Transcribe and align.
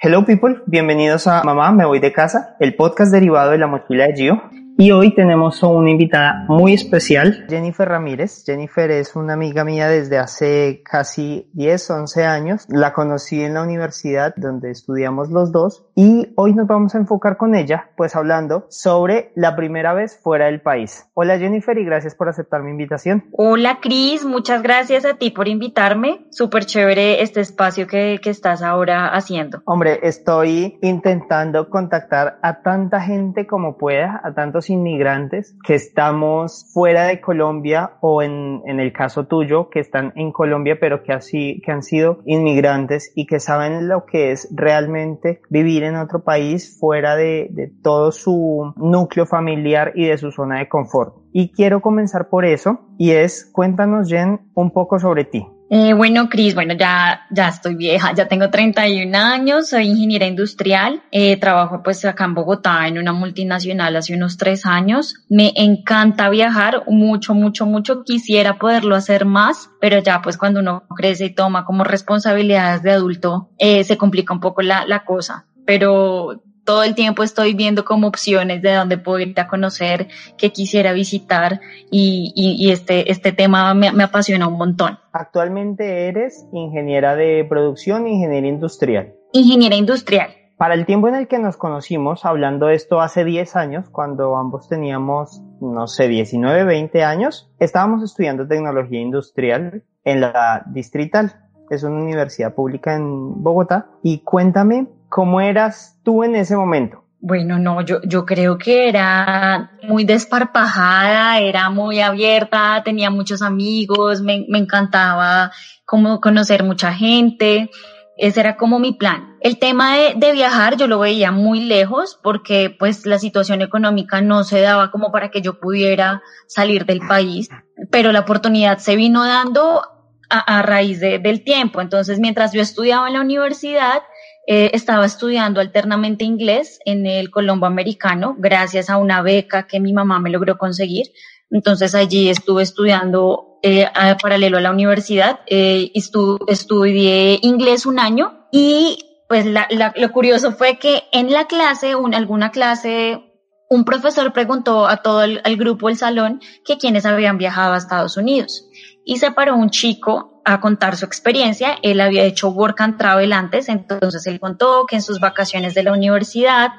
Hello 0.00 0.24
people, 0.24 0.62
bienvenidos 0.66 1.26
a 1.26 1.42
Mamá, 1.42 1.72
me 1.72 1.84
voy 1.84 1.98
de 1.98 2.12
casa, 2.12 2.56
el 2.60 2.76
podcast 2.76 3.10
derivado 3.10 3.50
de 3.50 3.58
la 3.58 3.66
mochila 3.66 4.06
de 4.06 4.14
Gio. 4.14 4.42
Y 4.78 4.90
hoy 4.90 5.14
tenemos 5.14 5.62
a 5.62 5.68
una 5.68 5.90
invitada 5.90 6.44
muy 6.48 6.72
especial, 6.72 7.44
Jennifer 7.48 7.88
Ramírez. 7.88 8.42
Jennifer 8.44 8.90
es 8.90 9.14
una 9.14 9.34
amiga 9.34 9.64
mía 9.64 9.88
desde 9.88 10.18
hace 10.18 10.82
casi 10.82 11.48
10, 11.52 11.90
11 11.90 12.24
años. 12.24 12.66
La 12.68 12.92
conocí 12.92 13.42
en 13.42 13.54
la 13.54 13.62
universidad 13.62 14.34
donde 14.36 14.70
estudiamos 14.70 15.30
los 15.30 15.52
dos 15.52 15.86
y 15.94 16.32
hoy 16.36 16.54
nos 16.54 16.66
vamos 16.66 16.94
a 16.94 16.98
enfocar 16.98 17.36
con 17.36 17.54
ella, 17.54 17.90
pues 17.96 18.16
hablando 18.16 18.66
sobre 18.70 19.30
la 19.36 19.54
primera 19.56 19.92
vez 19.92 20.18
fuera 20.20 20.46
del 20.46 20.62
país. 20.62 21.06
Hola 21.14 21.38
Jennifer 21.38 21.76
y 21.76 21.84
gracias 21.84 22.14
por 22.14 22.28
aceptar 22.28 22.62
mi 22.62 22.70
invitación. 22.70 23.24
Hola 23.32 23.78
Cris, 23.80 24.24
muchas 24.24 24.62
gracias 24.62 25.04
a 25.04 25.14
ti 25.14 25.30
por 25.30 25.48
invitarme. 25.48 26.26
Súper 26.30 26.64
chévere 26.64 27.22
este 27.22 27.40
espacio 27.40 27.86
que, 27.86 28.18
que 28.22 28.30
estás 28.30 28.62
ahora 28.62 29.08
haciendo. 29.08 29.62
Hombre, 29.66 30.00
estoy 30.02 30.78
intentando 30.80 31.68
contactar 31.68 32.38
a 32.42 32.62
tanta 32.62 33.00
gente 33.00 33.46
como 33.46 33.76
pueda, 33.76 34.20
a 34.24 34.32
tantos 34.32 34.61
inmigrantes 34.70 35.56
que 35.66 35.74
estamos 35.74 36.70
fuera 36.72 37.06
de 37.06 37.20
Colombia 37.20 37.92
o 38.00 38.22
en, 38.22 38.62
en 38.66 38.80
el 38.80 38.92
caso 38.92 39.26
tuyo, 39.26 39.70
que 39.70 39.80
están 39.80 40.12
en 40.16 40.32
Colombia 40.32 40.78
pero 40.80 41.02
que, 41.02 41.12
así, 41.12 41.60
que 41.64 41.72
han 41.72 41.82
sido 41.82 42.20
inmigrantes 42.26 43.12
y 43.14 43.26
que 43.26 43.40
saben 43.40 43.88
lo 43.88 44.06
que 44.06 44.32
es 44.32 44.48
realmente 44.54 45.40
vivir 45.48 45.82
en 45.84 45.96
otro 45.96 46.24
país 46.24 46.78
fuera 46.78 47.16
de, 47.16 47.48
de 47.50 47.70
todo 47.82 48.12
su 48.12 48.72
núcleo 48.76 49.26
familiar 49.26 49.92
y 49.94 50.06
de 50.06 50.18
su 50.18 50.30
zona 50.30 50.58
de 50.58 50.68
confort. 50.68 51.14
Y 51.32 51.50
quiero 51.50 51.80
comenzar 51.80 52.28
por 52.28 52.44
eso 52.44 52.80
y 52.98 53.12
es, 53.12 53.50
cuéntanos 53.52 54.08
Jen 54.08 54.40
un 54.54 54.70
poco 54.70 54.98
sobre 54.98 55.24
ti. 55.24 55.46
Eh, 55.74 55.94
bueno, 55.94 56.28
Cris, 56.28 56.54
bueno, 56.54 56.74
ya, 56.74 57.22
ya 57.30 57.48
estoy 57.48 57.76
vieja, 57.76 58.12
ya 58.12 58.28
tengo 58.28 58.50
31 58.50 59.14
años, 59.14 59.70
soy 59.70 59.86
ingeniera 59.86 60.26
industrial, 60.26 61.02
eh, 61.10 61.38
trabajo 61.38 61.82
pues 61.82 62.04
acá 62.04 62.26
en 62.26 62.34
Bogotá 62.34 62.86
en 62.86 62.98
una 62.98 63.14
multinacional 63.14 63.96
hace 63.96 64.14
unos 64.14 64.36
tres 64.36 64.66
años. 64.66 65.14
Me 65.30 65.50
encanta 65.56 66.28
viajar 66.28 66.82
mucho, 66.88 67.32
mucho, 67.32 67.64
mucho. 67.64 68.04
Quisiera 68.04 68.58
poderlo 68.58 68.96
hacer 68.96 69.24
más, 69.24 69.70
pero 69.80 69.98
ya 70.00 70.20
pues 70.20 70.36
cuando 70.36 70.60
uno 70.60 70.82
crece 70.94 71.24
y 71.24 71.34
toma 71.34 71.64
como 71.64 71.84
responsabilidades 71.84 72.82
de 72.82 72.90
adulto, 72.90 73.48
eh, 73.56 73.82
se 73.82 73.96
complica 73.96 74.34
un 74.34 74.40
poco 74.40 74.60
la, 74.60 74.84
la 74.86 75.06
cosa. 75.06 75.46
Pero 75.64 76.42
todo 76.64 76.82
el 76.82 76.94
tiempo 76.94 77.22
estoy 77.22 77.54
viendo 77.54 77.84
como 77.84 78.06
opciones 78.06 78.62
de 78.62 78.74
dónde 78.74 78.98
puedo 78.98 79.18
ir 79.20 79.38
a 79.38 79.48
conocer, 79.48 80.08
que 80.36 80.50
quisiera 80.50 80.92
visitar 80.92 81.60
y, 81.90 82.32
y, 82.34 82.64
y 82.64 82.70
este, 82.70 83.10
este 83.10 83.32
tema 83.32 83.74
me, 83.74 83.92
me, 83.92 84.04
apasiona 84.04 84.46
un 84.48 84.58
montón. 84.58 84.98
Actualmente 85.12 86.08
eres 86.08 86.46
ingeniera 86.52 87.16
de 87.16 87.44
producción, 87.48 88.06
ingeniera 88.06 88.46
industrial. 88.46 89.14
Ingeniera 89.32 89.76
industrial. 89.76 90.30
Para 90.56 90.74
el 90.74 90.86
tiempo 90.86 91.08
en 91.08 91.16
el 91.16 91.26
que 91.26 91.40
nos 91.40 91.56
conocimos, 91.56 92.24
hablando 92.24 92.66
de 92.66 92.76
esto 92.76 93.00
hace 93.00 93.24
10 93.24 93.56
años, 93.56 93.88
cuando 93.90 94.36
ambos 94.36 94.68
teníamos, 94.68 95.42
no 95.60 95.88
sé, 95.88 96.06
19, 96.06 96.62
20 96.62 97.02
años, 97.02 97.50
estábamos 97.58 98.04
estudiando 98.04 98.46
tecnología 98.46 99.00
industrial 99.00 99.82
en 100.04 100.20
la 100.20 100.62
Distrital. 100.66 101.32
Es 101.68 101.82
una 101.82 102.00
universidad 102.00 102.54
pública 102.54 102.94
en 102.94 103.42
Bogotá. 103.42 103.88
Y 104.04 104.20
cuéntame 104.20 104.86
¿Cómo 105.12 105.42
eras 105.42 105.98
tú 106.02 106.24
en 106.24 106.34
ese 106.36 106.56
momento? 106.56 107.04
Bueno, 107.20 107.58
no, 107.58 107.82
yo, 107.82 108.00
yo 108.02 108.24
creo 108.24 108.56
que 108.56 108.88
era 108.88 109.72
muy 109.82 110.04
desparpajada, 110.04 111.38
era 111.38 111.68
muy 111.68 112.00
abierta, 112.00 112.80
tenía 112.82 113.10
muchos 113.10 113.42
amigos, 113.42 114.22
me, 114.22 114.46
me 114.48 114.56
encantaba 114.56 115.52
como 115.84 116.18
conocer 116.22 116.64
mucha 116.64 116.94
gente. 116.94 117.68
Ese 118.16 118.40
era 118.40 118.56
como 118.56 118.78
mi 118.78 118.94
plan. 118.94 119.36
El 119.42 119.58
tema 119.58 119.98
de, 119.98 120.14
de, 120.16 120.32
viajar 120.32 120.78
yo 120.78 120.86
lo 120.86 121.00
veía 121.00 121.30
muy 121.30 121.60
lejos 121.60 122.18
porque 122.22 122.74
pues 122.78 123.04
la 123.04 123.18
situación 123.18 123.60
económica 123.60 124.22
no 124.22 124.44
se 124.44 124.62
daba 124.62 124.90
como 124.90 125.12
para 125.12 125.30
que 125.30 125.42
yo 125.42 125.60
pudiera 125.60 126.22
salir 126.46 126.86
del 126.86 127.00
país, 127.06 127.50
pero 127.90 128.12
la 128.12 128.20
oportunidad 128.20 128.78
se 128.78 128.96
vino 128.96 129.26
dando 129.26 129.82
a, 130.30 130.38
a 130.38 130.62
raíz 130.62 131.00
de, 131.00 131.18
del 131.18 131.44
tiempo. 131.44 131.82
Entonces, 131.82 132.18
mientras 132.18 132.54
yo 132.54 132.62
estudiaba 132.62 133.08
en 133.08 133.12
la 133.12 133.20
universidad, 133.20 134.00
eh, 134.46 134.70
estaba 134.74 135.06
estudiando 135.06 135.60
alternamente 135.60 136.24
inglés 136.24 136.80
en 136.84 137.06
el 137.06 137.30
Colombo 137.30 137.66
Americano 137.66 138.34
gracias 138.38 138.90
a 138.90 138.96
una 138.96 139.22
beca 139.22 139.66
que 139.68 139.78
mi 139.78 139.92
mamá 139.92 140.18
me 140.18 140.30
logró 140.30 140.58
conseguir. 140.58 141.06
Entonces 141.50 141.94
allí 141.94 142.28
estuve 142.28 142.62
estudiando 142.62 143.58
eh, 143.62 143.86
paralelo 144.20 144.58
a 144.58 144.60
la 144.60 144.72
universidad, 144.72 145.40
eh, 145.46 145.92
estu 145.94 146.38
estudié 146.48 147.38
inglés 147.42 147.86
un 147.86 148.00
año 148.00 148.48
y 148.50 148.98
pues 149.28 149.46
lo 149.46 150.12
curioso 150.12 150.52
fue 150.52 150.78
que 150.78 151.04
en 151.12 151.32
la 151.32 151.46
clase, 151.46 151.92
en 151.92 152.14
alguna 152.14 152.50
clase, 152.50 153.22
un 153.70 153.84
profesor 153.84 154.32
preguntó 154.32 154.86
a 154.86 154.98
todo 154.98 155.22
el, 155.22 155.40
el 155.44 155.56
grupo 155.56 155.88
del 155.88 155.96
salón 155.96 156.40
que 156.66 156.76
quienes 156.76 157.06
habían 157.06 157.38
viajado 157.38 157.72
a 157.72 157.78
Estados 157.78 158.16
Unidos 158.16 158.68
y 159.04 159.16
se 159.16 159.30
paró 159.30 159.56
un 159.56 159.70
chico 159.70 160.31
a 160.44 160.60
contar 160.60 160.96
su 160.96 161.04
experiencia. 161.04 161.76
Él 161.82 162.00
había 162.00 162.24
hecho 162.24 162.50
work 162.50 162.80
and 162.80 162.98
travel 162.98 163.32
antes, 163.32 163.68
entonces 163.68 164.26
él 164.26 164.40
contó 164.40 164.86
que 164.86 164.96
en 164.96 165.02
sus 165.02 165.20
vacaciones 165.20 165.74
de 165.74 165.82
la 165.82 165.92
universidad 165.92 166.72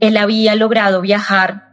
él 0.00 0.16
había 0.16 0.54
logrado 0.56 1.00
viajar 1.00 1.68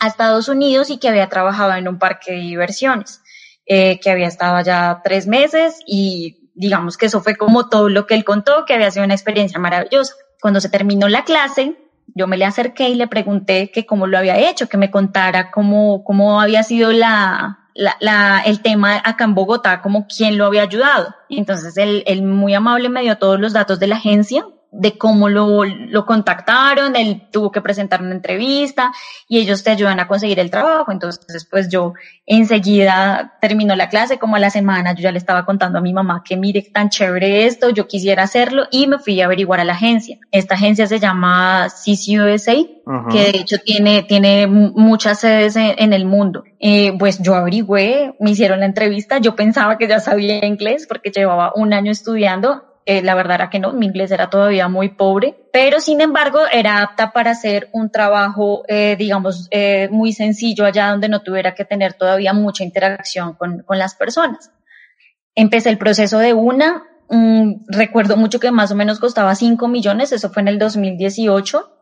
a 0.00 0.06
Estados 0.06 0.48
Unidos 0.48 0.90
y 0.90 0.98
que 0.98 1.08
había 1.08 1.28
trabajado 1.28 1.74
en 1.74 1.88
un 1.88 1.98
parque 1.98 2.32
de 2.32 2.38
diversiones, 2.38 3.22
eh, 3.66 4.00
que 4.00 4.10
había 4.10 4.26
estado 4.26 4.56
allá 4.56 5.00
tres 5.04 5.26
meses 5.26 5.80
y 5.86 6.50
digamos 6.54 6.96
que 6.96 7.06
eso 7.06 7.20
fue 7.20 7.36
como 7.36 7.68
todo 7.68 7.88
lo 7.88 8.06
que 8.06 8.14
él 8.14 8.24
contó, 8.24 8.64
que 8.64 8.74
había 8.74 8.90
sido 8.90 9.04
una 9.04 9.14
experiencia 9.14 9.60
maravillosa. 9.60 10.14
Cuando 10.40 10.60
se 10.60 10.68
terminó 10.68 11.08
la 11.08 11.24
clase, 11.24 11.76
yo 12.14 12.26
me 12.26 12.36
le 12.36 12.44
acerqué 12.44 12.88
y 12.88 12.94
le 12.94 13.06
pregunté 13.06 13.70
que 13.70 13.86
cómo 13.86 14.06
lo 14.06 14.18
había 14.18 14.38
hecho, 14.38 14.68
que 14.68 14.76
me 14.76 14.90
contara 14.90 15.50
cómo, 15.50 16.02
cómo 16.02 16.40
había 16.40 16.62
sido 16.64 16.90
la, 16.90 17.67
la, 17.78 17.96
la, 18.00 18.42
el 18.44 18.60
tema 18.60 19.00
acá 19.04 19.22
en 19.22 19.34
Bogotá, 19.34 19.80
como 19.80 20.08
quién 20.08 20.36
lo 20.36 20.46
había 20.46 20.62
ayudado. 20.62 21.14
Entonces 21.28 21.76
él, 21.76 22.02
él 22.06 22.22
muy 22.22 22.52
amable 22.52 22.88
me 22.88 23.02
dio 23.02 23.16
todos 23.18 23.38
los 23.38 23.52
datos 23.52 23.78
de 23.78 23.86
la 23.86 23.96
agencia, 23.96 24.44
de 24.70 24.98
cómo 24.98 25.28
lo, 25.28 25.64
lo 25.64 26.04
contactaron, 26.04 26.94
él 26.94 27.28
tuvo 27.30 27.50
que 27.50 27.62
presentar 27.62 28.02
una 28.02 28.14
entrevista 28.14 28.92
y 29.26 29.38
ellos 29.38 29.62
te 29.62 29.70
ayudan 29.70 29.98
a 29.98 30.06
conseguir 30.06 30.38
el 30.40 30.50
trabajo. 30.50 30.92
Entonces, 30.92 31.46
pues 31.50 31.68
yo 31.68 31.94
enseguida 32.26 33.38
terminó 33.40 33.74
la 33.76 33.88
clase, 33.88 34.18
como 34.18 34.36
a 34.36 34.38
la 34.38 34.50
semana, 34.50 34.94
yo 34.94 35.02
ya 35.02 35.12
le 35.12 35.18
estaba 35.18 35.46
contando 35.46 35.78
a 35.78 35.80
mi 35.80 35.92
mamá 35.94 36.22
que 36.24 36.36
mire 36.36 36.62
tan 36.62 36.90
chévere 36.90 37.46
esto, 37.46 37.70
yo 37.70 37.86
quisiera 37.86 38.24
hacerlo 38.24 38.64
y 38.70 38.86
me 38.86 38.98
fui 38.98 39.20
a 39.20 39.24
averiguar 39.24 39.60
a 39.60 39.64
la 39.64 39.72
agencia. 39.72 40.18
Esta 40.30 40.54
agencia 40.54 40.86
se 40.86 41.00
llama 41.00 41.68
CCUSA, 41.68 42.52
uh 42.52 42.92
-huh. 42.92 43.12
que 43.12 43.32
de 43.32 43.38
hecho 43.38 43.58
tiene, 43.64 44.02
tiene 44.02 44.46
muchas 44.46 45.20
sedes 45.20 45.56
en, 45.56 45.74
en 45.78 45.92
el 45.94 46.04
mundo. 46.04 46.44
Eh, 46.60 46.92
pues 46.98 47.20
yo 47.22 47.34
averigüé, 47.34 48.16
me 48.20 48.32
hicieron 48.32 48.60
la 48.60 48.66
entrevista, 48.66 49.18
yo 49.18 49.34
pensaba 49.34 49.78
que 49.78 49.88
ya 49.88 50.00
sabía 50.00 50.44
inglés 50.44 50.86
porque 50.86 51.10
llevaba 51.10 51.52
un 51.54 51.72
año 51.72 51.90
estudiando 51.90 52.67
eh, 52.90 53.02
la 53.02 53.14
verdad 53.14 53.34
era 53.34 53.50
que 53.50 53.58
no, 53.58 53.74
mi 53.74 53.84
inglés 53.84 54.10
era 54.12 54.30
todavía 54.30 54.66
muy 54.66 54.88
pobre, 54.88 55.36
pero 55.52 55.78
sin 55.78 56.00
embargo 56.00 56.40
era 56.50 56.80
apta 56.80 57.12
para 57.12 57.32
hacer 57.32 57.68
un 57.72 57.90
trabajo, 57.90 58.62
eh, 58.66 58.96
digamos, 58.98 59.46
eh, 59.50 59.90
muy 59.90 60.14
sencillo 60.14 60.64
allá 60.64 60.88
donde 60.88 61.10
no 61.10 61.20
tuviera 61.20 61.54
que 61.54 61.66
tener 61.66 61.92
todavía 61.92 62.32
mucha 62.32 62.64
interacción 62.64 63.34
con, 63.34 63.62
con 63.64 63.78
las 63.78 63.94
personas. 63.94 64.52
Empecé 65.34 65.68
el 65.68 65.76
proceso 65.76 66.18
de 66.18 66.32
una, 66.32 66.84
mmm, 67.10 67.56
recuerdo 67.68 68.16
mucho 68.16 68.40
que 68.40 68.50
más 68.52 68.70
o 68.70 68.74
menos 68.74 69.00
costaba 69.00 69.34
5 69.34 69.68
millones, 69.68 70.12
eso 70.12 70.30
fue 70.30 70.40
en 70.40 70.48
el 70.48 70.58
2018. 70.58 71.77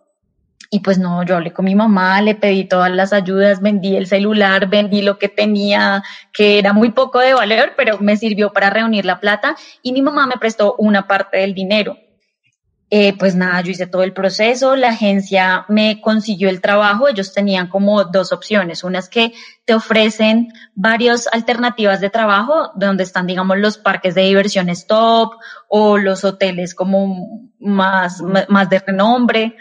Y 0.70 0.80
pues 0.80 0.98
no, 0.98 1.22
yo 1.22 1.36
hablé 1.36 1.52
con 1.52 1.64
mi 1.64 1.74
mamá, 1.74 2.20
le 2.22 2.34
pedí 2.34 2.64
todas 2.64 2.90
las 2.90 3.12
ayudas, 3.12 3.60
vendí 3.60 3.96
el 3.96 4.06
celular, 4.06 4.68
vendí 4.68 5.00
lo 5.02 5.18
que 5.18 5.28
tenía, 5.28 6.02
que 6.32 6.58
era 6.58 6.72
muy 6.72 6.90
poco 6.90 7.20
de 7.20 7.34
valor, 7.34 7.74
pero 7.76 7.98
me 7.98 8.16
sirvió 8.16 8.52
para 8.52 8.70
reunir 8.70 9.04
la 9.04 9.20
plata 9.20 9.56
y 9.82 9.92
mi 9.92 10.02
mamá 10.02 10.26
me 10.26 10.38
prestó 10.38 10.74
una 10.78 11.06
parte 11.06 11.38
del 11.38 11.54
dinero. 11.54 11.96
Eh, 12.88 13.16
pues 13.18 13.34
nada, 13.34 13.60
yo 13.62 13.72
hice 13.72 13.88
todo 13.88 14.04
el 14.04 14.12
proceso, 14.12 14.76
la 14.76 14.90
agencia 14.90 15.64
me 15.68 16.00
consiguió 16.00 16.48
el 16.48 16.60
trabajo, 16.60 17.08
ellos 17.08 17.32
tenían 17.32 17.66
como 17.66 18.04
dos 18.04 18.32
opciones, 18.32 18.84
una 18.84 19.00
es 19.00 19.08
que 19.08 19.32
te 19.64 19.74
ofrecen 19.74 20.52
varias 20.76 21.26
alternativas 21.32 22.00
de 22.00 22.10
trabajo, 22.10 22.70
donde 22.76 23.02
están, 23.02 23.26
digamos, 23.26 23.58
los 23.58 23.76
parques 23.76 24.14
de 24.14 24.22
diversiones 24.22 24.86
top 24.86 25.32
o 25.68 25.98
los 25.98 26.22
hoteles 26.22 26.76
como 26.76 27.50
más, 27.58 28.22
más 28.48 28.70
de 28.70 28.78
renombre, 28.78 29.56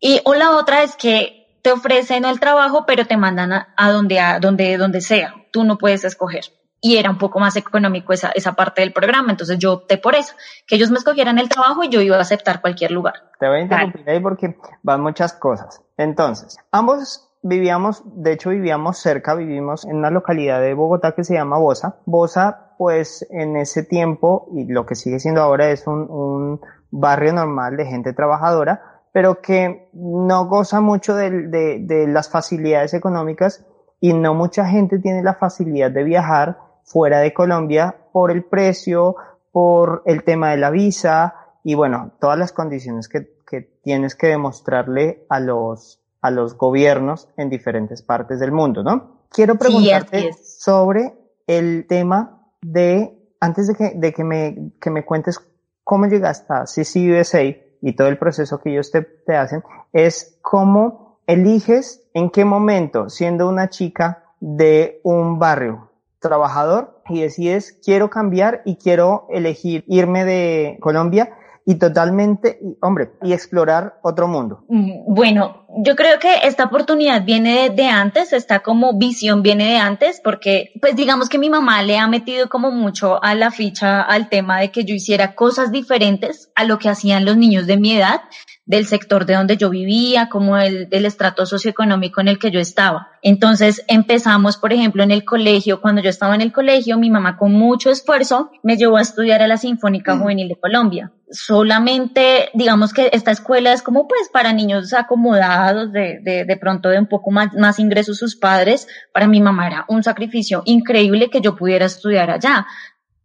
y 0.00 0.20
o 0.24 0.34
la 0.34 0.52
otra 0.52 0.82
es 0.82 0.96
que 0.96 1.46
te 1.62 1.72
ofrecen 1.72 2.24
el 2.24 2.40
trabajo, 2.40 2.84
pero 2.86 3.06
te 3.06 3.16
mandan 3.16 3.52
a, 3.52 3.74
a 3.76 3.90
donde, 3.90 4.20
a 4.20 4.38
donde, 4.38 4.76
donde 4.78 5.00
sea, 5.00 5.34
tú 5.52 5.64
no 5.64 5.78
puedes 5.78 6.04
escoger 6.04 6.44
y 6.80 6.96
era 6.96 7.10
un 7.10 7.18
poco 7.18 7.40
más 7.40 7.56
económico 7.56 8.12
esa, 8.12 8.30
esa 8.30 8.52
parte 8.52 8.82
del 8.82 8.92
programa. 8.92 9.30
Entonces 9.30 9.58
yo 9.58 9.72
opté 9.74 9.98
por 9.98 10.14
eso, 10.14 10.34
que 10.66 10.76
ellos 10.76 10.90
me 10.90 10.98
escogieran 10.98 11.38
el 11.38 11.48
trabajo 11.48 11.82
y 11.82 11.88
yo 11.88 12.00
iba 12.00 12.16
a 12.16 12.20
aceptar 12.20 12.60
cualquier 12.60 12.92
lugar. 12.92 13.14
Te 13.38 13.48
voy 13.48 13.58
a 13.58 13.62
interrumpir 13.62 14.08
ahí 14.08 14.20
porque 14.20 14.56
van 14.82 15.00
muchas 15.00 15.32
cosas. 15.32 15.82
Entonces, 15.96 16.56
ambos 16.70 17.28
vivíamos, 17.42 18.02
de 18.04 18.32
hecho 18.32 18.50
vivíamos 18.50 18.98
cerca, 18.98 19.34
vivimos 19.34 19.84
en 19.84 19.96
una 19.96 20.10
localidad 20.10 20.60
de 20.60 20.74
Bogotá 20.74 21.12
que 21.12 21.24
se 21.24 21.34
llama 21.34 21.58
Bosa. 21.58 21.96
Bosa, 22.04 22.74
pues 22.78 23.26
en 23.30 23.56
ese 23.56 23.82
tiempo, 23.82 24.48
y 24.54 24.70
lo 24.70 24.86
que 24.86 24.94
sigue 24.94 25.18
siendo 25.18 25.42
ahora 25.42 25.70
es 25.70 25.86
un, 25.86 26.08
un 26.10 26.60
barrio 26.90 27.32
normal 27.32 27.76
de 27.76 27.86
gente 27.86 28.12
trabajadora, 28.12 28.97
pero 29.12 29.40
que 29.40 29.88
no 29.92 30.46
goza 30.46 30.80
mucho 30.80 31.14
de, 31.14 31.30
de, 31.48 31.78
de 31.80 32.06
las 32.06 32.30
facilidades 32.30 32.94
económicas 32.94 33.66
y 34.00 34.12
no 34.12 34.34
mucha 34.34 34.66
gente 34.66 34.98
tiene 34.98 35.22
la 35.22 35.34
facilidad 35.34 35.90
de 35.90 36.04
viajar 36.04 36.58
fuera 36.84 37.20
de 37.20 37.34
Colombia 37.34 37.96
por 38.12 38.30
el 38.30 38.44
precio, 38.44 39.16
por 39.52 40.02
el 40.06 40.24
tema 40.24 40.50
de 40.50 40.56
la 40.56 40.70
visa 40.70 41.34
y 41.64 41.74
bueno, 41.74 42.12
todas 42.20 42.38
las 42.38 42.52
condiciones 42.52 43.08
que, 43.08 43.28
que 43.46 43.62
tienes 43.82 44.14
que 44.14 44.28
demostrarle 44.28 45.26
a 45.28 45.40
los, 45.40 46.00
a 46.20 46.30
los 46.30 46.56
gobiernos 46.56 47.28
en 47.36 47.50
diferentes 47.50 48.02
partes 48.02 48.40
del 48.40 48.52
mundo, 48.52 48.82
¿no? 48.82 49.18
Quiero 49.30 49.56
preguntarte 49.56 50.32
sobre 50.42 51.14
el 51.46 51.86
tema 51.86 52.50
de, 52.62 53.18
antes 53.40 53.68
de 53.68 53.74
que, 53.74 53.92
de 53.94 54.12
que 54.12 54.24
me, 54.24 54.72
que 54.80 54.90
me 54.90 55.04
cuentes 55.04 55.38
cómo 55.84 56.06
llegaste 56.06 56.52
a 56.52 56.64
CCUSA 56.64 57.38
y 57.80 57.94
todo 57.94 58.08
el 58.08 58.18
proceso 58.18 58.60
que 58.60 58.70
ellos 58.70 58.90
te, 58.90 59.36
hacen, 59.36 59.62
es 59.92 60.38
cómo 60.42 61.18
eliges 61.26 62.08
en 62.14 62.30
qué 62.30 62.44
momento, 62.44 63.08
siendo 63.08 63.48
una 63.48 63.68
chica 63.68 64.24
de 64.40 65.00
un 65.02 65.38
barrio 65.38 65.90
trabajador 66.20 67.00
y 67.08 67.22
decides 67.22 67.78
quiero 67.84 68.10
cambiar 68.10 68.62
y 68.64 68.76
quiero 68.76 69.26
elegir 69.30 69.84
irme 69.86 70.24
de 70.24 70.78
Colombia 70.80 71.37
y 71.68 71.74
totalmente, 71.74 72.58
hombre, 72.80 73.10
y 73.22 73.34
explorar 73.34 73.98
otro 74.02 74.26
mundo. 74.26 74.64
Mm, 74.70 75.14
bueno, 75.14 75.66
yo 75.84 75.96
creo 75.96 76.18
que 76.18 76.34
esta 76.44 76.64
oportunidad 76.64 77.26
viene 77.26 77.68
de, 77.68 77.86
antes, 77.88 78.32
esta 78.32 78.60
como 78.60 78.96
visión 78.96 79.42
viene 79.42 79.72
de 79.72 79.76
antes, 79.76 80.22
porque 80.24 80.72
pues 80.80 80.96
digamos 80.96 81.28
que 81.28 81.36
mi 81.36 81.50
mamá 81.50 81.82
le 81.82 81.98
ha 81.98 82.08
metido 82.08 82.48
como 82.48 82.70
mucho 82.70 83.22
a 83.22 83.34
la 83.34 83.50
ficha 83.50 84.00
al 84.00 84.30
tema 84.30 84.60
de 84.60 84.70
que 84.70 84.86
yo 84.86 84.94
hiciera 84.94 85.34
cosas 85.34 85.70
diferentes 85.70 86.50
a 86.54 86.64
lo 86.64 86.78
que 86.78 86.88
hacían 86.88 87.26
los 87.26 87.36
niños 87.36 87.66
de 87.66 87.76
mi 87.76 87.92
edad 87.92 88.22
del 88.68 88.86
sector 88.86 89.24
de 89.24 89.34
donde 89.34 89.56
yo 89.56 89.70
vivía, 89.70 90.28
como 90.28 90.58
el, 90.58 90.90
del 90.90 91.06
estrato 91.06 91.46
socioeconómico 91.46 92.20
en 92.20 92.28
el 92.28 92.38
que 92.38 92.50
yo 92.50 92.60
estaba. 92.60 93.08
Entonces 93.22 93.82
empezamos, 93.88 94.58
por 94.58 94.74
ejemplo, 94.74 95.02
en 95.02 95.10
el 95.10 95.24
colegio. 95.24 95.80
Cuando 95.80 96.02
yo 96.02 96.10
estaba 96.10 96.34
en 96.34 96.42
el 96.42 96.52
colegio, 96.52 96.98
mi 96.98 97.08
mamá 97.08 97.38
con 97.38 97.52
mucho 97.52 97.90
esfuerzo 97.90 98.50
me 98.62 98.76
llevó 98.76 98.98
a 98.98 99.00
estudiar 99.00 99.40
a 99.40 99.48
la 99.48 99.56
Sinfónica 99.56 100.14
mm. 100.14 100.20
Juvenil 100.20 100.48
de 100.48 100.60
Colombia. 100.60 101.12
Solamente, 101.30 102.50
digamos 102.52 102.92
que 102.92 103.08
esta 103.14 103.30
escuela 103.30 103.72
es 103.72 103.80
como 103.80 104.06
pues 104.06 104.28
para 104.30 104.52
niños 104.52 104.92
acomodados, 104.92 105.90
de, 105.90 106.20
de, 106.22 106.44
de 106.44 106.56
pronto 106.58 106.90
de 106.90 106.98
un 106.98 107.06
poco 107.06 107.30
más, 107.30 107.54
más 107.54 107.78
ingresos 107.78 108.18
sus 108.18 108.36
padres. 108.36 108.86
Para 109.14 109.26
mi 109.26 109.40
mamá 109.40 109.66
era 109.66 109.86
un 109.88 110.02
sacrificio 110.02 110.62
increíble 110.66 111.30
que 111.30 111.40
yo 111.40 111.56
pudiera 111.56 111.86
estudiar 111.86 112.30
allá. 112.30 112.66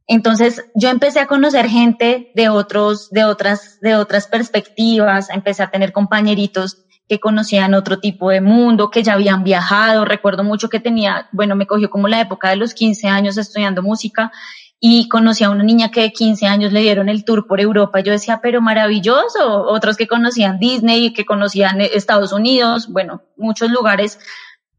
Entonces 0.08 0.64
yo 0.76 0.90
empecé 0.90 1.20
a 1.20 1.28
conocer 1.28 1.68
gente 1.70 2.32
de 2.36 2.50
otros, 2.50 3.10
de 3.10 3.24
otras, 3.24 3.80
de 3.82 3.96
otras 3.96 4.28
perspectivas, 4.28 5.30
empecé 5.30 5.64
a 5.64 5.72
tener 5.72 5.94
compañeritos 5.94 6.84
que 7.08 7.20
conocían 7.20 7.74
otro 7.74 8.00
tipo 8.00 8.30
de 8.30 8.42
mundo, 8.42 8.90
que 8.90 9.04
ya 9.04 9.14
habían 9.14 9.44
viajado. 9.44 10.06
Recuerdo 10.06 10.44
mucho 10.44 10.70
que 10.70 10.80
tenía, 10.80 11.28
bueno, 11.32 11.56
me 11.56 11.68
cogió 11.68 11.90
como 11.90 12.08
la 12.08 12.22
época 12.22 12.50
de 12.50 12.56
los 12.56 12.74
15 12.74 13.08
años 13.08 13.38
estudiando 13.38 13.82
música 13.82 14.32
y 14.80 15.08
conocí 15.08 15.46
a 15.46 15.50
una 15.50 15.64
niña 15.64 15.92
que 15.92 16.02
de 16.02 16.12
15 16.12 16.46
años 16.46 16.74
le 16.74 16.82
dieron 16.82 17.08
el 17.08 17.24
tour 17.24 17.48
por 17.48 17.62
Europa. 17.62 18.02
Yo 18.02 18.12
decía, 18.12 18.40
pero 18.42 18.62
maravilloso. 18.62 19.64
Otros 19.68 19.96
que 19.96 20.08
conocían 20.08 20.60
Disney, 20.60 21.14
que 21.14 21.24
conocían 21.24 21.80
Estados 21.80 22.34
Unidos, 22.34 22.90
bueno, 22.92 23.22
muchos 23.38 23.72
lugares. 23.72 24.20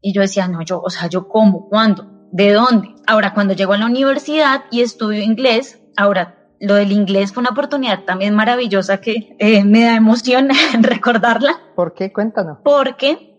Y 0.01 0.13
yo 0.13 0.21
decía, 0.21 0.47
no, 0.47 0.61
yo, 0.61 0.79
o 0.79 0.91
sea, 0.91 1.07
yo 1.09 1.27
cómo, 1.27 1.67
cuándo. 1.69 2.14
¿De 2.31 2.51
dónde? 2.51 2.95
Ahora, 3.07 3.33
cuando 3.33 3.53
llego 3.53 3.73
a 3.73 3.77
la 3.77 3.85
universidad 3.85 4.65
y 4.71 4.81
estudio 4.81 5.21
inglés, 5.21 5.79
ahora 5.95 6.35
lo 6.59 6.75
del 6.75 6.91
inglés 6.91 7.33
fue 7.33 7.41
una 7.41 7.51
oportunidad 7.51 8.03
también 8.05 8.33
maravillosa 8.35 8.99
que 9.01 9.35
eh, 9.39 9.63
me 9.63 9.83
da 9.83 9.95
emoción 9.95 10.49
recordarla. 10.81 11.59
¿Por 11.75 11.93
qué? 11.93 12.11
Cuéntanos. 12.11 12.59
Porque 12.63 13.37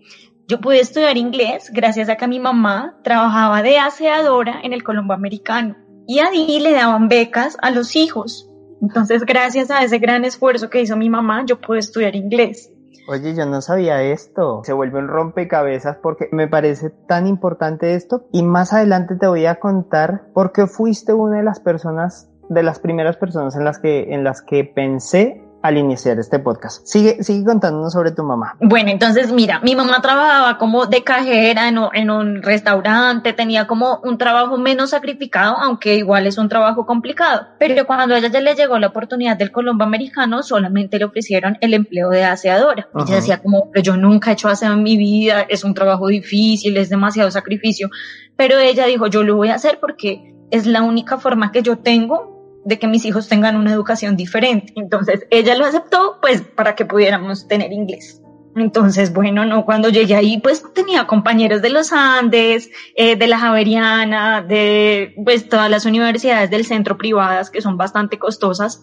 yo 0.48 0.60
pude 0.60 0.80
estudiar 0.80 1.16
inglés 1.16 1.70
gracias 1.72 2.08
a 2.08 2.16
que 2.16 2.28
mi 2.28 2.38
mamá 2.38 2.98
trabajaba 3.02 3.62
de 3.62 3.78
aseadora 3.78 4.60
en 4.62 4.72
el 4.72 4.84
Colombo 4.84 5.12
Americano 5.12 5.76
y 6.06 6.20
ahí 6.20 6.60
le 6.60 6.72
daban 6.72 7.08
becas 7.08 7.56
a 7.62 7.70
los 7.70 7.96
hijos. 7.96 8.48
Entonces, 8.80 9.24
gracias 9.24 9.70
a 9.70 9.82
ese 9.82 9.98
gran 9.98 10.24
esfuerzo 10.24 10.70
que 10.70 10.80
hizo 10.80 10.96
mi 10.96 11.10
mamá, 11.10 11.44
yo 11.46 11.60
pude 11.60 11.78
estudiar 11.78 12.14
inglés. 12.14 12.70
Oye, 13.08 13.34
yo 13.34 13.46
no 13.46 13.60
sabía 13.60 14.02
esto. 14.02 14.62
Se 14.64 14.72
vuelve 14.72 14.98
un 14.98 15.08
rompecabezas 15.08 15.96
porque 16.02 16.28
me 16.32 16.48
parece 16.48 16.90
tan 16.90 17.26
importante 17.26 17.94
esto. 17.94 18.26
Y 18.32 18.42
más 18.42 18.72
adelante 18.72 19.16
te 19.16 19.26
voy 19.26 19.46
a 19.46 19.60
contar 19.60 20.26
por 20.32 20.52
qué 20.52 20.66
fuiste 20.66 21.12
una 21.12 21.38
de 21.38 21.42
las 21.44 21.60
personas, 21.60 22.28
de 22.48 22.62
las 22.62 22.78
primeras 22.78 23.16
personas 23.16 23.56
en 23.56 23.64
las 23.64 23.78
que, 23.78 24.14
en 24.14 24.24
las 24.24 24.42
que 24.42 24.64
pensé 24.64 25.45
al 25.62 25.78
iniciar 25.78 26.18
este 26.18 26.38
podcast. 26.38 26.86
Sigue, 26.86 27.22
sigue 27.22 27.44
contándonos 27.44 27.92
sobre 27.92 28.12
tu 28.12 28.22
mamá. 28.22 28.56
Bueno, 28.60 28.90
entonces 28.90 29.32
mira, 29.32 29.60
mi 29.60 29.74
mamá 29.74 30.00
trabajaba 30.00 30.58
como 30.58 30.86
de 30.86 31.02
cajera 31.02 31.68
en, 31.68 31.78
en, 31.94 32.10
un 32.10 32.42
restaurante, 32.42 33.32
tenía 33.32 33.66
como 33.66 34.00
un 34.04 34.18
trabajo 34.18 34.58
menos 34.58 34.90
sacrificado, 34.90 35.56
aunque 35.58 35.96
igual 35.96 36.26
es 36.26 36.38
un 36.38 36.48
trabajo 36.48 36.86
complicado. 36.86 37.48
Pero 37.58 37.86
cuando 37.86 38.14
a 38.14 38.18
ella 38.18 38.28
ya 38.28 38.40
le 38.40 38.54
llegó 38.54 38.78
la 38.78 38.88
oportunidad 38.88 39.36
del 39.36 39.50
Colombo 39.50 39.84
americano, 39.84 40.42
solamente 40.42 40.98
le 40.98 41.06
ofrecieron 41.06 41.58
el 41.60 41.74
empleo 41.74 42.10
de 42.10 42.24
aseadora. 42.24 42.88
Ella 42.94 43.16
decía 43.16 43.42
como, 43.42 43.70
yo 43.82 43.96
nunca 43.96 44.30
he 44.30 44.34
hecho 44.34 44.48
aseo 44.48 44.72
en 44.72 44.82
mi 44.82 44.96
vida, 44.96 45.46
es 45.48 45.64
un 45.64 45.74
trabajo 45.74 46.08
difícil, 46.08 46.76
es 46.76 46.88
demasiado 46.88 47.30
sacrificio. 47.30 47.90
Pero 48.36 48.58
ella 48.58 48.86
dijo, 48.86 49.06
yo 49.06 49.22
lo 49.22 49.36
voy 49.36 49.48
a 49.48 49.54
hacer 49.54 49.78
porque 49.80 50.34
es 50.50 50.66
la 50.66 50.82
única 50.82 51.18
forma 51.18 51.50
que 51.50 51.62
yo 51.62 51.78
tengo 51.78 52.35
de 52.66 52.80
que 52.80 52.88
mis 52.88 53.04
hijos 53.04 53.28
tengan 53.28 53.56
una 53.56 53.72
educación 53.72 54.16
diferente. 54.16 54.72
Entonces 54.76 55.26
ella 55.30 55.54
lo 55.54 55.64
aceptó 55.64 56.18
pues 56.20 56.42
para 56.42 56.74
que 56.74 56.84
pudiéramos 56.84 57.46
tener 57.46 57.72
inglés. 57.72 58.20
Entonces, 58.56 59.12
bueno, 59.12 59.44
no, 59.44 59.64
cuando 59.64 59.88
llegué 59.88 60.16
ahí, 60.16 60.40
pues 60.40 60.64
tenía 60.74 61.06
compañeros 61.06 61.62
de 61.62 61.70
los 61.70 61.92
Andes, 61.92 62.70
eh, 62.96 63.14
de 63.14 63.26
la 63.28 63.38
Javeriana, 63.38 64.42
de 64.42 65.14
pues 65.24 65.48
todas 65.48 65.70
las 65.70 65.84
universidades 65.84 66.50
del 66.50 66.64
centro 66.64 66.98
privadas 66.98 67.50
que 67.50 67.62
son 67.62 67.76
bastante 67.76 68.18
costosas. 68.18 68.82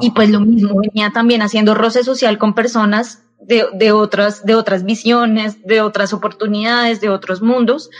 Y 0.00 0.10
pues 0.10 0.30
lo 0.30 0.40
mismo, 0.40 0.80
venía 0.80 1.10
también 1.10 1.42
haciendo 1.42 1.74
roce 1.74 2.02
social 2.02 2.38
con 2.38 2.54
personas 2.54 3.22
de, 3.40 3.66
de 3.74 3.92
otras, 3.92 4.44
de 4.44 4.54
otras 4.54 4.84
visiones, 4.84 5.62
de 5.62 5.80
otras 5.82 6.12
oportunidades, 6.12 7.00
de 7.00 7.10
otros 7.10 7.42
mundos. 7.42 7.90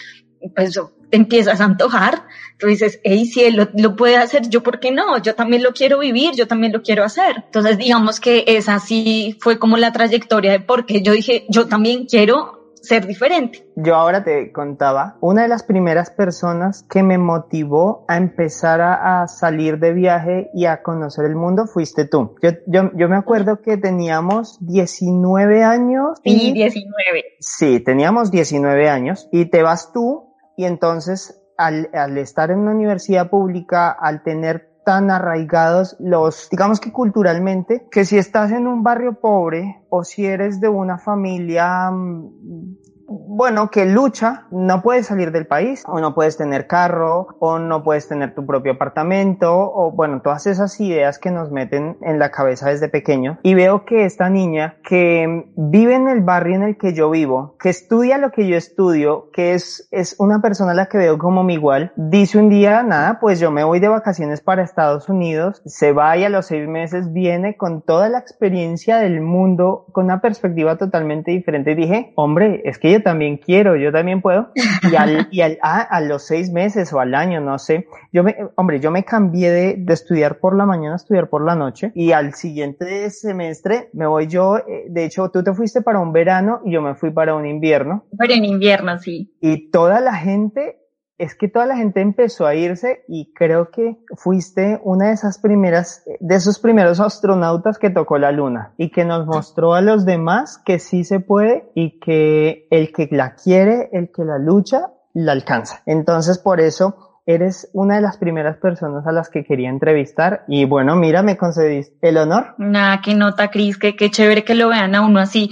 pues 0.56 0.74
te 1.12 1.18
empiezas 1.18 1.60
a 1.60 1.64
antojar, 1.64 2.22
tú 2.56 2.68
dices, 2.68 2.98
hey, 3.04 3.26
si 3.26 3.44
él 3.44 3.68
lo, 3.74 3.96
puede 3.96 4.16
hacer, 4.16 4.48
yo 4.48 4.62
por 4.62 4.80
qué 4.80 4.90
no, 4.90 5.18
yo 5.18 5.34
también 5.34 5.62
lo 5.62 5.72
quiero 5.72 5.98
vivir, 5.98 6.32
yo 6.34 6.48
también 6.48 6.72
lo 6.72 6.80
quiero 6.80 7.04
hacer. 7.04 7.42
Entonces, 7.44 7.76
digamos 7.76 8.18
que 8.18 8.44
esa 8.46 8.78
sí 8.78 9.36
fue 9.38 9.58
como 9.58 9.76
la 9.76 9.92
trayectoria 9.92 10.52
de 10.52 10.60
por 10.60 10.86
qué 10.86 11.02
yo 11.02 11.12
dije, 11.12 11.44
yo 11.50 11.68
también 11.68 12.06
quiero 12.06 12.72
ser 12.80 13.06
diferente. 13.06 13.66
Yo 13.76 13.94
ahora 13.94 14.24
te 14.24 14.52
contaba, 14.52 15.18
una 15.20 15.42
de 15.42 15.48
las 15.48 15.64
primeras 15.64 16.10
personas 16.10 16.82
que 16.88 17.02
me 17.02 17.18
motivó 17.18 18.06
a 18.08 18.16
empezar 18.16 18.80
a, 18.80 19.28
salir 19.28 19.78
de 19.78 19.92
viaje 19.92 20.50
y 20.54 20.64
a 20.64 20.82
conocer 20.82 21.26
el 21.26 21.36
mundo 21.36 21.66
fuiste 21.66 22.06
tú. 22.06 22.36
Yo, 22.42 22.52
yo, 22.66 22.90
yo 22.94 23.08
me 23.10 23.16
acuerdo 23.16 23.60
que 23.60 23.76
teníamos 23.76 24.56
19 24.60 25.62
años. 25.62 26.18
Sí, 26.24 26.52
19. 26.52 27.24
Sí, 27.38 27.80
teníamos 27.80 28.30
19 28.30 28.88
años 28.88 29.28
y 29.30 29.44
te 29.44 29.62
vas 29.62 29.92
tú 29.92 30.31
y 30.56 30.64
entonces 30.64 31.42
al, 31.56 31.90
al 31.92 32.18
estar 32.18 32.50
en 32.50 32.60
una 32.60 32.72
universidad 32.72 33.30
pública, 33.30 33.90
al 33.90 34.22
tener 34.22 34.72
tan 34.84 35.10
arraigados 35.10 35.96
los, 36.00 36.48
digamos 36.50 36.80
que 36.80 36.92
culturalmente, 36.92 37.86
que 37.90 38.04
si 38.04 38.18
estás 38.18 38.50
en 38.50 38.66
un 38.66 38.82
barrio 38.82 39.14
pobre 39.20 39.84
o 39.88 40.04
si 40.04 40.26
eres 40.26 40.60
de 40.60 40.68
una 40.68 40.98
familia 40.98 41.90
mm, 41.90 42.76
bueno, 43.12 43.70
que 43.70 43.86
lucha, 43.86 44.46
no 44.50 44.82
puedes 44.82 45.06
salir 45.06 45.32
del 45.32 45.46
país, 45.46 45.82
o 45.86 46.00
no 46.00 46.14
puedes 46.14 46.36
tener 46.36 46.66
carro, 46.66 47.28
o 47.38 47.58
no 47.58 47.82
puedes 47.82 48.08
tener 48.08 48.34
tu 48.34 48.46
propio 48.46 48.72
apartamento, 48.72 49.52
o 49.52 49.92
bueno, 49.92 50.20
todas 50.22 50.46
esas 50.46 50.80
ideas 50.80 51.18
que 51.18 51.30
nos 51.30 51.50
meten 51.50 51.96
en 52.02 52.18
la 52.18 52.30
cabeza 52.30 52.70
desde 52.70 52.88
pequeño. 52.88 53.38
Y 53.42 53.54
veo 53.54 53.84
que 53.84 54.04
esta 54.04 54.28
niña 54.28 54.76
que 54.84 55.46
vive 55.56 55.94
en 55.94 56.08
el 56.08 56.22
barrio 56.22 56.56
en 56.56 56.62
el 56.62 56.76
que 56.76 56.94
yo 56.94 57.10
vivo, 57.10 57.56
que 57.60 57.68
estudia 57.68 58.18
lo 58.18 58.30
que 58.30 58.46
yo 58.46 58.56
estudio, 58.56 59.30
que 59.32 59.54
es, 59.54 59.88
es 59.90 60.16
una 60.18 60.40
persona 60.40 60.72
a 60.72 60.74
la 60.74 60.86
que 60.86 60.98
veo 60.98 61.18
como 61.18 61.44
mi 61.44 61.54
igual, 61.54 61.92
dice 61.96 62.38
un 62.38 62.48
día, 62.48 62.82
nada, 62.82 63.18
pues 63.20 63.38
yo 63.38 63.50
me 63.50 63.64
voy 63.64 63.80
de 63.80 63.88
vacaciones 63.88 64.40
para 64.40 64.62
Estados 64.62 65.08
Unidos, 65.08 65.62
se 65.64 65.92
va 65.92 66.16
y 66.16 66.24
a 66.24 66.28
los 66.28 66.46
seis 66.46 66.66
meses 66.66 67.12
viene 67.12 67.56
con 67.56 67.82
toda 67.82 68.08
la 68.08 68.18
experiencia 68.18 68.98
del 68.98 69.20
mundo, 69.20 69.86
con 69.92 70.06
una 70.06 70.20
perspectiva 70.20 70.76
totalmente 70.76 71.30
diferente. 71.30 71.72
Y 71.72 71.74
dije, 71.74 72.12
hombre, 72.16 72.62
es 72.64 72.78
que 72.78 72.90
yo 72.90 73.01
también 73.02 73.36
quiero, 73.36 73.76
yo 73.76 73.92
también 73.92 74.22
puedo. 74.22 74.50
Y 74.90 74.94
al, 74.96 75.28
y 75.30 75.40
al, 75.40 75.58
ah, 75.62 75.80
a 75.80 76.00
los 76.00 76.26
seis 76.26 76.50
meses 76.50 76.92
o 76.92 77.00
al 77.00 77.14
año, 77.14 77.40
no 77.40 77.58
sé, 77.58 77.86
yo 78.12 78.22
me, 78.22 78.36
hombre, 78.56 78.80
yo 78.80 78.90
me 78.90 79.04
cambié 79.04 79.50
de, 79.50 79.74
de 79.78 79.92
estudiar 79.92 80.38
por 80.38 80.56
la 80.56 80.66
mañana 80.66 80.94
a 80.94 80.96
estudiar 80.96 81.28
por 81.28 81.44
la 81.44 81.54
noche 81.54 81.92
y 81.94 82.12
al 82.12 82.34
siguiente 82.34 83.10
semestre 83.10 83.90
me 83.92 84.06
voy 84.06 84.26
yo, 84.26 84.58
eh, 84.58 84.86
de 84.88 85.04
hecho, 85.04 85.30
tú 85.30 85.42
te 85.42 85.52
fuiste 85.52 85.82
para 85.82 86.00
un 86.00 86.12
verano 86.12 86.60
y 86.64 86.72
yo 86.72 86.82
me 86.82 86.94
fui 86.94 87.10
para 87.10 87.34
un 87.34 87.46
invierno. 87.46 88.04
Pero 88.16 88.34
en 88.34 88.44
invierno, 88.44 88.98
sí. 88.98 89.34
Y 89.40 89.70
toda 89.70 90.00
la 90.00 90.14
gente 90.14 90.81
es 91.22 91.36
que 91.36 91.46
toda 91.46 91.66
la 91.66 91.76
gente 91.76 92.00
empezó 92.00 92.48
a 92.48 92.56
irse 92.56 93.04
y 93.06 93.32
creo 93.32 93.70
que 93.70 93.96
fuiste 94.16 94.80
una 94.82 95.06
de 95.06 95.12
esas 95.12 95.38
primeras, 95.38 96.02
de 96.18 96.34
esos 96.34 96.58
primeros 96.58 96.98
astronautas 96.98 97.78
que 97.78 97.90
tocó 97.90 98.18
la 98.18 98.32
luna 98.32 98.74
y 98.76 98.90
que 98.90 99.04
nos 99.04 99.24
mostró 99.24 99.74
a 99.74 99.82
los 99.82 100.04
demás 100.04 100.58
que 100.58 100.80
sí 100.80 101.04
se 101.04 101.20
puede 101.20 101.70
y 101.76 102.00
que 102.00 102.66
el 102.72 102.92
que 102.92 103.08
la 103.12 103.36
quiere, 103.36 103.88
el 103.92 104.10
que 104.10 104.24
la 104.24 104.38
lucha, 104.38 104.94
la 105.14 105.30
alcanza. 105.30 105.82
Entonces 105.86 106.38
por 106.38 106.60
eso 106.60 107.11
eres 107.34 107.68
una 107.72 107.96
de 107.96 108.02
las 108.02 108.16
primeras 108.16 108.56
personas 108.56 109.06
a 109.06 109.12
las 109.12 109.28
que 109.28 109.44
quería 109.44 109.68
entrevistar 109.68 110.44
y 110.48 110.64
bueno, 110.64 110.96
mira, 110.96 111.22
me 111.22 111.36
concediste 111.36 112.08
el 112.08 112.18
honor. 112.18 112.54
Nada, 112.58 113.00
qué 113.02 113.14
nota, 113.14 113.48
Cris, 113.48 113.78
qué, 113.78 113.96
qué 113.96 114.10
chévere 114.10 114.44
que 114.44 114.54
lo 114.54 114.68
vean 114.68 114.94
a 114.94 115.00
uno 115.00 115.20
así. 115.20 115.50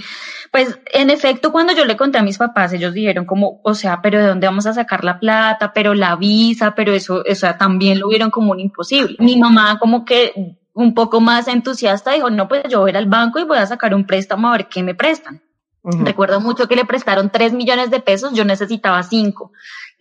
Pues 0.51 0.79
en 0.93 1.09
efecto, 1.09 1.51
cuando 1.51 1.73
yo 1.73 1.85
le 1.85 1.95
conté 1.95 2.17
a 2.17 2.23
mis 2.23 2.37
papás, 2.37 2.73
ellos 2.73 2.93
dijeron 2.93 3.25
como, 3.25 3.61
o 3.63 3.73
sea, 3.73 4.01
pero 4.01 4.19
¿de 4.19 4.27
dónde 4.27 4.47
vamos 4.47 4.65
a 4.65 4.73
sacar 4.73 5.03
la 5.03 5.19
plata? 5.19 5.71
Pero 5.73 5.93
la 5.93 6.15
visa, 6.15 6.75
pero 6.75 6.93
eso, 6.93 7.23
o 7.29 7.35
sea, 7.35 7.57
también 7.57 7.99
lo 7.99 8.09
vieron 8.09 8.31
como 8.31 8.51
un 8.51 8.59
imposible. 8.59 9.15
Mi 9.19 9.39
mamá 9.39 9.79
como 9.79 10.03
que 10.03 10.57
un 10.73 10.93
poco 10.93 11.21
más 11.21 11.47
entusiasta 11.47 12.11
dijo, 12.11 12.29
no, 12.29 12.47
pues 12.47 12.63
yo 12.69 12.81
voy 12.81 12.91
al 12.91 13.07
banco 13.07 13.39
y 13.39 13.43
voy 13.43 13.57
a 13.57 13.65
sacar 13.65 13.93
un 13.93 14.05
préstamo 14.05 14.47
a 14.47 14.51
ver 14.51 14.67
qué 14.67 14.83
me 14.83 14.95
prestan. 14.95 15.41
Recuerdo 15.83 16.39
mucho 16.39 16.67
que 16.67 16.75
le 16.75 16.85
prestaron 16.85 17.31
tres 17.31 17.53
millones 17.53 17.89
de 17.89 17.99
pesos, 17.99 18.33
yo 18.33 18.45
necesitaba 18.45 19.01
cinco. 19.01 19.51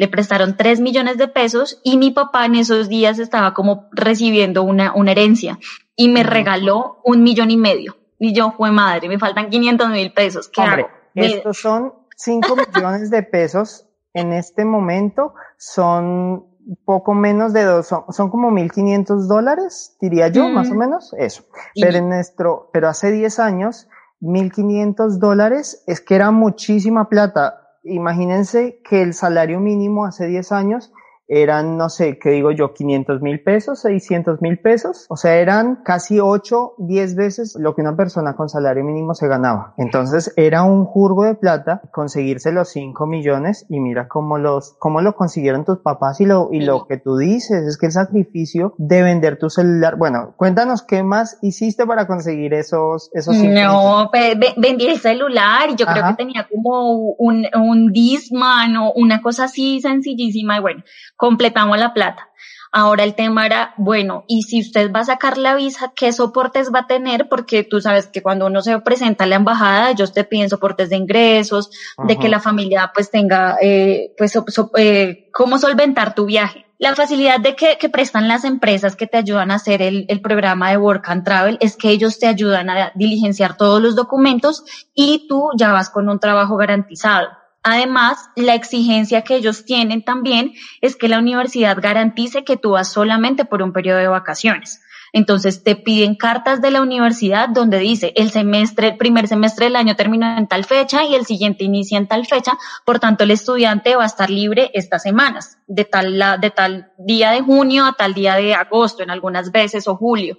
Le 0.00 0.08
prestaron 0.08 0.56
tres 0.56 0.80
millones 0.80 1.18
de 1.18 1.28
pesos 1.28 1.78
y 1.84 1.98
mi 1.98 2.10
papá 2.10 2.46
en 2.46 2.54
esos 2.54 2.88
días 2.88 3.18
estaba 3.18 3.52
como 3.52 3.90
recibiendo 3.92 4.62
una, 4.62 4.94
una 4.94 5.10
herencia 5.10 5.58
y 5.94 6.08
me 6.08 6.22
regaló 6.22 7.02
un 7.04 7.22
millón 7.22 7.50
y 7.50 7.58
medio. 7.58 7.98
Y 8.18 8.32
yo, 8.32 8.52
fue 8.56 8.70
madre, 8.70 9.10
me 9.10 9.18
faltan 9.18 9.50
500 9.50 9.90
mil 9.90 10.10
pesos. 10.14 10.48
¿Qué 10.48 10.62
Hombre, 10.62 10.86
hago? 10.86 10.90
estos 11.14 11.58
son 11.58 11.92
5 12.16 12.56
millones 12.56 13.10
de 13.10 13.22
pesos 13.24 13.88
en 14.14 14.32
este 14.32 14.64
momento, 14.64 15.34
son 15.58 16.46
poco 16.86 17.12
menos 17.12 17.52
de 17.52 17.64
dos, 17.64 17.86
son, 17.86 18.04
son 18.08 18.30
como 18.30 18.50
1.500 18.50 19.26
dólares, 19.26 19.98
diría 20.00 20.28
yo, 20.28 20.48
Mm. 20.48 20.54
más 20.54 20.70
o 20.70 20.74
menos, 20.76 21.14
eso. 21.18 21.44
Pero 21.74 21.98
en 21.98 22.08
nuestro, 22.08 22.70
pero 22.72 22.88
hace 22.88 23.12
10 23.12 23.38
años, 23.38 23.86
1.500 24.22 25.18
dólares 25.18 25.84
es 25.86 26.00
que 26.00 26.14
era 26.14 26.30
muchísima 26.30 27.10
plata. 27.10 27.66
Imagínense 27.82 28.80
que 28.84 29.02
el 29.02 29.14
salario 29.14 29.60
mínimo 29.60 30.04
hace 30.04 30.26
10 30.26 30.52
años 30.52 30.92
eran, 31.32 31.76
no 31.78 31.88
sé, 31.88 32.18
¿qué 32.18 32.30
digo 32.30 32.50
yo? 32.50 32.74
500 32.74 33.22
mil 33.22 33.40
pesos, 33.42 33.80
600 33.82 34.42
mil 34.42 34.58
pesos. 34.58 35.06
O 35.08 35.16
sea, 35.16 35.36
eran 35.36 35.76
casi 35.84 36.18
8, 36.20 36.74
10 36.78 37.14
veces 37.14 37.56
lo 37.58 37.74
que 37.74 37.82
una 37.82 37.96
persona 37.96 38.34
con 38.34 38.48
salario 38.48 38.84
mínimo 38.84 39.14
se 39.14 39.28
ganaba. 39.28 39.74
Entonces 39.78 40.32
era 40.36 40.64
un 40.64 40.84
jurgo 40.84 41.24
de 41.24 41.36
plata 41.36 41.82
conseguirse 41.92 42.50
los 42.50 42.68
5 42.70 43.06
millones 43.06 43.64
y 43.68 43.78
mira 43.78 44.08
cómo 44.08 44.38
los, 44.38 44.74
cómo 44.80 45.00
lo 45.00 45.14
consiguieron 45.14 45.64
tus 45.64 45.78
papás 45.78 46.20
y 46.20 46.26
lo, 46.26 46.48
y 46.50 46.60
lo 46.62 46.86
que 46.86 46.96
tú 46.98 47.16
dices 47.16 47.62
es 47.64 47.78
que 47.78 47.86
el 47.86 47.92
sacrificio 47.92 48.74
de 48.78 49.02
vender 49.02 49.38
tu 49.38 49.50
celular. 49.50 49.96
Bueno, 49.96 50.34
cuéntanos 50.36 50.82
qué 50.82 51.04
más 51.04 51.38
hiciste 51.42 51.86
para 51.86 52.08
conseguir 52.08 52.54
esos, 52.54 53.08
esos 53.12 53.36
cinco 53.36 53.48
millones? 53.50 53.72
No, 53.72 54.10
pe- 54.10 54.34
ve- 54.34 54.54
vendí 54.56 54.88
el 54.88 54.98
celular 54.98 55.70
y 55.70 55.76
yo 55.76 55.86
creo 55.86 56.02
Ajá. 56.02 56.16
que 56.16 56.24
tenía 56.24 56.48
como 56.52 56.92
un, 57.18 57.46
un 57.54 57.92
Discman 57.92 58.76
o 58.76 58.92
una 58.94 59.22
cosa 59.22 59.44
así 59.44 59.80
sencillísima 59.80 60.56
y 60.56 60.60
bueno, 60.60 60.82
completamos 61.20 61.78
la 61.78 61.92
plata. 61.92 62.26
Ahora 62.72 63.02
el 63.04 63.14
tema 63.16 63.46
era, 63.46 63.74
bueno, 63.78 64.24
y 64.28 64.42
si 64.42 64.60
usted 64.60 64.92
va 64.92 65.00
a 65.00 65.04
sacar 65.04 65.38
la 65.38 65.56
visa, 65.56 65.92
¿qué 65.94 66.12
soportes 66.12 66.70
va 66.72 66.80
a 66.80 66.86
tener? 66.86 67.28
Porque 67.28 67.64
tú 67.64 67.80
sabes 67.80 68.08
que 68.12 68.22
cuando 68.22 68.46
uno 68.46 68.62
se 68.62 68.78
presenta 68.80 69.24
a 69.24 69.26
la 69.26 69.36
embajada, 69.36 69.90
ellos 69.90 70.12
te 70.12 70.22
piden 70.24 70.48
soportes 70.48 70.88
de 70.88 70.96
ingresos, 70.96 71.68
de 71.98 72.16
que 72.16 72.28
la 72.28 72.38
familia 72.40 72.90
pues 72.94 73.10
tenga, 73.10 73.56
eh, 73.60 74.12
pues, 74.16 74.32
so- 74.32 74.44
so- 74.46 74.70
eh, 74.76 75.28
cómo 75.32 75.58
solventar 75.58 76.14
tu 76.14 76.26
viaje. 76.26 76.64
La 76.78 76.94
facilidad 76.94 77.40
de 77.40 77.56
que, 77.56 77.76
que 77.78 77.88
prestan 77.90 78.28
las 78.28 78.44
empresas 78.44 78.94
que 78.96 79.06
te 79.08 79.18
ayudan 79.18 79.50
a 79.50 79.56
hacer 79.56 79.82
el, 79.82 80.06
el 80.08 80.20
programa 80.22 80.70
de 80.70 80.78
Work 80.78 81.08
and 81.10 81.24
Travel 81.24 81.58
es 81.60 81.76
que 81.76 81.90
ellos 81.90 82.18
te 82.20 82.28
ayudan 82.28 82.70
a 82.70 82.92
diligenciar 82.94 83.56
todos 83.56 83.82
los 83.82 83.96
documentos 83.96 84.62
y 84.94 85.26
tú 85.28 85.50
ya 85.58 85.72
vas 85.72 85.90
con 85.90 86.08
un 86.08 86.20
trabajo 86.20 86.56
garantizado. 86.56 87.28
Además, 87.62 88.30
la 88.36 88.54
exigencia 88.54 89.22
que 89.22 89.36
ellos 89.36 89.64
tienen 89.64 90.02
también 90.02 90.52
es 90.80 90.96
que 90.96 91.08
la 91.08 91.18
universidad 91.18 91.76
garantice 91.80 92.44
que 92.44 92.56
tú 92.56 92.70
vas 92.70 92.90
solamente 92.90 93.44
por 93.44 93.62
un 93.62 93.72
periodo 93.72 93.98
de 93.98 94.08
vacaciones. 94.08 94.80
Entonces 95.12 95.64
te 95.64 95.76
piden 95.76 96.14
cartas 96.14 96.60
de 96.62 96.70
la 96.70 96.82
universidad 96.82 97.48
donde 97.48 97.78
dice 97.78 98.12
el 98.16 98.30
semestre, 98.30 98.88
el 98.88 98.96
primer 98.96 99.26
semestre 99.26 99.66
del 99.66 99.76
año 99.76 99.96
termina 99.96 100.38
en 100.38 100.46
tal 100.46 100.64
fecha 100.64 101.04
y 101.04 101.14
el 101.14 101.26
siguiente 101.26 101.64
inicia 101.64 101.98
en 101.98 102.06
tal 102.06 102.26
fecha. 102.26 102.56
Por 102.84 103.00
tanto, 103.00 103.24
el 103.24 103.32
estudiante 103.32 103.96
va 103.96 104.04
a 104.04 104.06
estar 104.06 104.30
libre 104.30 104.70
estas 104.74 105.02
semanas, 105.02 105.58
de 105.66 105.84
tal, 105.84 106.40
de 106.40 106.50
tal 106.50 106.92
día 106.98 107.32
de 107.32 107.40
junio 107.40 107.86
a 107.86 107.92
tal 107.94 108.14
día 108.14 108.36
de 108.36 108.54
agosto, 108.54 109.02
en 109.02 109.10
algunas 109.10 109.50
veces, 109.50 109.88
o 109.88 109.96
julio. 109.96 110.38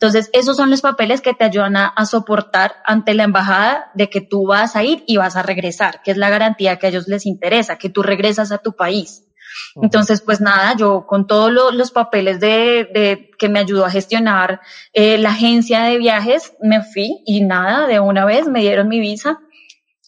Entonces, 0.00 0.30
esos 0.32 0.56
son 0.56 0.70
los 0.70 0.80
papeles 0.80 1.20
que 1.20 1.34
te 1.34 1.44
ayudan 1.44 1.76
a, 1.76 1.86
a 1.88 2.06
soportar 2.06 2.76
ante 2.86 3.12
la 3.12 3.24
embajada 3.24 3.90
de 3.94 4.08
que 4.08 4.22
tú 4.22 4.46
vas 4.46 4.74
a 4.74 4.82
ir 4.82 5.04
y 5.06 5.18
vas 5.18 5.36
a 5.36 5.42
regresar, 5.42 6.00
que 6.02 6.10
es 6.12 6.16
la 6.16 6.30
garantía 6.30 6.78
que 6.78 6.86
a 6.86 6.88
ellos 6.88 7.06
les 7.06 7.26
interesa, 7.26 7.76
que 7.76 7.90
tú 7.90 8.02
regresas 8.02 8.50
a 8.50 8.58
tu 8.58 8.72
país. 8.72 9.24
Entonces, 9.82 10.22
pues 10.22 10.40
nada, 10.40 10.74
yo 10.76 11.06
con 11.06 11.26
todos 11.26 11.50
lo- 11.52 11.70
los 11.72 11.90
papeles 11.90 12.40
de, 12.40 12.88
de 12.94 13.30
que 13.38 13.48
me 13.50 13.58
ayudó 13.58 13.84
a 13.84 13.90
gestionar 13.90 14.60
eh, 14.94 15.18
la 15.18 15.30
agencia 15.30 15.82
de 15.82 15.98
viajes, 15.98 16.54
me 16.62 16.82
fui 16.82 17.22
y 17.26 17.42
nada, 17.42 17.86
de 17.86 18.00
una 18.00 18.24
vez 18.24 18.46
me 18.46 18.60
dieron 18.60 18.88
mi 18.88 19.00
visa 19.00 19.40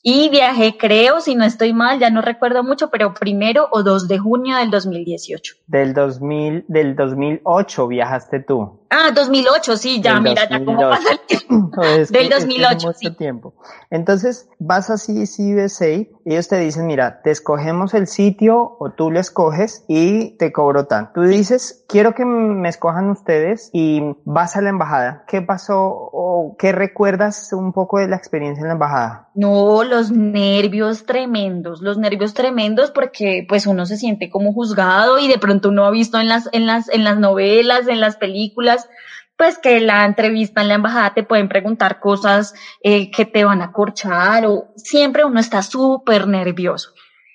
y 0.02 0.28
viajé, 0.30 0.76
creo, 0.76 1.20
si 1.20 1.34
no 1.36 1.44
estoy 1.44 1.72
mal, 1.72 1.98
ya 2.00 2.10
no 2.10 2.22
recuerdo 2.22 2.64
mucho, 2.64 2.90
pero 2.90 3.14
primero 3.14 3.68
o 3.70 3.82
2 3.82 4.08
de 4.08 4.18
junio 4.18 4.56
del 4.56 4.70
2018. 4.70 5.54
Del 5.68 5.94
2000, 5.94 6.64
del 6.68 6.96
2008 6.96 7.86
viajaste 7.88 8.40
tú. 8.40 8.80
Ah, 8.90 9.10
2008, 9.14 9.76
sí, 9.76 10.02
ya, 10.02 10.14
Del 10.14 10.22
mira, 10.22 10.42
ya 10.48 10.58
cómo 10.64 10.82
2008. 10.82 10.90
pasa 10.90 11.12
el 11.12 11.20
tiempo. 11.20 11.82
Es 11.82 12.10
que- 12.10 12.18
Del 12.18 12.26
es 12.26 12.30
que 12.32 12.36
es 12.36 12.44
2008, 12.46 12.74
mucho 12.88 12.98
sí. 12.98 13.10
tiempo. 13.16 13.54
Entonces, 13.90 14.48
vas 14.58 14.90
a 14.90 14.96
CBSA 14.98 15.88
y 15.88 16.08
ellos 16.26 16.48
te 16.48 16.58
dicen, 16.58 16.86
mira, 16.86 17.22
te 17.22 17.30
escogemos 17.30 17.94
el 17.94 18.06
sitio 18.06 18.76
o 18.78 18.90
tú 18.90 19.10
lo 19.10 19.18
escoges 19.20 19.84
y 19.88 20.36
te 20.36 20.52
cobro 20.52 20.86
tanto. 20.86 21.12
Tú 21.14 21.22
dices, 21.22 21.84
quiero 21.88 22.14
que 22.14 22.24
me 22.26 22.68
escojan 22.68 23.08
ustedes 23.08 23.70
y 23.72 24.02
vas 24.24 24.56
a 24.56 24.60
la 24.60 24.68
embajada. 24.70 25.24
¿Qué 25.26 25.40
pasó 25.40 25.80
o 25.84 26.56
qué 26.58 26.72
recuerdas 26.72 27.52
un 27.52 27.72
poco 27.72 27.98
de 27.98 28.08
la 28.08 28.16
experiencia 28.16 28.60
en 28.62 28.68
la 28.68 28.74
embajada? 28.74 29.28
No, 29.34 29.84
los 29.92 30.10
nervios 30.10 31.04
tremendos, 31.04 31.82
los 31.82 31.98
nervios 31.98 32.32
tremendos 32.32 32.90
porque 32.90 33.44
pues 33.46 33.66
uno 33.66 33.84
se 33.84 33.98
siente 33.98 34.30
como 34.30 34.54
juzgado 34.54 35.18
y 35.18 35.28
de 35.28 35.36
pronto 35.36 35.68
uno 35.68 35.84
ha 35.84 35.90
visto 35.90 36.18
en 36.18 36.28
las, 36.28 36.48
en 36.52 36.66
las, 36.66 36.88
en 36.88 37.04
las 37.04 37.18
novelas, 37.18 37.88
en 37.88 38.00
las 38.00 38.16
películas, 38.16 38.88
pues 39.36 39.58
que 39.58 39.80
la 39.80 40.06
entrevista 40.06 40.62
en 40.62 40.68
la 40.68 40.74
embajada 40.74 41.12
te 41.12 41.24
pueden 41.24 41.50
preguntar 41.50 42.00
cosas 42.00 42.54
eh, 42.82 43.10
que 43.10 43.26
te 43.26 43.44
van 43.44 43.60
a 43.60 43.70
corchar 43.70 44.46
o 44.46 44.72
siempre 44.76 45.26
uno 45.26 45.38
está 45.38 45.62
súper 45.62 46.26
nervioso. 46.26 46.94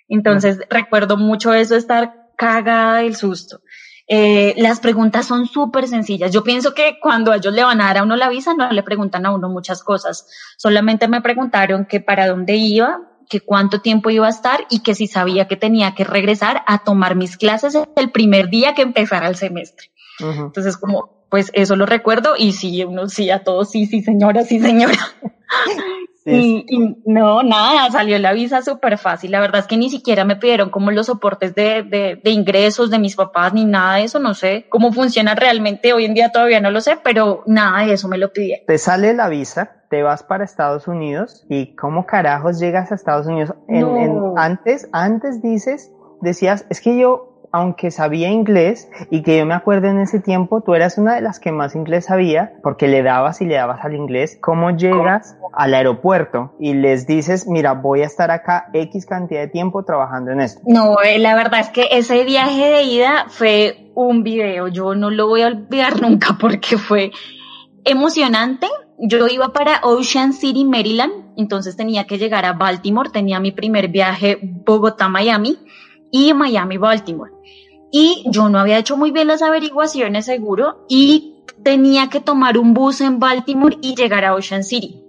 Entonces 0.10 0.58
recuerdo 0.68 1.16
mucho 1.16 1.54
eso, 1.54 1.76
estar 1.76 2.12
cagada 2.38 2.98
del 2.98 3.16
susto. 3.16 3.62
Eh, 4.10 4.54
las 4.58 4.80
preguntas 4.80 5.26
son 5.26 5.48
súper 5.48 5.88
sencillas. 5.88 6.32
Yo 6.32 6.44
pienso 6.44 6.74
que 6.74 6.98
cuando 7.02 7.34
ellos 7.34 7.54
le 7.54 7.64
van 7.64 7.82
a 7.82 7.88
dar 7.88 7.98
a 7.98 8.04
uno 8.04 8.16
la 8.16 8.30
visa, 8.30 8.54
no 8.54 8.72
le 8.72 8.84
preguntan 8.84 9.26
a 9.26 9.32
uno 9.32 9.50
muchas 9.50 9.84
cosas. 9.84 10.28
Solamente 10.58 11.08
me 11.08 11.22
preguntaron 11.22 11.86
que 11.86 12.00
para 12.00 12.28
dónde 12.28 12.56
iba, 12.56 13.02
que 13.30 13.42
cuánto 13.42 13.82
tiempo 13.82 14.10
iba 14.10 14.28
a 14.28 14.30
estar 14.30 14.66
y 14.70 14.80
que 14.80 14.96
si 14.96 15.08
sabía 15.08 15.48
que 15.48 15.58
tenía 15.58 15.94
que 15.94 16.06
regresar 16.06 16.64
a 16.68 16.84
tomar 16.84 17.16
mis 17.16 17.36
clases 17.36 17.78
el 17.96 18.12
primer 18.12 18.50
día 18.50 18.74
que 18.74 18.82
empezara 18.82 19.28
el 19.28 19.36
semestre. 19.36 19.92
Entonces, 20.20 20.78
como, 20.78 21.26
pues 21.30 21.52
eso 21.54 21.76
lo 21.76 21.86
recuerdo 21.86 22.36
y 22.38 22.54
sí, 22.54 22.84
uno 22.84 23.08
sí, 23.10 23.30
a 23.30 23.44
todos 23.44 23.70
sí, 23.70 23.86
sí 23.86 24.02
señora, 24.02 24.44
sí 24.44 24.60
señora. 24.60 24.98
Y, 26.30 26.98
no, 27.06 27.42
nada, 27.44 27.90
salió 27.90 28.20
la 28.20 28.34
visa 28.34 28.62
súper 28.62 28.98
fácil. 28.98 29.32
La 29.32 29.40
verdad 29.40 29.62
es 29.62 29.68
que 29.68 29.78
ni 29.78 29.90
siquiera 29.90 30.26
me 30.26 30.36
pidieron 30.36 30.70
como 30.70 30.92
los 30.92 31.06
soportes 31.06 31.56
de, 31.56 31.84
de, 31.84 32.20
de, 32.22 32.32
ingresos 32.32 32.90
de 32.90 33.00
mis 33.00 33.16
papás 33.16 33.54
ni 33.54 33.64
nada 33.64 33.96
de 33.96 34.04
eso. 34.04 34.20
No 34.20 34.34
sé 34.34 34.66
cómo 34.70 34.92
funciona 34.92 35.36
realmente. 35.36 35.94
Hoy 35.94 36.06
en 36.06 36.14
día 36.14 36.32
todavía 36.32 36.60
no 36.60 36.70
lo 36.70 36.82
sé, 36.82 36.98
pero 37.04 37.44
nada 37.46 37.86
de 37.86 37.94
eso 37.94 38.08
me 38.08 38.18
lo 38.18 38.34
pidieron. 38.34 38.66
Te 38.66 38.78
sale 38.78 39.14
la 39.14 39.30
visa, 39.30 39.84
te 39.90 40.04
vas 40.04 40.24
para 40.24 40.44
Estados 40.44 40.88
Unidos 40.88 41.46
y 41.50 41.76
cómo 41.76 42.06
carajos 42.06 42.60
llegas 42.60 42.92
a 42.92 42.96
Estados 42.96 43.28
Unidos. 43.28 43.54
En, 43.70 44.34
antes, 44.36 44.90
antes 44.92 45.42
dices, 45.42 45.92
decías, 46.22 46.66
es 46.70 46.82
que 46.82 47.00
yo 47.00 47.37
aunque 47.58 47.92
sabía 47.92 48.30
inglés 48.30 48.90
y 49.10 49.24
que 49.24 49.38
yo 49.38 49.46
me 49.46 49.54
acuerdo 49.54 49.88
en 49.88 50.00
ese 50.00 50.20
tiempo, 50.20 50.62
tú 50.62 50.76
eras 50.76 50.98
una 50.98 51.16
de 51.16 51.22
las 51.22 51.40
que 51.40 51.52
más 51.52 51.76
inglés 51.76 52.06
sabía 52.06 52.54
porque 52.64 52.88
le 52.88 53.04
dabas 53.04 53.42
y 53.42 53.46
le 53.46 53.56
dabas 53.56 53.84
al 53.84 53.96
inglés. 53.96 54.38
¿Cómo 54.42 54.72
llegas 54.72 55.36
al 55.54 55.74
aeropuerto 55.74 56.54
y 56.60 56.74
les 56.74 57.08
dices, 57.08 57.48
mira, 57.48 57.74
voy 57.74 58.02
a 58.02 58.06
estar 58.06 58.32
acá 58.32 58.70
X 58.74 59.06
cantidad 59.06 59.42
de 59.42 59.48
tiempo 59.48 59.84
trabajando 59.84 60.32
en 60.32 60.42
esto? 60.42 60.62
No, 60.66 61.02
eh, 61.02 61.20
la 61.20 61.36
verdad 61.36 61.60
es 61.60 61.70
que 61.70 61.88
ese 61.92 62.24
viaje 62.24 62.66
de 62.66 62.84
ida 62.84 63.26
fue 63.28 63.92
un 63.96 64.24
video. 64.24 64.68
Yo 64.68 64.96
no 64.96 65.10
lo 65.10 65.28
voy 65.28 65.42
a 65.42 65.48
olvidar 65.48 66.02
nunca 66.02 66.38
porque 66.40 66.78
fue 66.78 67.12
emocionante. 67.84 68.68
Yo 69.00 69.28
iba 69.28 69.54
para 69.54 69.82
Ocean 69.84 70.34
City, 70.34 70.66
Maryland, 70.66 71.14
entonces 71.38 71.76
tenía 71.76 72.06
que 72.06 72.18
llegar 72.18 72.46
a 72.46 72.54
Baltimore, 72.54 73.12
tenía 73.12 73.40
mi 73.40 73.52
primer 73.52 73.90
viaje 73.90 74.40
Bogotá-Miami 74.42 75.60
y 76.12 76.34
Miami-Baltimore. 76.34 77.32
Y 77.92 78.24
yo 78.28 78.50
no 78.50 78.60
había 78.60 78.78
hecho 78.78 78.98
muy 78.98 79.12
bien 79.12 79.28
las 79.28 79.42
averiguaciones 79.42 80.26
seguro 80.26 80.86
y 80.90 81.44
tenía 81.64 82.10
que 82.10 82.20
tomar 82.20 82.58
un 82.58 82.74
bus 82.74 83.02
en 83.02 83.20
Baltimore 83.20 83.78
y 83.82 83.96
llegar 83.96 84.26
a 84.26 84.36
Ocean 84.36 84.64
City. 84.64 85.04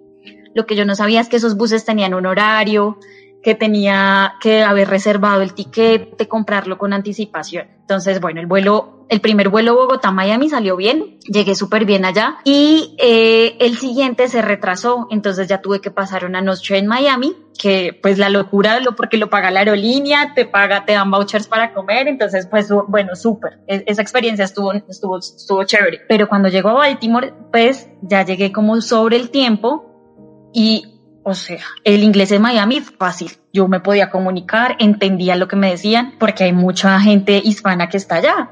Lo 0.54 0.66
que 0.66 0.76
yo 0.76 0.84
no 0.84 0.94
sabía 0.94 1.20
es 1.20 1.28
que 1.28 1.36
esos 1.36 1.56
buses 1.56 1.84
tenían 1.84 2.14
un 2.14 2.26
horario, 2.26 2.98
que 3.42 3.54
tenía 3.54 4.34
que 4.40 4.62
haber 4.62 4.88
reservado 4.88 5.42
el 5.42 5.54
tiquete, 5.54 6.28
comprarlo 6.28 6.78
con 6.78 6.92
anticipación. 6.92 7.77
Entonces, 7.88 8.20
bueno, 8.20 8.38
el 8.38 8.46
vuelo, 8.46 9.06
el 9.08 9.22
primer 9.22 9.48
vuelo 9.48 9.74
Bogotá-Miami 9.74 10.50
salió 10.50 10.76
bien, 10.76 11.18
llegué 11.20 11.54
súper 11.54 11.86
bien 11.86 12.04
allá 12.04 12.36
y 12.44 12.94
eh, 12.98 13.56
el 13.60 13.78
siguiente 13.78 14.28
se 14.28 14.42
retrasó, 14.42 15.06
entonces 15.10 15.48
ya 15.48 15.62
tuve 15.62 15.80
que 15.80 15.90
pasar 15.90 16.26
una 16.26 16.42
noche 16.42 16.76
en 16.76 16.86
Miami, 16.86 17.34
que 17.58 17.98
pues 18.02 18.18
la 18.18 18.28
locura, 18.28 18.78
lo, 18.80 18.94
porque 18.94 19.16
lo 19.16 19.30
paga 19.30 19.50
la 19.50 19.60
aerolínea, 19.60 20.34
te 20.34 20.44
paga, 20.44 20.84
te 20.84 20.92
dan 20.92 21.10
vouchers 21.10 21.46
para 21.46 21.72
comer, 21.72 22.08
entonces 22.08 22.46
pues 22.46 22.68
bueno, 22.88 23.16
súper, 23.16 23.60
e, 23.66 23.84
esa 23.86 24.02
experiencia 24.02 24.44
estuvo, 24.44 24.70
estuvo, 24.74 25.18
estuvo 25.18 25.64
chévere. 25.64 26.02
Pero 26.06 26.28
cuando 26.28 26.50
llego 26.50 26.68
a 26.68 26.74
Baltimore, 26.74 27.32
pues 27.50 27.88
ya 28.02 28.22
llegué 28.22 28.52
como 28.52 28.78
sobre 28.82 29.16
el 29.16 29.30
tiempo 29.30 30.50
y 30.52 30.97
o 31.28 31.34
sea, 31.34 31.60
el 31.84 32.02
inglés 32.02 32.30
de 32.30 32.38
Miami 32.38 32.80
fácil. 32.80 33.32
Yo 33.52 33.68
me 33.68 33.80
podía 33.80 34.08
comunicar, 34.08 34.76
entendía 34.78 35.36
lo 35.36 35.46
que 35.46 35.56
me 35.56 35.70
decían, 35.70 36.14
porque 36.18 36.44
hay 36.44 36.54
mucha 36.54 36.98
gente 37.00 37.40
hispana 37.44 37.90
que 37.90 37.98
está 37.98 38.16
allá. 38.16 38.50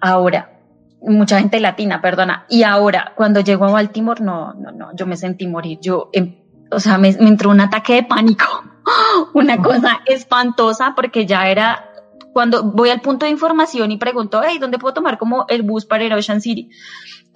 Ahora, 0.00 0.60
mucha 1.00 1.38
gente 1.38 1.58
latina, 1.58 2.02
perdona. 2.02 2.44
Y 2.50 2.64
ahora, 2.64 3.12
cuando 3.16 3.40
llego 3.40 3.64
a 3.64 3.72
Baltimore, 3.72 4.22
no, 4.22 4.52
no, 4.52 4.72
no, 4.72 4.94
yo 4.94 5.06
me 5.06 5.16
sentí 5.16 5.46
morir. 5.46 5.78
Yo, 5.80 6.10
em, 6.12 6.36
o 6.70 6.80
sea, 6.80 6.98
me, 6.98 7.12
me 7.12 7.28
entró 7.28 7.48
un 7.48 7.60
ataque 7.60 7.94
de 7.94 8.02
pánico. 8.02 8.44
Una 9.32 9.56
cosa 9.56 10.02
espantosa 10.04 10.92
porque 10.94 11.24
ya 11.24 11.48
era 11.48 11.90
cuando 12.36 12.64
voy 12.64 12.90
al 12.90 13.00
punto 13.00 13.24
de 13.24 13.32
información 13.32 13.90
y 13.90 13.96
pregunto, 13.96 14.42
hey, 14.46 14.58
¿dónde 14.60 14.78
puedo 14.78 14.92
tomar 14.92 15.16
como 15.16 15.46
el 15.48 15.62
bus 15.62 15.86
para 15.86 16.04
ir 16.04 16.12
a 16.12 16.16
Ocean 16.16 16.42
City? 16.42 16.68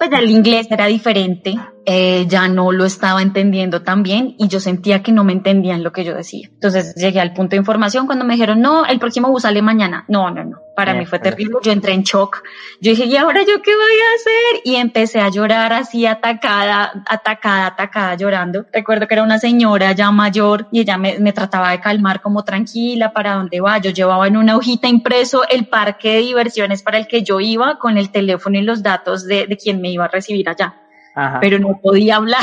Pues 0.01 0.19
el 0.19 0.31
inglés 0.31 0.65
era 0.71 0.87
diferente, 0.87 1.55
eh, 1.85 2.25
ya 2.27 2.47
no 2.47 2.71
lo 2.71 2.85
estaba 2.85 3.21
entendiendo 3.21 3.83
tan 3.83 4.01
bien 4.01 4.33
y 4.39 4.47
yo 4.47 4.59
sentía 4.59 5.03
que 5.03 5.11
no 5.11 5.23
me 5.23 5.33
entendían 5.33 5.83
lo 5.83 5.91
que 5.91 6.03
yo 6.03 6.15
decía. 6.15 6.47
Entonces 6.51 6.95
llegué 6.95 7.19
al 7.19 7.33
punto 7.33 7.51
de 7.51 7.57
información 7.57 8.07
cuando 8.07 8.25
me 8.25 8.33
dijeron, 8.33 8.61
no, 8.61 8.85
el 8.85 8.97
próximo 8.97 9.29
bus 9.29 9.43
sale 9.43 9.61
mañana. 9.61 10.05
No, 10.07 10.31
no, 10.31 10.43
no. 10.43 10.57
Para 10.75 10.93
mí 10.93 11.05
fue 11.05 11.19
terrible. 11.19 11.57
Yo 11.61 11.71
entré 11.71 11.93
en 11.93 12.01
shock. 12.01 12.43
Yo 12.79 12.91
dije, 12.91 13.05
¿y 13.05 13.15
ahora 13.15 13.41
yo 13.41 13.61
qué 13.61 13.75
voy 13.75 13.83
a 13.83 14.15
hacer? 14.15 14.61
Y 14.63 14.75
empecé 14.77 15.19
a 15.19 15.29
llorar 15.29 15.73
así 15.73 16.05
atacada, 16.05 17.03
atacada, 17.07 17.67
atacada, 17.67 18.15
llorando. 18.15 18.65
Recuerdo 18.71 19.07
que 19.07 19.13
era 19.13 19.23
una 19.23 19.37
señora 19.37 19.91
ya 19.91 20.09
mayor 20.11 20.67
y 20.71 20.79
ella 20.79 20.97
me, 20.97 21.19
me 21.19 21.33
trataba 21.33 21.71
de 21.71 21.81
calmar 21.81 22.21
como 22.21 22.43
tranquila, 22.43 23.13
¿para 23.13 23.35
dónde 23.35 23.61
va? 23.61 23.77
Yo 23.77 23.91
llevaba 23.91 24.27
en 24.27 24.37
una 24.37 24.55
hojita 24.55 24.87
impreso 24.87 25.43
el 25.47 25.67
parque 25.67 26.13
de 26.13 26.19
diversiones 26.19 26.81
para 26.81 26.97
el 26.97 27.07
que 27.07 27.21
yo 27.21 27.39
iba 27.39 27.77
con 27.77 27.97
el 27.97 28.09
teléfono 28.09 28.57
y 28.57 28.61
los 28.61 28.81
datos 28.81 29.25
de, 29.27 29.45
de 29.45 29.57
quien 29.57 29.81
me 29.81 29.90
iba 29.91 30.05
a 30.05 30.09
recibir 30.09 30.49
allá. 30.49 30.75
Pero 31.41 31.59
no 31.59 31.79
podía 31.81 32.15
hablar. 32.15 32.41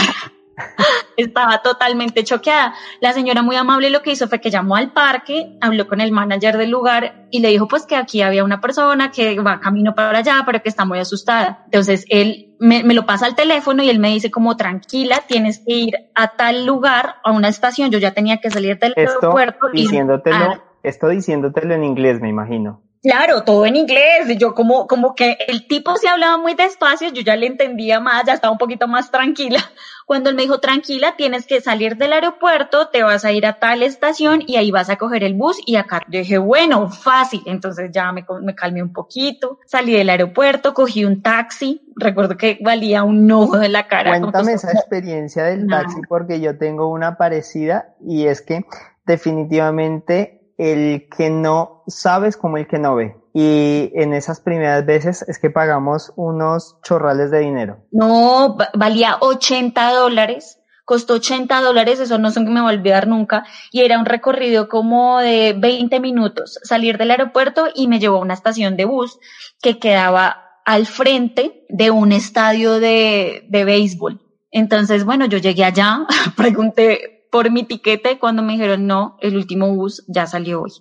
Estaba 1.16 1.62
totalmente 1.62 2.24
choqueada. 2.24 2.74
La 3.00 3.12
señora 3.12 3.42
muy 3.42 3.56
amable 3.56 3.90
lo 3.90 4.02
que 4.02 4.12
hizo 4.12 4.28
fue 4.28 4.40
que 4.40 4.50
llamó 4.50 4.76
al 4.76 4.92
parque, 4.92 5.56
habló 5.60 5.88
con 5.88 6.00
el 6.00 6.12
manager 6.12 6.56
del 6.56 6.70
lugar 6.70 7.26
y 7.30 7.40
le 7.40 7.48
dijo 7.48 7.68
pues 7.68 7.86
que 7.86 7.96
aquí 7.96 8.22
había 8.22 8.44
una 8.44 8.60
persona 8.60 9.10
que 9.10 9.40
va 9.40 9.60
camino 9.60 9.94
para 9.94 10.18
allá, 10.18 10.42
pero 10.46 10.62
que 10.62 10.68
está 10.68 10.84
muy 10.84 10.98
asustada. 10.98 11.62
Entonces 11.66 12.04
él 12.08 12.54
me, 12.60 12.82
lo 12.82 13.06
pasa 13.06 13.26
al 13.26 13.34
teléfono 13.34 13.82
y 13.82 13.90
él 13.90 13.98
me 13.98 14.10
dice 14.10 14.30
como 14.30 14.56
tranquila, 14.56 15.22
tienes 15.26 15.58
que 15.58 15.74
ir 15.74 15.94
a 16.14 16.36
tal 16.36 16.66
lugar, 16.66 17.16
a 17.24 17.32
una 17.32 17.48
estación. 17.48 17.90
Yo 17.90 17.98
ya 17.98 18.12
tenía 18.12 18.38
que 18.38 18.50
salir 18.50 18.78
del 18.78 18.94
aeropuerto. 18.96 19.68
Diciéndotelo, 19.72 20.62
esto 20.82 21.08
diciéndotelo 21.08 21.74
en 21.74 21.84
inglés, 21.84 22.20
me 22.20 22.28
imagino. 22.28 22.82
Claro, 23.02 23.42
todo 23.44 23.64
en 23.64 23.76
inglés. 23.76 24.36
Yo 24.38 24.54
como, 24.54 24.86
como 24.86 25.14
que 25.14 25.38
el 25.46 25.66
tipo 25.66 25.96
se 25.96 26.08
hablaba 26.08 26.36
muy 26.36 26.54
despacio, 26.54 27.08
yo 27.12 27.22
ya 27.22 27.36
le 27.36 27.46
entendía 27.46 28.00
más, 28.00 28.24
ya 28.26 28.34
estaba 28.34 28.52
un 28.52 28.58
poquito 28.58 28.88
más 28.88 29.10
tranquila. 29.10 29.58
Cuando 30.06 30.30
él 30.30 30.36
me 30.36 30.42
dijo, 30.42 30.58
tranquila, 30.58 31.16
tienes 31.16 31.46
que 31.46 31.60
salir 31.60 31.96
del 31.96 32.14
aeropuerto, 32.14 32.88
te 32.88 33.02
vas 33.02 33.26
a 33.26 33.32
ir 33.32 33.44
a 33.44 33.58
tal 33.58 33.82
estación 33.82 34.42
y 34.46 34.56
ahí 34.56 34.70
vas 34.70 34.88
a 34.88 34.96
coger 34.96 35.22
el 35.22 35.34
bus 35.34 35.58
y 35.66 35.76
acá. 35.76 36.00
Yo 36.08 36.20
dije, 36.20 36.38
bueno, 36.38 36.88
fácil. 36.88 37.42
Entonces 37.44 37.90
ya 37.92 38.10
me, 38.10 38.24
me 38.40 38.54
calmé 38.54 38.82
un 38.82 38.92
poquito, 38.94 39.60
salí 39.66 39.92
del 39.92 40.08
aeropuerto, 40.08 40.72
cogí 40.72 41.04
un 41.04 41.20
taxi. 41.20 41.82
Recuerdo 41.94 42.38
que 42.38 42.58
valía 42.62 43.04
un 43.04 43.30
ojo 43.30 43.58
de 43.58 43.68
la 43.68 43.86
cara. 43.86 44.18
Cuéntame 44.18 44.54
esa 44.54 44.72
experiencia 44.72 45.44
del 45.44 45.66
taxi 45.66 46.00
porque 46.08 46.40
yo 46.40 46.56
tengo 46.56 46.88
una 46.88 47.18
parecida 47.18 47.94
y 48.00 48.26
es 48.26 48.40
que 48.40 48.64
definitivamente 49.04 50.37
el 50.58 51.08
que 51.08 51.30
no 51.30 51.84
sabes 51.86 52.36
como 52.36 52.58
el 52.58 52.66
que 52.66 52.78
no 52.78 52.96
ve. 52.96 53.16
Y 53.32 53.92
en 53.94 54.12
esas 54.12 54.40
primeras 54.40 54.84
veces 54.84 55.24
es 55.28 55.38
que 55.38 55.50
pagamos 55.50 56.12
unos 56.16 56.76
chorrales 56.82 57.30
de 57.30 57.38
dinero. 57.38 57.78
No, 57.92 58.56
valía 58.74 59.16
80 59.20 59.92
dólares. 59.92 60.60
Costó 60.84 61.14
80 61.14 61.60
dólares, 61.60 62.00
eso 62.00 62.18
no 62.18 62.30
son 62.30 62.46
que 62.46 62.50
me 62.50 62.60
va 62.60 62.70
a 62.70 62.72
olvidar 62.72 63.06
nunca. 63.06 63.44
Y 63.70 63.82
era 63.82 63.98
un 63.98 64.06
recorrido 64.06 64.68
como 64.68 65.18
de 65.20 65.54
20 65.56 66.00
minutos. 66.00 66.58
Salir 66.62 66.98
del 66.98 67.10
aeropuerto 67.10 67.68
y 67.74 67.86
me 67.86 68.00
llevó 68.00 68.16
a 68.16 68.22
una 68.22 68.34
estación 68.34 68.76
de 68.76 68.86
bus 68.86 69.18
que 69.62 69.78
quedaba 69.78 70.44
al 70.64 70.86
frente 70.86 71.64
de 71.68 71.90
un 71.90 72.10
estadio 72.10 72.80
de, 72.80 73.46
de 73.48 73.64
béisbol. 73.64 74.20
Entonces, 74.50 75.04
bueno, 75.04 75.26
yo 75.26 75.38
llegué 75.38 75.64
allá, 75.64 76.06
pregunté 76.36 77.17
por 77.30 77.50
mi 77.50 77.64
tiquete 77.64 78.18
cuando 78.18 78.42
me 78.42 78.52
dijeron, 78.52 78.86
no, 78.86 79.16
el 79.20 79.36
último 79.36 79.74
bus 79.74 80.04
ya 80.08 80.26
salió 80.26 80.62
hoy. 80.62 80.72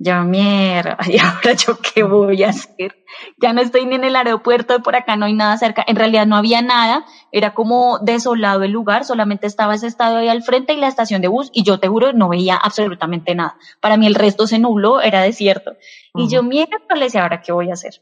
Ya 0.00 0.22
mierda, 0.22 0.96
¿y 1.08 1.18
ahora 1.18 1.54
yo 1.54 1.76
qué 1.78 2.04
voy 2.04 2.44
a 2.44 2.50
hacer? 2.50 3.04
Ya 3.42 3.52
no 3.52 3.60
estoy 3.60 3.84
ni 3.84 3.96
en 3.96 4.04
el 4.04 4.14
aeropuerto, 4.14 4.80
por 4.80 4.94
acá 4.94 5.16
no 5.16 5.26
hay 5.26 5.32
nada 5.32 5.56
cerca. 5.58 5.84
En 5.88 5.96
realidad 5.96 6.24
no 6.24 6.36
había 6.36 6.62
nada, 6.62 7.04
era 7.32 7.52
como 7.52 7.98
desolado 7.98 8.62
el 8.62 8.70
lugar, 8.70 9.04
solamente 9.04 9.48
estaba 9.48 9.74
ese 9.74 9.88
estadio 9.88 10.18
ahí 10.18 10.28
al 10.28 10.44
frente 10.44 10.72
y 10.72 10.76
la 10.76 10.86
estación 10.86 11.20
de 11.20 11.26
bus, 11.26 11.50
y 11.52 11.64
yo 11.64 11.80
te 11.80 11.88
juro, 11.88 12.12
no 12.12 12.28
veía 12.28 12.56
absolutamente 12.56 13.34
nada. 13.34 13.56
Para 13.80 13.96
mí 13.96 14.06
el 14.06 14.14
resto 14.14 14.46
se 14.46 14.60
nubló, 14.60 15.00
era 15.00 15.20
desierto. 15.22 15.72
Y 16.14 16.28
yo 16.28 16.44
mierda, 16.44 16.78
le 16.94 17.04
decía, 17.04 17.22
¿ahora 17.22 17.40
qué 17.40 17.50
voy 17.50 17.70
a 17.70 17.74
hacer? 17.74 17.94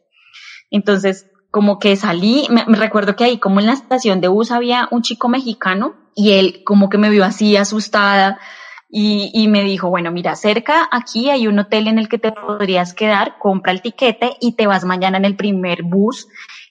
Entonces, 0.71 1.31
como 1.51 1.79
que 1.79 1.97
salí, 1.97 2.47
me, 2.51 2.65
recuerdo 2.77 3.17
que 3.17 3.25
ahí 3.25 3.39
como 3.39 3.61
en 3.61 3.67
la 3.67 3.73
estación 3.73 4.21
de 4.21 4.29
bus 4.29 4.51
había 4.51 4.89
un 4.91 5.01
chico 5.01 5.29
mexicano 5.31 5.95
y 6.17 6.33
él 6.33 6.63
como 6.65 6.89
que 6.89 6.99
me 6.99 7.11
vio 7.11 7.25
así 7.25 7.57
asustada 7.57 8.41
y, 8.89 9.31
y, 9.35 9.49
me 9.49 9.63
dijo, 9.63 9.91
bueno, 9.91 10.11
mira, 10.11 10.35
cerca 10.35 10.89
aquí 10.91 11.29
hay 11.29 11.47
un 11.47 11.59
hotel 11.59 11.87
en 11.89 11.99
el 11.99 12.09
que 12.09 12.19
te 12.19 12.33
podrías 12.33 12.95
quedar, 12.95 13.37
compra 13.39 13.73
el 13.73 13.83
tiquete 13.83 14.37
y 14.41 14.53
te 14.53 14.67
vas 14.67 14.85
mañana 14.85 15.19
en 15.19 15.25
el 15.25 15.37
primer 15.37 15.83
bus 15.83 16.27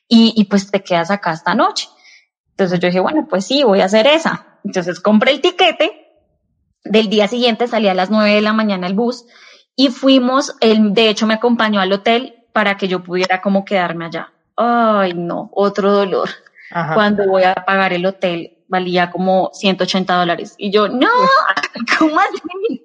y, 0.08 0.34
y 0.36 0.45
pues 0.45 0.71
te 0.71 0.81
quedas 0.81 1.12
acá 1.12 1.31
esta 1.34 1.53
noche. 1.53 1.88
Entonces 2.51 2.79
yo 2.79 2.88
dije, 2.88 2.99
bueno, 2.99 3.27
pues 3.29 3.45
sí, 3.45 3.63
voy 3.63 3.81
a 3.81 3.86
hacer 3.86 4.08
esa. 4.08 4.60
Entonces 4.63 4.99
compré 4.99 5.31
el 5.31 5.41
tiquete, 5.41 6.05
del 6.84 7.10
día 7.10 7.27
siguiente 7.27 7.67
salí 7.67 7.88
a 7.88 7.93
las 7.93 8.10
nueve 8.10 8.34
de 8.34 8.41
la 8.41 8.53
mañana 8.53 8.88
el 8.88 8.93
bus 8.93 9.25
y 9.75 9.89
fuimos, 9.89 10.55
él 10.62 10.93
de 10.93 11.10
hecho 11.10 11.27
me 11.27 11.34
acompañó 11.34 11.81
al 11.81 11.91
hotel 11.91 12.45
para 12.53 12.77
que 12.77 12.88
yo 12.88 13.03
pudiera 13.03 13.41
como 13.41 13.65
quedarme 13.65 14.05
allá. 14.05 14.31
Ay, 14.55 15.13
no, 15.13 15.49
otro 15.53 15.91
dolor. 15.91 16.29
Cuando 16.93 17.27
voy 17.27 17.43
a 17.43 17.53
pagar 17.53 17.93
el 17.93 18.05
hotel, 18.05 18.55
valía 18.67 19.12
como 19.12 19.51
180 19.54 20.13
dólares. 20.15 20.56
Y 20.58 20.71
yo, 20.71 20.88
no, 20.88 21.10
¿cómo 21.99 22.19
así? 22.19 22.82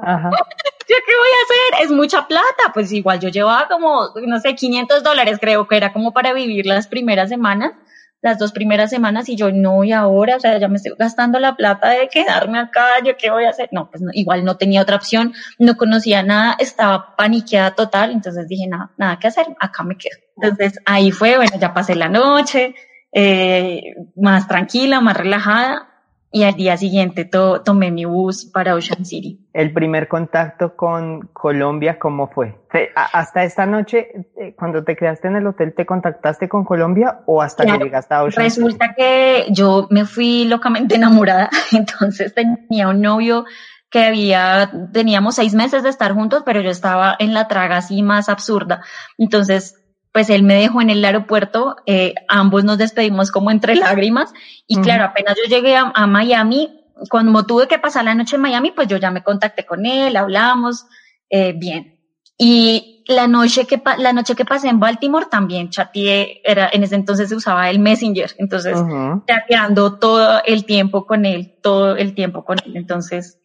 Ajá. 0.00 0.30
¿Yo 0.88 0.96
qué 1.06 1.12
voy 1.16 1.28
a 1.30 1.42
hacer? 1.44 1.84
Es 1.86 1.90
mucha 1.90 2.26
plata. 2.26 2.72
Pues 2.74 2.92
igual 2.92 3.20
yo 3.20 3.28
llevaba 3.28 3.68
como, 3.68 4.08
no 4.26 4.40
sé, 4.40 4.54
500 4.54 5.02
dólares 5.02 5.38
creo 5.40 5.66
que 5.66 5.76
era 5.76 5.92
como 5.92 6.12
para 6.12 6.32
vivir 6.32 6.66
las 6.66 6.86
primeras 6.86 7.28
semanas. 7.28 7.72
las 8.20 8.38
dos 8.38 8.52
primeras 8.52 8.90
semanas 8.90 9.28
y 9.28 9.34
yo 9.34 9.50
no, 9.50 9.82
y 9.82 9.90
ahora, 9.90 10.36
o 10.36 10.40
sea, 10.40 10.56
ya 10.58 10.68
me 10.68 10.76
estoy 10.76 10.92
gastando 10.96 11.40
la 11.40 11.56
plata 11.56 11.90
de 11.90 12.08
quedarme 12.08 12.60
acá, 12.60 13.02
yo 13.04 13.16
qué 13.16 13.30
voy 13.30 13.44
a 13.44 13.50
hacer. 13.50 13.68
No, 13.72 13.90
pues 13.90 14.00
igual 14.12 14.44
no 14.44 14.56
tenía 14.56 14.82
otra 14.82 14.96
opción, 14.96 15.34
no 15.58 15.76
conocía 15.76 16.22
nada, 16.22 16.54
estaba 16.60 17.16
paniqueada 17.16 17.74
total, 17.74 18.12
entonces 18.12 18.46
dije, 18.46 18.68
nada, 18.68 18.92
nada 18.96 19.18
que 19.18 19.26
hacer, 19.26 19.46
acá 19.58 19.82
me 19.82 19.96
quedo. 19.96 20.16
Entonces 20.36 20.78
ahí 20.86 21.10
fue, 21.10 21.36
bueno, 21.36 21.56
ya 21.58 21.74
pasé 21.74 21.96
la 21.96 22.08
noche, 22.08 22.76
eh, 23.12 23.94
más 24.16 24.48
tranquila, 24.48 25.00
más 25.00 25.16
relajada, 25.16 25.88
y 26.34 26.44
al 26.44 26.54
día 26.54 26.78
siguiente 26.78 27.26
tomé 27.26 27.90
mi 27.90 28.06
bus 28.06 28.46
para 28.46 28.74
Ocean 28.74 29.04
City. 29.04 29.38
¿El 29.52 29.72
primer 29.74 30.08
contacto 30.08 30.74
con 30.74 31.28
Colombia 31.34 31.98
cómo 31.98 32.26
fue? 32.28 32.58
¿Hasta 32.94 33.44
esta 33.44 33.66
noche, 33.66 34.30
eh, 34.40 34.54
cuando 34.56 34.82
te 34.82 34.96
quedaste 34.96 35.28
en 35.28 35.36
el 35.36 35.46
hotel, 35.46 35.74
te 35.74 35.84
contactaste 35.84 36.48
con 36.48 36.64
Colombia 36.64 37.20
o 37.26 37.42
hasta 37.42 37.66
que 37.66 37.84
llegaste 37.84 38.14
a 38.14 38.22
Ocean 38.24 38.44
Resulta 38.44 38.94
que 38.96 39.44
yo 39.50 39.88
me 39.90 40.06
fui 40.06 40.46
locamente 40.46 40.94
enamorada, 40.96 41.50
entonces 41.70 42.34
tenía 42.34 42.88
un 42.88 43.02
novio 43.02 43.44
que 43.90 44.02
había, 44.02 44.70
teníamos 44.90 45.34
seis 45.34 45.52
meses 45.52 45.82
de 45.82 45.90
estar 45.90 46.14
juntos, 46.14 46.44
pero 46.46 46.62
yo 46.62 46.70
estaba 46.70 47.14
en 47.18 47.34
la 47.34 47.46
traga 47.46 47.76
así 47.76 48.02
más 48.02 48.30
absurda. 48.30 48.82
Entonces 49.18 49.81
pues 50.12 50.28
él 50.28 50.42
me 50.42 50.54
dejó 50.54 50.82
en 50.82 50.90
el 50.90 51.04
aeropuerto, 51.04 51.76
eh, 51.86 52.14
ambos 52.28 52.64
nos 52.64 52.78
despedimos 52.78 53.30
como 53.30 53.50
entre 53.50 53.76
lágrimas 53.76 54.32
y 54.66 54.80
claro, 54.80 55.04
apenas 55.04 55.36
yo 55.36 55.48
llegué 55.48 55.74
a, 55.76 56.06
Miami, 56.06 56.80
cuando 57.08 57.44
tuve 57.46 57.66
que 57.66 57.78
pasar 57.78 58.04
la 58.04 58.14
noche 58.14 58.36
en 58.36 58.42
Miami, 58.42 58.72
pues 58.72 58.88
yo 58.88 58.98
ya 58.98 59.10
me 59.10 59.22
contacté 59.22 59.64
con 59.64 59.86
él, 59.86 60.16
hablamos, 60.16 60.86
eh, 61.30 61.54
bien. 61.56 61.98
Y 62.36 63.04
la 63.08 63.26
noche 63.26 63.66
que 63.66 63.82
la 63.98 64.12
noche 64.12 64.34
que 64.34 64.44
pasé 64.44 64.68
en 64.68 64.80
Baltimore 64.80 65.26
también 65.30 65.70
chateé, 65.70 66.40
era 66.44 66.68
en 66.72 66.82
ese 66.82 66.94
entonces 66.94 67.28
se 67.30 67.34
usaba 67.34 67.70
el 67.70 67.78
Messenger, 67.78 68.34
entonces 68.38 68.78
chateando 69.26 69.98
todo 69.98 70.42
el 70.44 70.64
tiempo 70.64 71.06
con 71.06 71.24
él, 71.24 71.54
todo 71.62 71.96
el 71.96 72.14
tiempo 72.14 72.44
con 72.44 72.58
él, 72.64 72.76
entonces 72.76 73.38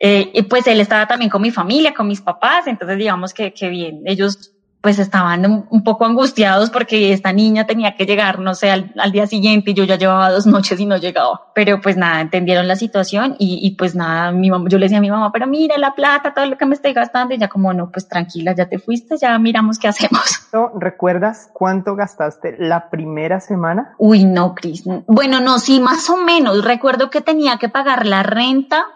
eh, 0.00 0.30
y 0.32 0.42
pues 0.42 0.66
él 0.66 0.80
estaba 0.80 1.06
también 1.06 1.30
con 1.30 1.42
mi 1.42 1.50
familia, 1.50 1.94
con 1.94 2.08
mis 2.08 2.20
papás, 2.20 2.66
entonces 2.66 2.98
digamos 2.98 3.34
que, 3.34 3.52
que 3.52 3.68
bien, 3.68 4.02
ellos 4.06 4.52
pues 4.80 4.98
estaban 4.98 5.66
un, 5.70 5.84
poco 5.84 6.06
angustiados 6.06 6.70
porque 6.70 7.12
esta 7.12 7.32
niña 7.32 7.66
tenía 7.66 7.96
que 7.96 8.06
llegar, 8.06 8.38
no 8.38 8.54
sé, 8.54 8.70
al, 8.70 9.12
día 9.12 9.26
siguiente 9.26 9.72
y 9.72 9.74
yo 9.74 9.84
ya 9.84 9.96
llevaba 9.96 10.30
dos 10.30 10.46
noches 10.46 10.80
y 10.80 10.86
no 10.86 10.96
llegaba. 10.96 11.52
Pero 11.54 11.80
pues 11.80 11.96
nada, 11.96 12.20
entendieron 12.20 12.66
la 12.66 12.76
situación 12.76 13.36
y, 13.38 13.58
y 13.62 13.72
pues 13.72 13.94
nada, 13.94 14.32
mi 14.32 14.50
mamá, 14.50 14.68
yo 14.70 14.78
le 14.78 14.86
decía 14.86 14.98
a 14.98 15.02
mi 15.02 15.10
mamá, 15.10 15.32
pero 15.32 15.46
mira 15.46 15.76
la 15.76 15.94
plata, 15.94 16.32
todo 16.32 16.46
lo 16.46 16.56
que 16.56 16.64
me 16.64 16.74
estoy 16.74 16.94
gastando 16.94 17.34
y 17.34 17.38
ya 17.38 17.48
como 17.48 17.74
no, 17.74 17.90
pues 17.90 18.08
tranquila, 18.08 18.54
ya 18.54 18.68
te 18.68 18.78
fuiste, 18.78 19.18
ya 19.18 19.38
miramos 19.38 19.78
qué 19.78 19.88
hacemos. 19.88 20.48
¿Recuerdas 20.80 21.50
cuánto 21.52 21.94
gastaste 21.94 22.56
la 22.58 22.88
primera 22.88 23.40
semana? 23.40 23.94
Uy, 23.98 24.24
no, 24.24 24.54
Cris. 24.54 24.84
Bueno, 25.06 25.40
no, 25.40 25.58
sí, 25.58 25.80
más 25.80 26.08
o 26.08 26.16
menos. 26.16 26.64
Recuerdo 26.64 27.10
que 27.10 27.20
tenía 27.20 27.58
que 27.58 27.68
pagar 27.68 28.06
la 28.06 28.22
renta, 28.22 28.86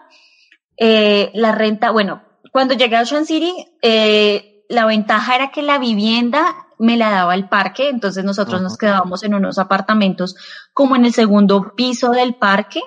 eh, 0.77 1.29
la 1.35 1.51
renta, 1.51 1.91
bueno, 1.91 2.23
cuando 2.51 2.73
llegué 2.73 2.95
a 2.95 3.01
Ocean 3.01 3.25
City, 3.25 3.53
eh, 3.81 4.54
la 4.69 4.85
ventaja 4.85 5.35
era 5.35 5.51
que 5.51 5.61
la 5.61 5.77
vivienda 5.77 6.55
me 6.77 6.97
la 6.97 7.09
daba 7.09 7.35
el 7.35 7.47
parque, 7.47 7.89
entonces 7.89 8.23
nosotros 8.23 8.61
nos 8.61 8.77
quedábamos 8.77 9.23
en 9.23 9.33
unos 9.33 9.57
apartamentos 9.57 10.35
como 10.73 10.95
en 10.95 11.05
el 11.05 11.13
segundo 11.13 11.73
piso 11.75 12.11
del 12.11 12.35
parque 12.35 12.81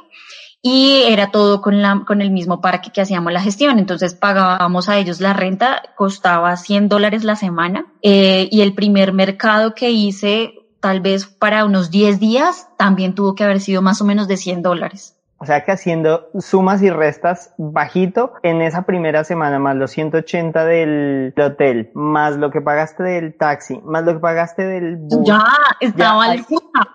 y 0.61 1.03
era 1.07 1.31
todo 1.31 1.63
con, 1.63 1.81
la, 1.81 2.05
con 2.07 2.21
el 2.21 2.31
mismo 2.31 2.61
parque 2.61 2.91
que 2.93 3.01
hacíamos 3.01 3.33
la 3.33 3.41
gestión. 3.41 3.79
Entonces 3.79 4.15
pagábamos 4.15 4.89
a 4.89 4.99
ellos 4.99 5.21
la 5.21 5.33
renta, 5.33 5.83
costaba 5.97 6.57
100 6.57 6.89
dólares 6.89 7.25
la 7.25 7.37
semana 7.37 7.87
eh, 8.03 8.49
y 8.51 8.61
el 8.61 8.75
primer 8.75 9.13
mercado 9.13 9.75
que 9.75 9.91
hice 9.91 10.55
tal 10.81 11.01
vez 11.01 11.27
para 11.27 11.65
unos 11.65 11.91
10 11.91 12.21
días 12.21 12.69
también 12.77 13.15
tuvo 13.15 13.35
que 13.35 13.45
haber 13.45 13.61
sido 13.61 13.83
más 13.83 14.01
o 14.01 14.05
menos 14.05 14.29
de 14.29 14.37
100 14.37 14.63
dólares. 14.63 15.18
O 15.41 15.47
sea 15.47 15.65
que 15.65 15.71
haciendo 15.71 16.31
sumas 16.39 16.83
y 16.83 16.91
restas 16.91 17.55
bajito 17.59 18.33
en 18.43 18.61
esa 18.61 18.83
primera 18.83 19.23
semana, 19.23 19.61
más 19.61 19.77
los 19.77 19.93
180 19.93 20.65
del 20.65 21.33
hotel, 21.41 21.91
más 21.95 22.37
lo 22.37 22.51
que 22.51 22.61
pagaste 22.61 23.05
del 23.05 23.37
taxi, 23.37 23.81
más 23.85 24.05
lo 24.05 24.15
que 24.15 24.19
pagaste 24.19 24.65
del 24.67 24.97
bus. 24.97 25.25
Ya, 25.25 25.45
estaba 25.81 26.35
ya, 26.35 26.43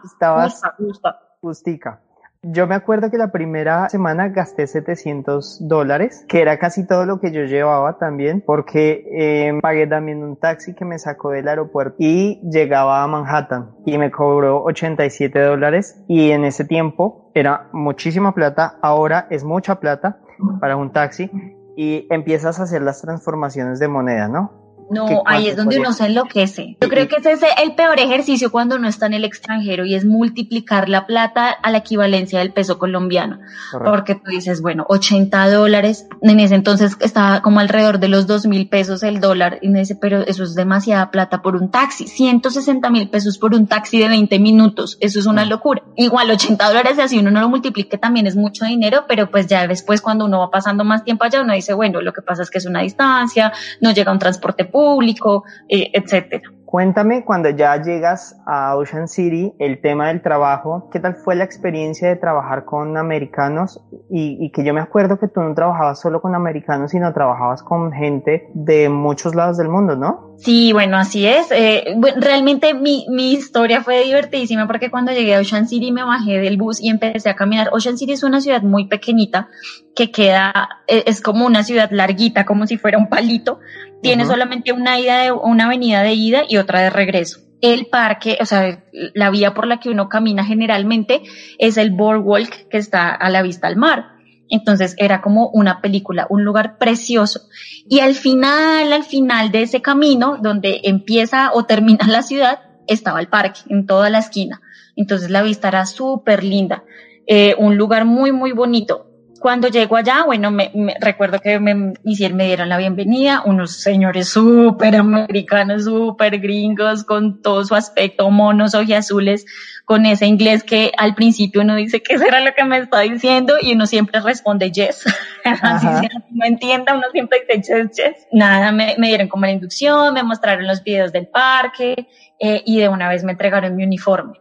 Estabas 0.03 0.61
justa, 0.77 1.19
justica. 1.39 2.01
Yo 2.45 2.67
me 2.67 2.75
acuerdo 2.75 3.09
que 3.09 3.17
la 3.17 3.31
primera 3.31 3.87
semana 3.87 4.27
gasté 4.27 4.67
700 4.67 5.65
dólares, 5.65 6.25
que 6.27 6.41
era 6.41 6.59
casi 6.59 6.85
todo 6.85 7.05
lo 7.05 7.21
que 7.21 7.31
yo 7.31 7.45
llevaba 7.45 7.97
también, 7.97 8.43
porque 8.45 9.05
eh, 9.13 9.59
pagué 9.61 9.87
también 9.87 10.21
un 10.21 10.35
taxi 10.35 10.73
que 10.73 10.83
me 10.83 10.99
sacó 10.99 11.31
del 11.31 11.47
aeropuerto 11.47 11.95
y 11.99 12.41
llegaba 12.43 13.01
a 13.01 13.07
Manhattan 13.07 13.71
y 13.85 13.97
me 13.97 14.11
cobró 14.11 14.61
87 14.65 15.39
dólares 15.39 16.03
y 16.09 16.31
en 16.31 16.43
ese 16.43 16.65
tiempo 16.65 17.31
era 17.33 17.69
muchísima 17.71 18.33
plata, 18.33 18.77
ahora 18.81 19.25
es 19.29 19.45
mucha 19.45 19.79
plata 19.79 20.19
para 20.59 20.75
un 20.75 20.91
taxi 20.91 21.31
y 21.77 22.07
empiezas 22.09 22.59
a 22.59 22.63
hacer 22.63 22.81
las 22.81 23.01
transformaciones 23.01 23.79
de 23.79 23.87
moneda, 23.87 24.27
¿no? 24.27 24.62
No, 24.89 25.23
ahí 25.25 25.47
es 25.47 25.55
donde 25.55 25.79
uno 25.79 25.93
se 25.93 26.05
enloquece. 26.05 26.77
Yo 26.81 26.89
creo 26.89 27.07
que 27.07 27.15
ese 27.17 27.31
es 27.33 27.41
el 27.61 27.75
peor 27.75 27.99
ejercicio 27.99 28.51
cuando 28.51 28.75
uno 28.75 28.87
está 28.87 29.05
en 29.05 29.13
el 29.13 29.25
extranjero 29.25 29.85
y 29.85 29.95
es 29.95 30.05
multiplicar 30.05 30.89
la 30.89 31.05
plata 31.05 31.49
a 31.49 31.71
la 31.71 31.79
equivalencia 31.79 32.39
del 32.39 32.53
peso 32.53 32.77
colombiano. 32.77 33.39
Porque 33.83 34.15
tú 34.15 34.31
dices, 34.31 34.61
bueno, 34.61 34.85
80 34.87 35.49
dólares, 35.51 36.07
en 36.21 36.39
ese 36.39 36.55
entonces 36.55 36.97
estaba 36.99 37.41
como 37.41 37.59
alrededor 37.59 37.99
de 37.99 38.07
los 38.07 38.27
2 38.27 38.47
mil 38.47 38.69
pesos 38.69 39.03
el 39.03 39.19
dólar, 39.19 39.59
y 39.61 39.69
me 39.69 39.79
dice, 39.79 39.95
pero 39.95 40.21
eso 40.21 40.43
es 40.43 40.55
demasiada 40.55 41.11
plata 41.11 41.41
por 41.41 41.55
un 41.55 41.71
taxi, 41.71 42.07
160 42.07 42.89
mil 42.89 43.09
pesos 43.09 43.37
por 43.37 43.53
un 43.53 43.67
taxi 43.67 43.99
de 43.99 44.07
20 44.07 44.39
minutos, 44.39 44.97
eso 44.99 45.19
es 45.19 45.25
una 45.25 45.45
locura. 45.45 45.83
Igual 45.95 46.31
80 46.31 46.67
dólares, 46.67 46.99
así 46.99 47.19
uno 47.19 47.31
no 47.31 47.41
lo 47.41 47.49
multiplique, 47.49 47.97
también 47.97 48.27
es 48.27 48.35
mucho 48.35 48.65
dinero, 48.65 49.05
pero 49.07 49.29
pues 49.29 49.47
ya 49.47 49.67
después 49.67 50.01
cuando 50.01 50.25
uno 50.25 50.39
va 50.39 50.51
pasando 50.51 50.83
más 50.83 51.03
tiempo 51.03 51.23
allá, 51.23 51.41
uno 51.41 51.53
dice, 51.53 51.73
bueno, 51.73 52.01
lo 52.01 52.13
que 52.13 52.21
pasa 52.21 52.43
es 52.43 52.49
que 52.49 52.57
es 52.57 52.65
una 52.65 52.81
distancia, 52.81 53.53
no 53.81 53.91
llega 53.91 54.11
un 54.11 54.19
transporte 54.19 54.65
público, 54.73 55.45
eh, 55.69 55.89
etcétera. 55.93 56.51
Cuéntame 56.73 57.23
cuando 57.23 57.51
ya 57.51 57.79
llegas 57.79 58.35
a 58.47 58.75
Ocean 58.75 59.07
City, 59.07 59.53
el 59.59 59.79
tema 59.79 60.07
del 60.07 60.23
trabajo, 60.23 60.89
¿qué 60.91 60.99
tal 60.99 61.13
fue 61.17 61.35
la 61.35 61.43
experiencia 61.43 62.09
de 62.09 62.15
trabajar 62.15 62.65
con 62.65 62.97
americanos? 62.97 63.79
Y, 64.09 64.49
que 64.49 64.65
yo 64.65 64.73
me 64.73 64.81
acuerdo 64.81 65.19
que 65.19 65.27
tú 65.27 65.39
no 65.41 65.53
trabajabas 65.53 66.01
solo 66.01 66.19
con 66.19 66.33
americanos, 66.33 66.89
sino 66.89 67.13
trabajabas 67.13 67.61
con 67.61 67.91
gente 67.91 68.47
de 68.55 68.89
muchos 68.89 69.35
lados 69.35 69.57
del 69.57 69.69
mundo, 69.69 69.95
¿no? 69.95 70.33
Sí, 70.37 70.73
bueno, 70.73 70.97
así 70.97 71.27
es. 71.27 71.51
Eh, 71.51 71.95
realmente 72.17 72.73
mi, 72.73 73.05
mi 73.07 73.33
historia 73.33 73.83
fue 73.83 74.03
divertidísima 74.03 74.65
porque 74.65 74.89
cuando 74.89 75.11
llegué 75.11 75.35
a 75.35 75.41
Ocean 75.41 75.67
City 75.67 75.91
me 75.91 76.03
bajé 76.03 76.39
del 76.39 76.57
bus 76.57 76.81
y 76.81 76.89
empecé 76.89 77.29
a 77.29 77.35
caminar. 77.35 77.69
Ocean 77.71 77.99
City 77.99 78.13
es 78.13 78.23
una 78.23 78.41
ciudad 78.41 78.63
muy 78.63 78.87
pequeñita 78.87 79.47
que 79.95 80.09
queda, 80.09 80.69
e, 80.87 81.03
es 81.05 81.21
como 81.21 81.45
una 81.45 81.61
ciudad 81.63 81.91
larguita, 81.91 82.45
como 82.45 82.65
si 82.65 82.79
fuera 82.79 82.97
un 82.97 83.09
palito. 83.09 83.59
Tiene 84.03 84.25
solamente 84.25 84.71
una 84.71 84.99
ida 84.99 85.23
de, 85.23 85.31
una 85.31 85.65
avenida 85.65 86.03
de 86.03 86.13
ida 86.13 86.43
y 86.47 86.57
otra 86.57 86.81
de 86.81 86.89
regreso. 86.89 87.39
El 87.61 87.87
parque, 87.87 88.37
o 88.41 88.45
sea, 88.45 88.83
la 88.91 89.29
vía 89.29 89.53
por 89.53 89.65
la 89.65 89.79
que 89.79 89.89
uno 89.89 90.09
camina 90.09 90.43
generalmente 90.43 91.23
es 91.57 91.77
el 91.77 91.91
boardwalk 91.91 92.67
que 92.67 92.77
está 92.77 93.09
a 93.09 93.29
la 93.29 93.41
vista 93.41 93.67
al 93.67 93.77
mar. 93.77 94.09
Entonces 94.49 94.95
era 94.97 95.21
como 95.21 95.49
una 95.49 95.81
película, 95.81 96.27
un 96.29 96.43
lugar 96.43 96.77
precioso. 96.77 97.47
Y 97.87 98.01
al 98.01 98.13
final, 98.13 98.91
al 98.91 99.03
final 99.03 99.51
de 99.51 99.63
ese 99.63 99.81
camino, 99.81 100.37
donde 100.41 100.81
empieza 100.83 101.51
o 101.53 101.63
termina 101.63 102.05
la 102.07 102.21
ciudad, 102.21 102.59
estaba 102.87 103.21
el 103.21 103.29
parque 103.29 103.61
en 103.69 103.87
toda 103.87 104.09
la 104.09 104.19
esquina. 104.19 104.61
Entonces 104.95 105.29
la 105.29 105.41
vista 105.41 105.69
era 105.69 105.85
súper 105.85 106.43
linda. 106.43 106.83
Eh, 107.25 107.55
un 107.57 107.77
lugar 107.77 108.03
muy, 108.03 108.33
muy 108.33 108.51
bonito 108.51 109.12
cuando 109.43 109.67
llego 109.67 109.97
allá, 109.97 110.23
bueno, 110.23 110.51
me, 110.51 110.71
recuerdo 111.01 111.41
que 111.41 111.59
me, 111.59 111.75
me 111.75 112.45
dieron 112.45 112.69
la 112.69 112.77
bienvenida, 112.77 113.43
unos 113.43 113.75
señores 113.75 114.29
súper 114.29 114.95
americanos, 114.95 115.83
súper 115.83 116.39
gringos, 116.39 117.03
con 117.03 117.41
todo 117.41 117.65
su 117.65 117.75
aspecto, 117.75 118.31
monos, 118.31 118.73
azules, 118.73 119.45
con 119.83 120.05
ese 120.05 120.27
inglés 120.27 120.63
que 120.63 120.93
al 120.97 121.13
principio 121.13 121.59
uno 121.59 121.75
dice, 121.75 122.01
¿qué 122.01 122.17
será 122.17 122.39
lo 122.39 122.53
que 122.53 122.63
me 122.63 122.77
está 122.77 123.01
diciendo? 123.01 123.55
Y 123.61 123.73
uno 123.73 123.85
siempre 123.85 124.21
responde 124.21 124.71
yes. 124.71 125.03
Así 125.43 125.87
no 126.31 126.45
entienda, 126.45 126.95
uno 126.95 127.07
siempre 127.11 127.45
dice 127.53 127.81
yes, 127.83 127.97
yes. 127.97 128.27
Nada, 128.31 128.71
me, 128.71 128.95
dieron 128.97 129.27
como 129.27 129.45
la 129.45 129.51
inducción, 129.51 130.13
me 130.13 130.23
mostraron 130.23 130.65
los 130.65 130.81
videos 130.85 131.11
del 131.11 131.27
parque 131.27 132.07
eh, 132.39 132.63
y 132.65 132.79
de 132.79 132.87
una 132.87 133.09
vez 133.09 133.25
me 133.25 133.33
entregaron 133.33 133.75
mi 133.75 133.83
uniforme. 133.83 134.39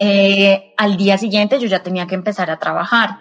Eh, 0.00 0.74
al 0.76 0.96
día 0.96 1.18
siguiente 1.18 1.58
yo 1.58 1.66
ya 1.66 1.82
tenía 1.82 2.06
que 2.06 2.14
empezar 2.14 2.50
a 2.50 2.58
trabajar. 2.58 3.20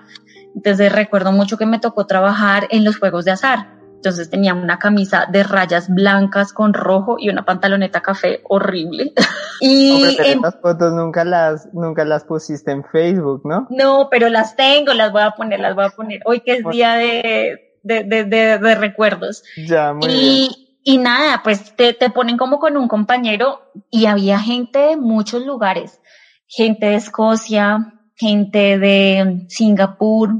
Entonces 0.57 0.91
recuerdo 0.91 1.31
mucho 1.31 1.55
que 1.55 1.67
me 1.67 1.77
tocó 1.77 2.07
trabajar 2.07 2.67
en 2.71 2.83
los 2.83 2.97
juegos 2.97 3.25
de 3.25 3.31
azar. 3.31 3.77
Entonces 3.93 4.29
tenía 4.29 4.55
una 4.55 4.79
camisa 4.79 5.27
de 5.31 5.43
rayas 5.43 5.87
blancas 5.87 6.51
con 6.51 6.73
rojo 6.73 7.17
y 7.19 7.29
una 7.29 7.45
pantaloneta 7.45 8.01
café 8.01 8.41
horrible. 8.49 9.13
y 9.61 10.03
estas 10.17 10.59
fotos 10.59 10.93
nunca 10.93 11.23
las, 11.23 11.71
nunca 11.73 12.05
las 12.05 12.23
pusiste 12.23 12.71
en 12.71 12.83
Facebook, 12.83 13.43
¿no? 13.45 13.67
No, 13.69 14.07
pero 14.09 14.29
las 14.29 14.55
tengo, 14.55 14.93
las 14.93 15.11
voy 15.11 15.21
a 15.21 15.31
poner, 15.31 15.59
las 15.59 15.75
voy 15.75 15.85
a 15.85 15.89
poner. 15.89 16.21
Hoy 16.25 16.39
que 16.39 16.53
es 16.53 16.65
día 16.65 16.95
de, 16.95 17.77
de, 17.83 18.03
de, 18.03 18.25
de, 18.25 18.75
recuerdos. 18.75 19.43
Ya, 19.67 19.93
muy 19.93 20.09
y, 20.09 20.19
bien. 20.19 20.51
Y 20.83 20.97
nada, 20.97 21.41
pues 21.43 21.75
te, 21.75 21.93
te 21.93 22.09
ponen 22.09 22.37
como 22.37 22.59
con 22.59 22.77
un 22.77 22.87
compañero 22.87 23.61
y 23.91 24.07
había 24.07 24.39
gente 24.39 24.79
de 24.79 24.97
muchos 24.97 25.45
lugares 25.45 26.01
gente 26.47 26.87
de 26.87 26.95
Escocia, 26.95 27.93
gente 28.15 28.79
de 28.79 29.45
Singapur, 29.49 30.35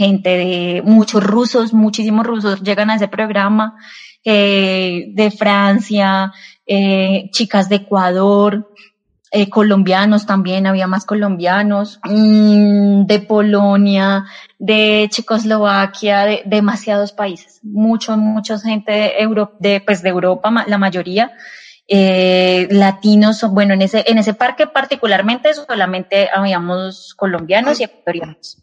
gente 0.00 0.30
de 0.30 0.82
muchos 0.82 1.22
rusos, 1.22 1.74
muchísimos 1.74 2.26
rusos 2.26 2.62
llegan 2.62 2.88
a 2.88 2.94
ese 2.94 3.06
programa, 3.06 3.76
eh, 4.24 5.08
de 5.12 5.30
Francia, 5.30 6.32
eh, 6.66 7.28
chicas 7.32 7.68
de 7.68 7.76
Ecuador, 7.76 8.72
eh, 9.30 9.50
colombianos 9.50 10.24
también, 10.24 10.66
había 10.66 10.86
más 10.86 11.04
colombianos, 11.04 12.00
mm, 12.04 13.04
de 13.04 13.18
Polonia, 13.18 14.24
de 14.58 15.06
Checoslovaquia, 15.10 16.24
de, 16.24 16.42
demasiados 16.46 17.12
países, 17.12 17.60
mucho, 17.62 18.16
mucha 18.16 18.58
gente 18.58 18.92
de, 18.92 19.46
de, 19.58 19.80
pues 19.82 20.00
de 20.02 20.08
Europa, 20.08 20.64
la 20.66 20.78
mayoría, 20.78 21.30
latinos, 22.70 23.44
bueno, 23.50 23.74
en 23.74 23.82
ese, 23.82 24.04
en 24.06 24.16
ese 24.16 24.32
parque 24.32 24.66
particularmente 24.66 25.52
solamente 25.52 26.30
habíamos 26.32 27.14
colombianos 27.16 27.80
y 27.80 27.84
ecuatorianos. 27.84 28.62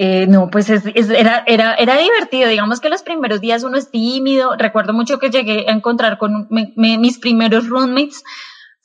Eh, 0.00 0.26
no, 0.28 0.48
pues 0.48 0.70
es, 0.70 0.86
era, 0.86 1.42
era, 1.46 1.74
era 1.74 1.98
divertido. 1.98 2.48
Digamos 2.48 2.80
que 2.80 2.88
los 2.88 3.02
primeros 3.02 3.40
días 3.40 3.64
uno 3.64 3.76
es 3.76 3.90
tímido. 3.90 4.56
Recuerdo 4.56 4.92
mucho 4.94 5.18
que 5.18 5.28
llegué 5.28 5.66
a 5.68 5.72
encontrar 5.72 6.16
con 6.16 6.48
mis 6.50 7.18
primeros 7.18 7.68
roommates 7.68 8.22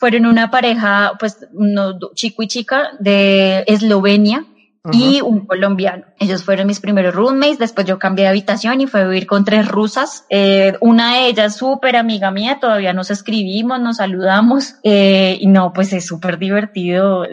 fueron 0.04 0.26
una 0.26 0.52
pareja, 0.52 1.14
pues, 1.18 1.48
no, 1.54 1.98
chico 2.14 2.44
y 2.44 2.48
chica 2.48 2.90
de 3.00 3.64
Eslovenia 3.68 4.46
y 4.92 5.22
un 5.22 5.46
colombiano. 5.46 6.04
Ellos 6.20 6.44
fueron 6.44 6.68
mis 6.68 6.82
primeros 6.82 7.16
roommates, 7.16 7.58
después 7.58 7.88
yo 7.88 8.00
cambié 8.00 8.26
de 8.26 8.30
habitación 8.32 8.82
y 8.82 8.88
fui 8.88 9.00
a 9.00 9.06
vivir 9.06 9.28
con 9.28 9.46
tres 9.46 9.66
rusas. 9.66 10.26
Eh, 10.30 10.74
una 10.82 11.14
de 11.14 11.28
ellas 11.28 11.56
súper 11.56 11.96
amiga 11.96 12.32
mía, 12.32 12.58
todavía 12.60 12.92
nos 12.92 13.12
escribimos, 13.12 13.80
nos 13.80 13.96
saludamos 13.96 14.76
eh, 14.84 15.38
y 15.40 15.48
no, 15.48 15.72
pues 15.72 15.94
es 15.94 16.06
súper 16.06 16.38
divertido 16.38 17.24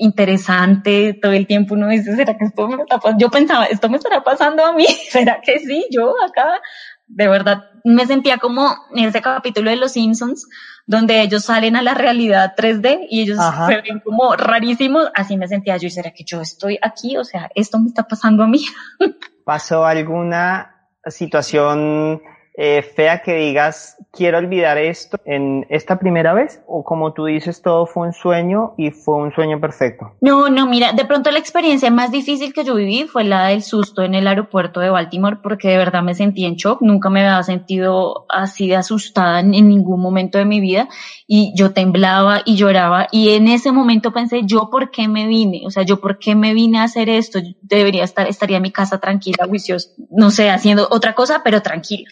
interesante, 0.00 1.18
todo 1.20 1.32
el 1.32 1.46
tiempo 1.46 1.74
uno 1.74 1.88
dice, 1.88 2.16
¿será 2.16 2.36
que 2.36 2.44
esto 2.46 2.68
me 2.68 2.82
está 2.82 2.98
pasando? 2.98 3.18
Yo 3.20 3.30
pensaba, 3.30 3.64
¿esto 3.66 3.88
me 3.88 3.96
estará 3.96 4.22
pasando 4.22 4.64
a 4.64 4.72
mí? 4.72 4.86
¿Será 5.10 5.40
que 5.40 5.58
sí? 5.60 5.86
Yo 5.90 6.14
acá, 6.22 6.60
de 7.06 7.28
verdad, 7.28 7.64
me 7.84 8.06
sentía 8.06 8.38
como 8.38 8.74
en 8.94 9.06
ese 9.06 9.20
capítulo 9.20 9.70
de 9.70 9.76
Los 9.76 9.92
Simpsons, 9.92 10.46
donde 10.86 11.20
ellos 11.22 11.44
salen 11.44 11.76
a 11.76 11.82
la 11.82 11.94
realidad 11.94 12.54
3D 12.56 13.06
y 13.08 13.22
ellos 13.22 13.38
se 13.66 13.80
ven 13.80 14.00
como 14.00 14.34
rarísimos, 14.34 15.08
así 15.14 15.36
me 15.36 15.48
sentía 15.48 15.76
yo, 15.76 15.86
y 15.86 15.90
será 15.90 16.12
que 16.12 16.24
yo 16.24 16.40
estoy 16.40 16.78
aquí, 16.82 17.16
o 17.16 17.24
sea, 17.24 17.50
esto 17.54 17.78
me 17.78 17.88
está 17.88 18.04
pasando 18.04 18.42
a 18.42 18.48
mí. 18.48 18.64
¿Pasó 19.44 19.84
alguna 19.84 20.88
situación 21.06 22.20
eh, 22.54 22.82
fea 22.82 23.22
que 23.22 23.34
digas, 23.34 23.96
quiero 24.12 24.38
olvidar 24.38 24.76
esto 24.76 25.18
en 25.24 25.66
esta 25.70 25.98
primera 25.98 26.34
vez? 26.34 26.60
¿O 26.66 26.84
como 26.84 27.12
tú 27.12 27.26
dices, 27.26 27.62
todo 27.62 27.86
fue 27.86 28.08
un 28.08 28.12
sueño 28.12 28.74
y 28.76 28.90
fue 28.90 29.16
un 29.16 29.32
sueño 29.32 29.60
perfecto? 29.60 30.12
No, 30.20 30.48
no, 30.48 30.66
mira, 30.66 30.92
de 30.92 31.04
pronto 31.04 31.30
la 31.30 31.38
experiencia 31.38 31.90
más 31.90 32.10
difícil 32.10 32.52
que 32.52 32.64
yo 32.64 32.74
viví 32.74 33.04
fue 33.04 33.24
la 33.24 33.46
del 33.46 33.62
susto 33.62 34.02
en 34.02 34.14
el 34.14 34.26
aeropuerto 34.26 34.80
de 34.80 34.90
Baltimore 34.90 35.38
porque 35.42 35.68
de 35.68 35.76
verdad 35.78 36.02
me 36.02 36.14
sentí 36.14 36.44
en 36.44 36.56
shock. 36.56 36.82
Nunca 36.82 37.08
me 37.08 37.20
había 37.20 37.42
sentido 37.42 38.26
así 38.28 38.68
de 38.68 38.76
asustada 38.76 39.40
en, 39.40 39.50
ningún 39.50 40.00
momento 40.00 40.38
de 40.38 40.44
mi 40.44 40.60
vida 40.60 40.88
y 41.26 41.52
yo 41.56 41.72
temblaba 41.72 42.42
y 42.44 42.56
lloraba 42.56 43.06
y 43.12 43.30
en 43.30 43.46
ese 43.48 43.72
momento 43.72 44.12
pensé, 44.12 44.42
¿yo 44.44 44.68
por 44.70 44.90
qué 44.90 45.06
me 45.06 45.26
vine? 45.26 45.62
O 45.66 45.70
sea, 45.70 45.84
¿yo 45.84 46.00
por 46.00 46.18
qué 46.18 46.34
me 46.34 46.54
vine 46.54 46.78
a 46.78 46.84
hacer 46.84 47.08
esto? 47.08 47.38
debería 47.62 48.04
estar, 48.04 48.26
estaría 48.28 48.56
en 48.56 48.62
mi 48.64 48.72
casa 48.72 48.98
tranquila, 48.98 49.46
juiciosa, 49.46 49.90
no 50.10 50.30
sé, 50.30 50.50
haciendo 50.50 50.88
otra 50.90 51.14
cosa, 51.14 51.42
pero 51.44 51.62
tranquila. 51.62 52.10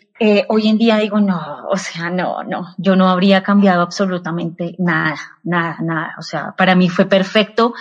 Hoy 0.48 0.68
en 0.68 0.78
día 0.78 0.98
digo, 0.98 1.20
no, 1.20 1.66
o 1.68 1.76
sea, 1.76 2.10
no, 2.10 2.42
no, 2.42 2.74
yo 2.78 2.96
no 2.96 3.08
habría 3.08 3.42
cambiado 3.42 3.82
absolutamente 3.82 4.74
nada, 4.78 5.16
nada, 5.44 5.76
nada. 5.80 6.14
O 6.18 6.22
sea, 6.22 6.54
para 6.56 6.74
mí 6.74 6.88
fue 6.88 7.06
perfecto 7.06 7.74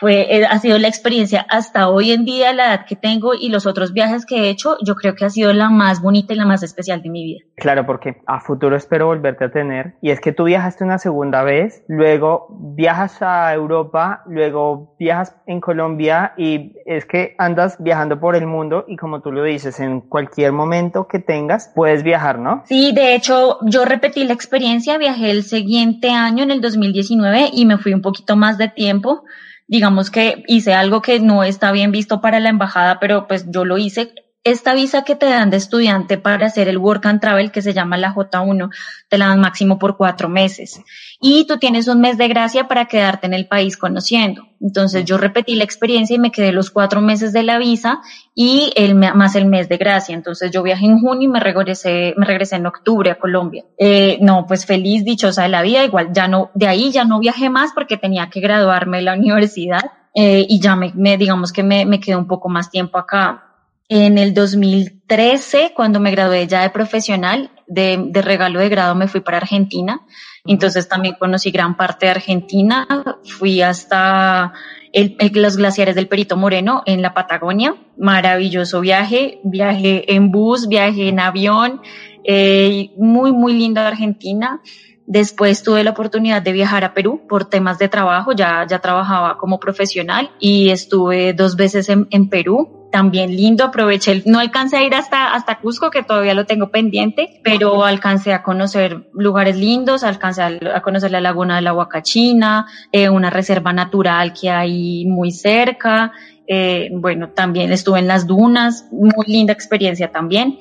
fue, 0.00 0.36
eh, 0.36 0.44
ha 0.44 0.58
sido 0.58 0.78
la 0.78 0.88
experiencia 0.88 1.46
hasta 1.48 1.88
hoy 1.88 2.12
en 2.12 2.24
día, 2.24 2.52
la 2.52 2.74
edad 2.74 2.86
que 2.86 2.96
tengo 2.96 3.32
y 3.34 3.48
los 3.48 3.66
otros 3.66 3.92
viajes 3.92 4.26
que 4.26 4.36
he 4.36 4.48
hecho, 4.50 4.76
yo 4.84 4.96
creo 4.96 5.14
que 5.14 5.24
ha 5.24 5.30
sido 5.30 5.52
la 5.52 5.70
más 5.70 6.02
bonita 6.02 6.34
y 6.34 6.36
la 6.36 6.46
más 6.46 6.62
especial 6.62 7.02
de 7.02 7.10
mi 7.10 7.24
vida. 7.24 7.44
Claro, 7.56 7.86
porque 7.86 8.16
a 8.26 8.40
futuro 8.40 8.76
espero 8.76 9.06
volverte 9.06 9.44
a 9.44 9.52
tener. 9.52 9.94
Y 10.00 10.10
es 10.10 10.20
que 10.20 10.32
tú 10.32 10.44
viajaste 10.44 10.84
una 10.84 10.98
segunda 10.98 11.44
vez, 11.44 11.84
luego 11.86 12.48
viajas 12.50 13.22
a 13.22 13.54
Europa, 13.54 14.22
luego 14.26 14.96
viajas 14.98 15.36
en 15.46 15.60
Colombia 15.60 16.32
y 16.36 16.72
es 16.86 17.04
que 17.06 17.34
andas 17.38 17.76
viajando 17.78 18.18
por 18.18 18.34
el 18.34 18.46
mundo 18.46 18.84
y 18.88 18.96
como 18.96 19.20
tú 19.20 19.30
lo 19.30 19.44
dices, 19.44 19.78
en 19.78 20.00
cualquier 20.00 20.52
momento 20.52 21.06
que 21.06 21.20
tengas 21.20 21.70
puedes 21.74 22.02
viajar, 22.02 22.38
¿no? 22.38 22.62
Sí, 22.66 22.92
de 22.92 23.14
hecho 23.14 23.58
yo 23.62 23.84
repetí 23.84 24.24
la 24.24 24.32
experiencia, 24.32 24.98
viajé 24.98 25.30
el 25.30 25.44
siguiente 25.44 26.10
año, 26.10 26.42
en 26.42 26.50
el 26.50 26.60
2019, 26.60 27.50
y 27.52 27.64
me 27.64 27.78
fui 27.78 27.94
un 27.94 28.02
poquito 28.02 28.36
más 28.36 28.58
de 28.58 28.68
tiempo 28.68 29.24
digamos 29.66 30.10
que 30.10 30.44
hice 30.46 30.74
algo 30.74 31.02
que 31.02 31.20
no 31.20 31.44
está 31.44 31.72
bien 31.72 31.92
visto 31.92 32.20
para 32.20 32.40
la 32.40 32.50
embajada, 32.50 32.98
pero 33.00 33.26
pues 33.26 33.46
yo 33.50 33.64
lo 33.64 33.78
hice 33.78 34.14
esta 34.44 34.74
visa 34.74 35.02
que 35.02 35.16
te 35.16 35.24
dan 35.24 35.48
de 35.48 35.56
estudiante 35.56 36.18
para 36.18 36.46
hacer 36.46 36.68
el 36.68 36.76
Work 36.76 37.06
and 37.06 37.20
Travel, 37.20 37.50
que 37.50 37.62
se 37.62 37.72
llama 37.72 37.96
la 37.96 38.14
J1, 38.14 38.68
te 39.08 39.16
la 39.16 39.28
dan 39.28 39.40
máximo 39.40 39.78
por 39.78 39.96
cuatro 39.96 40.28
meses. 40.28 40.82
Y 41.18 41.46
tú 41.46 41.56
tienes 41.56 41.88
un 41.88 42.02
mes 42.02 42.18
de 42.18 42.28
gracia 42.28 42.68
para 42.68 42.84
quedarte 42.84 43.26
en 43.26 43.32
el 43.32 43.48
país 43.48 43.78
conociendo. 43.78 44.46
Entonces 44.60 45.06
yo 45.06 45.16
repetí 45.16 45.54
la 45.54 45.64
experiencia 45.64 46.14
y 46.14 46.18
me 46.18 46.30
quedé 46.30 46.52
los 46.52 46.70
cuatro 46.70 47.00
meses 47.00 47.32
de 47.32 47.42
la 47.42 47.56
visa 47.56 48.02
y 48.34 48.70
el, 48.76 48.94
más 48.94 49.34
el 49.34 49.46
mes 49.46 49.70
de 49.70 49.78
gracia. 49.78 50.14
Entonces 50.14 50.50
yo 50.50 50.62
viajé 50.62 50.84
en 50.84 51.00
junio 51.00 51.28
y 51.28 51.32
me 51.32 51.40
regresé, 51.40 52.12
me 52.18 52.26
regresé 52.26 52.56
en 52.56 52.66
octubre 52.66 53.10
a 53.10 53.18
Colombia. 53.18 53.64
Eh, 53.78 54.18
no, 54.20 54.46
pues 54.46 54.66
feliz, 54.66 55.06
dichosa 55.06 55.44
de 55.44 55.48
la 55.48 55.62
vida. 55.62 55.84
Igual 55.84 56.10
ya 56.12 56.28
no, 56.28 56.50
de 56.52 56.68
ahí 56.68 56.92
ya 56.92 57.06
no 57.06 57.18
viajé 57.18 57.48
más 57.48 57.72
porque 57.74 57.96
tenía 57.96 58.28
que 58.28 58.40
graduarme 58.40 58.98
de 58.98 59.04
la 59.04 59.14
universidad. 59.14 59.90
Eh, 60.14 60.44
y 60.46 60.60
ya 60.60 60.76
me, 60.76 60.92
me 60.94 61.16
digamos 61.16 61.50
que 61.50 61.62
me, 61.62 61.86
me 61.86 61.98
quedé 61.98 62.14
un 62.14 62.28
poco 62.28 62.50
más 62.50 62.70
tiempo 62.70 62.98
acá 62.98 63.53
en 63.88 64.18
el 64.18 64.32
2013, 64.32 65.72
cuando 65.74 66.00
me 66.00 66.10
gradué 66.10 66.46
ya 66.46 66.62
de 66.62 66.70
profesional, 66.70 67.50
de, 67.66 68.02
de, 68.08 68.22
regalo 68.22 68.60
de 68.60 68.68
grado 68.68 68.94
me 68.94 69.08
fui 69.08 69.20
para 69.20 69.38
Argentina. 69.38 70.00
Entonces 70.46 70.88
también 70.88 71.16
conocí 71.18 71.50
gran 71.50 71.76
parte 71.76 72.06
de 72.06 72.12
Argentina. 72.12 72.86
Fui 73.24 73.62
hasta 73.62 74.52
el, 74.92 75.16
los 75.34 75.56
glaciares 75.56 75.94
del 75.94 76.08
Perito 76.08 76.36
Moreno 76.36 76.82
en 76.86 77.02
la 77.02 77.14
Patagonia. 77.14 77.76
Maravilloso 77.96 78.80
viaje. 78.80 79.40
Viaje 79.44 80.14
en 80.14 80.30
bus, 80.30 80.68
viaje 80.68 81.08
en 81.08 81.20
avión. 81.20 81.80
Eh, 82.24 82.90
muy, 82.96 83.32
muy 83.32 83.54
linda 83.54 83.86
Argentina. 83.86 84.60
Después 85.06 85.62
tuve 85.62 85.84
la 85.84 85.90
oportunidad 85.90 86.40
de 86.40 86.52
viajar 86.52 86.84
a 86.84 86.94
Perú 86.94 87.26
por 87.28 87.44
temas 87.44 87.78
de 87.78 87.90
trabajo, 87.90 88.32
ya, 88.32 88.66
ya 88.66 88.78
trabajaba 88.78 89.36
como 89.36 89.60
profesional 89.60 90.30
y 90.40 90.70
estuve 90.70 91.34
dos 91.34 91.56
veces 91.56 91.90
en, 91.90 92.06
en 92.10 92.30
Perú 92.30 92.83
también 92.94 93.34
lindo, 93.34 93.64
aproveché, 93.64 94.22
no 94.24 94.38
alcancé 94.38 94.76
a 94.76 94.84
ir 94.84 94.94
hasta, 94.94 95.34
hasta 95.34 95.58
Cusco, 95.58 95.90
que 95.90 96.04
todavía 96.04 96.32
lo 96.32 96.46
tengo 96.46 96.70
pendiente, 96.70 97.40
pero 97.42 97.84
alcancé 97.84 98.32
a 98.32 98.44
conocer 98.44 99.08
lugares 99.12 99.56
lindos, 99.56 100.04
alcancé 100.04 100.42
a, 100.42 100.80
conocer 100.80 101.10
la 101.10 101.20
laguna 101.20 101.56
de 101.56 101.62
la 101.62 101.72
Huacachina, 101.72 102.66
eh, 102.92 103.08
una 103.08 103.30
reserva 103.30 103.72
natural 103.72 104.32
que 104.32 104.48
hay 104.48 105.06
muy 105.06 105.32
cerca, 105.32 106.12
eh, 106.46 106.88
bueno, 106.92 107.30
también 107.30 107.72
estuve 107.72 107.98
en 107.98 108.06
las 108.06 108.28
dunas, 108.28 108.86
muy 108.92 109.26
linda 109.26 109.52
experiencia 109.52 110.12
también. 110.12 110.60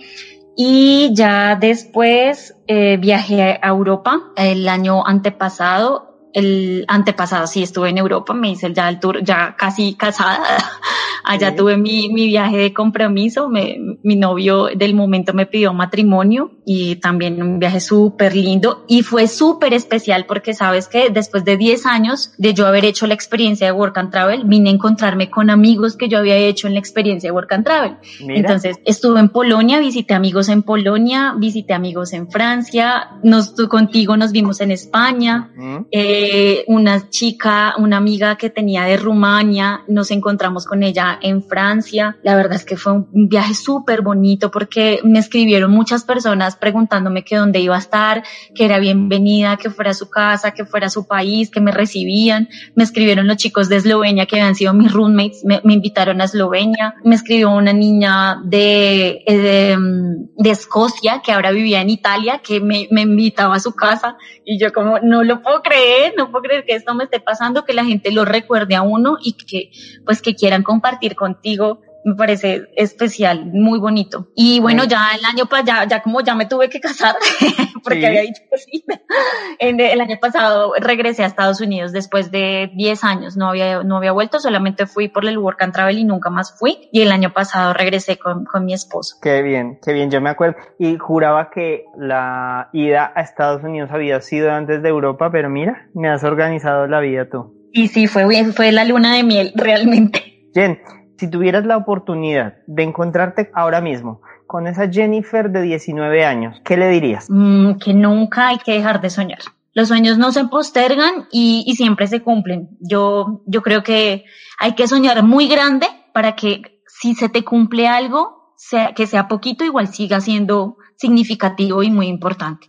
Y 0.57 1.11
ya 1.13 1.55
después 1.55 2.55
eh, 2.65 2.97
viajé 2.97 3.59
a 3.61 3.67
Europa 3.67 4.31
el 4.37 4.67
año 4.69 5.05
antepasado 5.05 6.12
el 6.33 6.85
antepasado 6.87 7.47
sí 7.47 7.63
estuve 7.63 7.89
en 7.89 7.97
Europa, 7.97 8.33
me 8.33 8.51
hice 8.51 8.73
ya 8.73 8.89
el 8.89 8.99
tour, 8.99 9.23
ya 9.23 9.55
casi 9.55 9.93
casada. 9.93 10.43
Allá 11.25 11.55
tuve 11.55 11.77
mi, 11.77 12.09
mi 12.09 12.25
viaje 12.25 12.57
de 12.57 12.73
compromiso, 12.73 13.47
me, 13.47 13.77
mi 14.03 14.17
novio 14.17 14.65
del 14.75 14.93
momento 14.93 15.33
me 15.33 15.45
pidió 15.45 15.73
matrimonio 15.73 16.51
y 16.65 16.97
también 16.97 17.41
un 17.41 17.59
viaje 17.59 17.79
súper 17.79 18.35
lindo 18.35 18.83
y 18.89 19.03
fue 19.03 19.27
súper 19.27 19.73
especial 19.73 20.25
porque 20.25 20.53
sabes 20.53 20.89
que 20.89 21.09
después 21.11 21.45
de 21.45 21.55
10 21.55 21.85
años 21.85 22.33
de 22.37 22.53
yo 22.53 22.67
haber 22.67 22.83
hecho 22.83 23.07
la 23.07 23.13
experiencia 23.13 23.67
de 23.67 23.71
Work 23.71 23.97
and 23.97 24.11
Travel, 24.11 24.43
vine 24.45 24.69
a 24.69 24.73
encontrarme 24.73 25.29
con 25.29 25.49
amigos 25.49 25.95
que 25.95 26.09
yo 26.09 26.17
había 26.17 26.35
hecho 26.35 26.67
en 26.67 26.73
la 26.73 26.79
experiencia 26.79 27.29
de 27.29 27.31
Work 27.31 27.53
and 27.53 27.63
Travel. 27.63 27.97
Entonces 28.19 28.77
estuve 28.83 29.21
en 29.21 29.29
Polonia, 29.29 29.79
visité 29.79 30.13
amigos 30.13 30.49
en 30.49 30.63
Polonia, 30.63 31.35
visité 31.37 31.73
amigos 31.73 32.11
en 32.11 32.29
Francia, 32.29 33.11
nos, 33.23 33.51
contigo 33.69 34.17
nos 34.17 34.33
vimos 34.33 34.59
en 34.59 34.71
España. 34.71 35.51
eh, 35.91 36.22
una 36.67 37.09
chica, 37.09 37.75
una 37.77 37.97
amiga 37.97 38.37
que 38.37 38.49
tenía 38.49 38.83
de 38.83 38.97
Rumania, 38.97 39.81
nos 39.87 40.11
encontramos 40.11 40.65
con 40.65 40.83
ella 40.83 41.17
en 41.21 41.43
Francia. 41.43 42.17
La 42.23 42.35
verdad 42.35 42.53
es 42.53 42.65
que 42.65 42.77
fue 42.77 42.93
un 42.93 43.27
viaje 43.27 43.53
súper 43.53 44.01
bonito 44.01 44.51
porque 44.51 44.99
me 45.03 45.19
escribieron 45.19 45.71
muchas 45.71 46.03
personas 46.03 46.55
preguntándome 46.55 47.23
que 47.23 47.35
dónde 47.35 47.59
iba 47.59 47.75
a 47.75 47.79
estar, 47.79 48.23
que 48.55 48.65
era 48.65 48.79
bienvenida, 48.79 49.57
que 49.57 49.69
fuera 49.69 49.91
a 49.91 49.93
su 49.93 50.09
casa, 50.09 50.51
que 50.51 50.65
fuera 50.65 50.87
a 50.87 50.89
su 50.89 51.07
país, 51.07 51.49
que 51.49 51.61
me 51.61 51.71
recibían. 51.71 52.49
Me 52.75 52.83
escribieron 52.83 53.27
los 53.27 53.37
chicos 53.37 53.69
de 53.69 53.77
Eslovenia 53.77 54.25
que 54.25 54.39
habían 54.39 54.55
sido 54.55 54.73
mis 54.73 54.91
roommates, 54.91 55.43
me, 55.43 55.61
invitaron 55.73 56.21
a 56.21 56.25
Eslovenia. 56.25 56.95
Me 57.03 57.15
escribió 57.15 57.51
una 57.51 57.73
niña 57.73 58.41
de, 58.43 59.23
eh, 59.25 59.77
de, 59.77 60.49
Escocia 60.49 61.21
que 61.25 61.31
ahora 61.31 61.51
vivía 61.51 61.81
en 61.81 61.89
Italia, 61.89 62.39
que 62.43 62.59
me, 62.59 62.87
me 62.91 63.01
invitaba 63.01 63.55
a 63.55 63.59
su 63.59 63.73
casa 63.73 64.17
y 64.45 64.59
yo 64.59 64.71
como 64.71 64.99
no 64.99 65.23
lo 65.23 65.41
puedo 65.41 65.61
creer, 65.61 66.12
no 66.17 66.31
puedo 66.31 66.43
creer 66.43 66.65
que 66.65 66.75
esto 66.75 66.93
me 66.93 67.05
esté 67.05 67.19
pasando, 67.19 67.65
que 67.65 67.73
la 67.73 67.85
gente 67.85 68.11
lo 68.11 68.25
recuerde 68.25 68.75
a 68.75 68.81
uno 68.81 69.17
y 69.21 69.33
que, 69.33 69.71
pues, 70.05 70.21
que 70.21 70.35
quieran 70.35 70.63
compartir 70.63 71.15
contigo 71.15 71.81
me 72.05 72.15
parece 72.15 72.69
especial, 72.75 73.45
muy 73.51 73.79
bonito. 73.79 74.27
Y 74.35 74.59
bueno, 74.59 74.83
ya 74.85 75.11
el 75.17 75.25
año 75.25 75.45
pasado, 75.45 75.65
ya, 75.65 75.87
ya 75.87 76.01
como 76.01 76.21
ya 76.21 76.35
me 76.35 76.45
tuve 76.45 76.69
que 76.69 76.79
casar, 76.79 77.15
porque 77.83 78.05
había 78.05 78.21
dicho 78.21 78.41
que 78.49 78.57
sí, 78.57 78.83
en 79.59 79.79
el 79.79 80.01
año 80.01 80.17
pasado 80.19 80.73
regresé 80.79 81.23
a 81.23 81.27
Estados 81.27 81.61
Unidos 81.61 81.91
después 81.91 82.31
de 82.31 82.71
10 82.75 83.03
años, 83.03 83.37
no 83.37 83.49
había, 83.49 83.83
no 83.83 83.97
había 83.97 84.11
vuelto, 84.11 84.39
solamente 84.39 84.85
fui 84.85 85.07
por 85.07 85.25
el 85.25 85.37
Work 85.37 85.61
and 85.61 85.73
Travel 85.73 85.97
y 85.97 86.03
nunca 86.03 86.29
más 86.29 86.57
fui. 86.57 86.89
Y 86.91 87.01
el 87.01 87.11
año 87.11 87.31
pasado 87.31 87.73
regresé 87.73 88.17
con, 88.17 88.45
con 88.45 88.65
mi 88.65 88.73
esposo. 88.73 89.17
Qué 89.21 89.41
bien, 89.41 89.79
qué 89.83 89.93
bien, 89.93 90.11
yo 90.11 90.21
me 90.21 90.29
acuerdo. 90.29 90.57
Y 90.79 90.97
juraba 90.97 91.49
que 91.49 91.85
la 91.97 92.69
ida 92.73 93.11
a 93.15 93.21
Estados 93.21 93.63
Unidos 93.63 93.89
había 93.91 94.19
sido 94.21 94.51
antes 94.51 94.81
de 94.81 94.89
Europa, 94.89 95.29
pero 95.31 95.49
mira, 95.49 95.87
me 95.93 96.09
has 96.09 96.23
organizado 96.23 96.87
la 96.87 96.99
vida 96.99 97.29
tú. 97.29 97.53
Y 97.71 97.87
sí, 97.87 98.07
fue, 98.07 98.25
fue 98.53 98.71
la 98.71 98.85
luna 98.85 99.15
de 99.15 99.23
miel, 99.23 99.51
realmente. 99.55 100.49
Jen, 100.53 100.79
si 101.17 101.29
tuvieras 101.29 101.65
la 101.65 101.77
oportunidad 101.77 102.55
de 102.67 102.83
encontrarte 102.83 103.51
ahora 103.53 103.81
mismo 103.81 104.21
con 104.47 104.67
esa 104.67 104.89
Jennifer 104.89 105.49
de 105.49 105.61
19 105.61 106.25
años, 106.25 106.61
¿qué 106.63 106.77
le 106.77 106.89
dirías? 106.89 107.27
Mm, 107.29 107.73
que 107.75 107.93
nunca 107.93 108.49
hay 108.49 108.57
que 108.59 108.73
dejar 108.73 109.01
de 109.01 109.09
soñar. 109.09 109.39
Los 109.73 109.87
sueños 109.87 110.17
no 110.17 110.31
se 110.31 110.45
postergan 110.45 111.27
y, 111.31 111.63
y 111.65 111.75
siempre 111.75 112.07
se 112.07 112.21
cumplen. 112.21 112.69
Yo, 112.79 113.41
yo 113.47 113.61
creo 113.63 113.83
que 113.83 114.25
hay 114.59 114.73
que 114.73 114.87
soñar 114.87 115.23
muy 115.23 115.47
grande 115.47 115.87
para 116.13 116.35
que 116.35 116.81
si 116.85 117.15
se 117.15 117.29
te 117.29 117.43
cumple 117.43 117.87
algo, 117.87 118.53
sea, 118.55 118.93
que 118.93 119.07
sea 119.07 119.27
poquito, 119.27 119.65
igual 119.65 119.87
siga 119.87 120.21
siendo 120.21 120.77
significativo 120.95 121.81
y 121.81 121.89
muy 121.89 122.07
importante. 122.07 122.67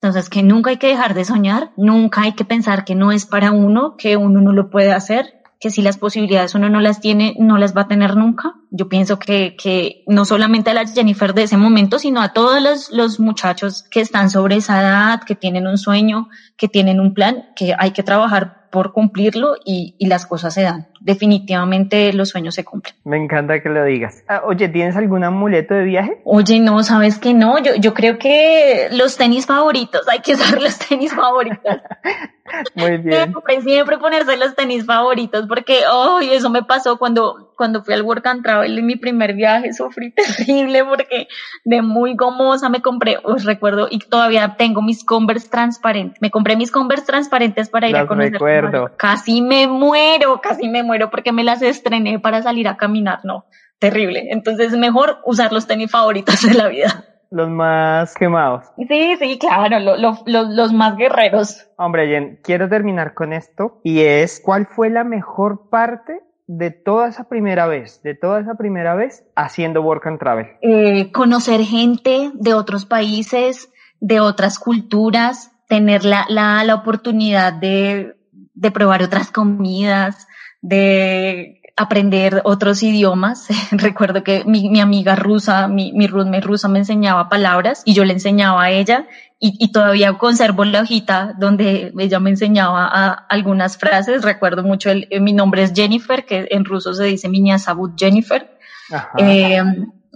Entonces, 0.00 0.28
que 0.28 0.42
nunca 0.42 0.70
hay 0.70 0.76
que 0.76 0.88
dejar 0.88 1.14
de 1.14 1.24
soñar, 1.24 1.72
nunca 1.76 2.22
hay 2.22 2.32
que 2.32 2.44
pensar 2.44 2.84
que 2.84 2.94
no 2.94 3.10
es 3.10 3.26
para 3.26 3.50
uno, 3.52 3.96
que 3.96 4.16
uno 4.16 4.40
no 4.40 4.52
lo 4.52 4.70
puede 4.70 4.92
hacer 4.92 5.43
que 5.64 5.70
si 5.70 5.80
las 5.80 5.96
posibilidades 5.96 6.54
uno 6.54 6.68
no 6.68 6.82
las 6.82 7.00
tiene, 7.00 7.34
no 7.38 7.56
las 7.56 7.74
va 7.74 7.80
a 7.80 7.88
tener 7.88 8.16
nunca. 8.16 8.52
Yo 8.70 8.90
pienso 8.90 9.18
que, 9.18 9.56
que 9.56 10.04
no 10.06 10.26
solamente 10.26 10.68
a 10.68 10.74
la 10.74 10.86
Jennifer 10.86 11.32
de 11.32 11.44
ese 11.44 11.56
momento, 11.56 11.98
sino 11.98 12.20
a 12.20 12.34
todos 12.34 12.60
los, 12.60 12.90
los 12.90 13.18
muchachos 13.18 13.82
que 13.90 14.02
están 14.02 14.28
sobre 14.28 14.56
esa 14.56 14.82
edad, 14.82 15.22
que 15.22 15.34
tienen 15.34 15.66
un 15.66 15.78
sueño, 15.78 16.28
que 16.58 16.68
tienen 16.68 17.00
un 17.00 17.14
plan, 17.14 17.46
que 17.56 17.74
hay 17.78 17.92
que 17.92 18.02
trabajar 18.02 18.63
por 18.74 18.92
cumplirlo 18.92 19.54
y, 19.64 19.94
y, 19.98 20.06
las 20.06 20.26
cosas 20.26 20.52
se 20.52 20.62
dan. 20.62 20.88
Definitivamente 20.98 22.12
los 22.12 22.30
sueños 22.30 22.56
se 22.56 22.64
cumplen. 22.64 22.96
Me 23.04 23.16
encanta 23.16 23.62
que 23.62 23.68
lo 23.68 23.84
digas. 23.84 24.24
Ah, 24.26 24.42
oye, 24.44 24.68
¿tienes 24.68 24.96
algún 24.96 25.22
amuleto 25.22 25.74
de 25.74 25.84
viaje? 25.84 26.20
Oye, 26.24 26.58
no, 26.58 26.82
sabes 26.82 27.20
que 27.20 27.34
no. 27.34 27.60
Yo, 27.60 27.76
yo 27.76 27.94
creo 27.94 28.18
que 28.18 28.88
los 28.90 29.16
tenis 29.16 29.46
favoritos, 29.46 30.08
hay 30.08 30.18
que 30.18 30.34
usar 30.34 30.60
los 30.60 30.76
tenis 30.76 31.14
favoritos. 31.14 31.76
Muy 32.74 32.98
bien. 32.98 33.32
Siempre, 33.32 33.60
siempre 33.62 33.98
ponerse 33.98 34.36
los 34.36 34.54
tenis 34.54 34.84
favoritos 34.84 35.46
porque, 35.46 35.80
oh, 35.90 36.20
eso 36.20 36.50
me 36.50 36.62
pasó 36.62 36.98
cuando, 36.98 37.52
cuando 37.56 37.82
fui 37.82 37.94
al 37.94 38.02
Work 38.02 38.26
and 38.26 38.42
Travel 38.42 38.78
en 38.78 38.86
mi 38.86 38.96
primer 38.96 39.34
viaje, 39.34 39.72
sufrí 39.72 40.12
terrible 40.12 40.84
porque 40.84 41.28
de 41.64 41.80
muy 41.80 42.14
gomosa 42.14 42.68
me 42.68 42.82
compré, 42.82 43.18
os 43.22 43.44
recuerdo, 43.44 43.88
y 43.90 43.98
todavía 43.98 44.56
tengo 44.58 44.82
mis 44.82 45.04
Converse 45.04 45.48
transparentes. 45.48 46.20
Me 46.20 46.30
compré 46.30 46.56
mis 46.56 46.70
Converse 46.70 47.06
transparentes 47.06 47.68
para 47.70 47.88
ir 47.88 47.94
Las 47.94 48.04
a 48.04 48.06
conocer. 48.06 48.32
recuerdo. 48.32 48.63
Casi 48.96 49.42
me 49.42 49.66
muero, 49.66 50.40
casi 50.40 50.68
me 50.68 50.82
muero 50.82 51.10
porque 51.10 51.32
me 51.32 51.44
las 51.44 51.62
estrené 51.62 52.18
para 52.18 52.42
salir 52.42 52.68
a 52.68 52.76
caminar, 52.76 53.20
no, 53.24 53.46
terrible. 53.78 54.28
Entonces 54.30 54.72
es 54.72 54.78
mejor 54.78 55.18
usar 55.24 55.52
los 55.52 55.66
tenis 55.66 55.90
favoritos 55.90 56.42
de 56.42 56.54
la 56.54 56.68
vida. 56.68 57.04
Los 57.30 57.48
más 57.48 58.14
quemados. 58.14 58.66
Sí, 58.76 59.16
sí, 59.18 59.38
claro, 59.38 59.80
lo, 59.80 59.96
lo, 59.96 60.18
lo, 60.26 60.44
los 60.44 60.72
más 60.72 60.96
guerreros. 60.96 61.66
Hombre, 61.76 62.06
Jen, 62.06 62.38
quiero 62.44 62.68
terminar 62.68 63.14
con 63.14 63.32
esto 63.32 63.80
y 63.82 64.02
es, 64.02 64.40
¿cuál 64.44 64.66
fue 64.66 64.88
la 64.88 65.02
mejor 65.02 65.68
parte 65.68 66.20
de 66.46 66.70
toda 66.70 67.08
esa 67.08 67.28
primera 67.28 67.66
vez, 67.66 68.02
de 68.02 68.14
toda 68.14 68.40
esa 68.40 68.54
primera 68.54 68.94
vez 68.94 69.24
haciendo 69.34 69.82
Work 69.82 70.06
and 70.06 70.18
Travel? 70.20 70.46
Eh, 70.62 71.10
conocer 71.10 71.62
gente 71.62 72.30
de 72.34 72.54
otros 72.54 72.86
países, 72.86 73.72
de 73.98 74.20
otras 74.20 74.58
culturas, 74.58 75.50
tener 75.66 76.04
la, 76.04 76.26
la, 76.28 76.62
la 76.62 76.74
oportunidad 76.74 77.52
de, 77.52 78.14
de 78.54 78.70
probar 78.70 79.02
otras 79.02 79.30
comidas, 79.30 80.26
de 80.62 81.60
aprender 81.76 82.40
otros 82.44 82.82
idiomas. 82.82 83.48
Recuerdo 83.70 84.22
que 84.22 84.44
mi, 84.44 84.68
mi 84.70 84.80
amiga 84.80 85.16
rusa, 85.16 85.68
mi, 85.68 85.92
mi 85.92 86.06
roommate 86.06 86.40
rusa 86.40 86.68
me 86.68 86.78
enseñaba 86.78 87.28
palabras 87.28 87.82
y 87.84 87.94
yo 87.94 88.04
le 88.04 88.12
enseñaba 88.12 88.64
a 88.64 88.70
ella 88.70 89.06
y, 89.40 89.56
y, 89.58 89.72
todavía 89.72 90.16
conservo 90.16 90.64
la 90.64 90.80
hojita 90.80 91.34
donde 91.38 91.92
ella 91.98 92.20
me 92.20 92.30
enseñaba 92.30 92.86
a, 92.86 93.12
algunas 93.28 93.76
frases. 93.76 94.22
Recuerdo 94.22 94.62
mucho, 94.62 94.90
el, 94.90 95.08
mi 95.20 95.32
nombre 95.32 95.62
es 95.62 95.72
Jennifer, 95.74 96.24
que 96.24 96.46
en 96.50 96.64
ruso 96.64 96.94
se 96.94 97.04
dice 97.04 97.28
Minya 97.28 97.58
Sabut 97.58 97.92
Jennifer. 97.98 98.56
Eh, 99.18 99.62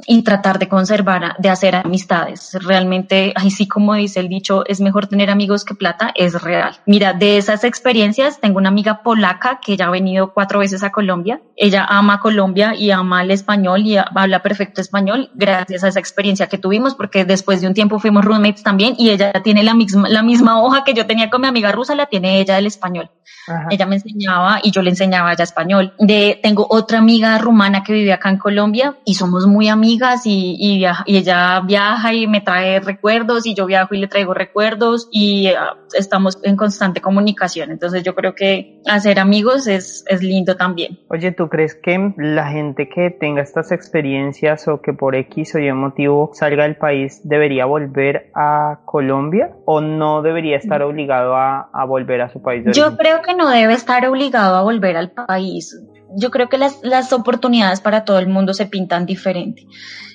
y 0.07 0.23
tratar 0.23 0.59
de 0.59 0.69
conservar, 0.69 1.37
de 1.39 1.49
hacer 1.49 1.77
amistades. 1.77 2.57
Realmente, 2.61 3.33
así 3.35 3.67
como 3.67 3.95
dice 3.95 4.21
el 4.21 4.29
dicho, 4.29 4.65
es 4.67 4.81
mejor 4.81 5.07
tener 5.07 5.31
amigos 5.31 5.65
que 5.65 5.75
plata, 5.75 6.13
es 6.15 6.41
real. 6.41 6.77
Mira, 6.87 7.13
de 7.13 7.39
esas 7.39 7.65
experiencias, 7.65 8.41
tengo 8.41 8.59
una 8.59 8.69
amiga 8.69 9.03
polaca 9.03 9.61
que 9.65 9.77
ya 9.77 9.87
ha 9.87 9.91
venido 9.91 10.33
cuatro 10.33 10.61
veces 10.61 10.83
a 10.83 10.91
Colombia. 10.91 11.41
Ella 11.57 11.85
ama 11.89 12.21
Colombia 12.21 12.75
y 12.75 12.91
ama 12.91 13.23
el 13.23 13.31
español 13.31 13.83
y 13.85 13.97
habla 13.97 14.43
perfecto 14.43 14.81
español 14.81 15.31
gracias 15.35 15.85
a 15.85 15.89
esa 15.89 16.01
experiencia 16.01 16.47
que 16.47 16.59
tuvimos, 16.59 16.95
porque 16.95 17.25
después 17.25 17.61
de 17.61 17.67
un 17.67 17.75
tiempo 17.75 17.99
fuimos 17.99 18.25
roommates 18.25 18.63
también 18.63 18.95
y 18.99 19.11
ella 19.11 19.33
tiene 19.43 19.63
la 19.63 19.75
misma, 19.75 20.09
la 20.09 20.23
misma 20.23 20.63
hoja 20.63 20.85
que 20.85 20.95
yo 20.95 21.07
tenía 21.07 21.31
con 21.31 21.41
mi 21.41 21.49
amiga 21.49 21.73
rusa, 21.73 21.95
la 21.95 22.07
tiene 22.07 22.41
ella 22.41 22.57
del 22.57 22.67
español. 22.67 23.11
Ajá. 23.47 23.67
Ella 23.71 23.87
me 23.87 23.97
enseñaba 23.97 24.61
y 24.63 24.71
yo 24.71 24.83
le 24.83 24.91
enseñaba 24.91 25.35
ya 25.35 25.45
español. 25.45 25.95
De, 25.99 26.39
tengo 26.43 26.67
otra 26.69 26.99
amiga 26.99 27.39
rumana 27.39 27.83
que 27.83 27.93
vive 27.93 28.13
acá 28.13 28.31
en 28.31 28.39
Colombia 28.39 28.97
y 29.05 29.15
somos 29.15 29.47
muy 29.47 29.69
amigas 29.89 30.27
y, 30.27 30.57
y, 30.59 30.85
y, 31.07 31.17
ella 31.17 31.61
viaja 31.61 32.13
y 32.13 32.27
me 32.27 32.43
trae 32.43 32.81
recuerdos 32.81 33.47
y 33.47 33.55
yo 33.55 33.65
viajo 33.65 33.95
y 33.95 33.99
le 33.99 34.07
traigo 34.07 34.35
recuerdos 34.35 35.09
y 35.11 35.49
uh, 35.49 35.79
estamos 35.97 36.39
en 36.43 36.57
constante 36.57 37.01
comunicación. 37.01 37.71
Entonces 37.71 38.03
yo 38.03 38.15
creo 38.15 38.35
que 38.35 38.81
hacer 38.87 39.19
amigos 39.19 39.67
es, 39.67 40.05
es 40.09 40.23
lindo 40.23 40.57
también. 40.57 40.99
Oye, 41.09 41.33
¿tú 41.33 41.49
crees 41.49 41.75
que 41.75 42.13
la 42.19 42.49
gente 42.49 42.91
que 42.91 43.11
tenga 43.11 43.41
estas 43.41 43.73
experiencias 43.73 44.69
o 44.69 44.83
que 44.83 44.93
por 44.93 45.15
X 45.15 45.55
o 45.55 45.59
Y 45.59 45.73
motivo 45.73 46.31
salga 46.35 46.65
del 46.65 46.77
país 46.77 47.21
debería 47.25 47.65
volver 47.65 48.31
a 48.35 48.81
Colombia 48.85 49.53
o 49.65 49.81
no 49.81 50.21
debería 50.21 50.59
estar 50.59 50.83
obligado 50.83 51.35
a, 51.35 51.71
a 51.73 51.85
volver 51.87 52.21
a 52.21 52.29
su 52.29 52.43
país 52.43 52.63
de 52.65 52.73
Yo 52.75 52.95
creo 52.99 53.23
que 53.23 53.35
no 53.35 53.49
debe 53.49 53.73
estar 53.73 54.07
obligado 54.07 54.57
a 54.57 54.63
volver 54.63 54.99
al 54.99 55.13
país. 55.13 55.75
Yo 56.17 56.31
creo 56.31 56.49
que 56.49 56.59
las, 56.59 56.81
las 56.83 57.13
oportunidades 57.13 57.81
para 57.81 58.05
todo 58.05 58.19
el 58.19 58.29
mundo 58.29 58.55
se 58.55 58.67
pintan 58.67 59.07
diferente. 59.07 59.67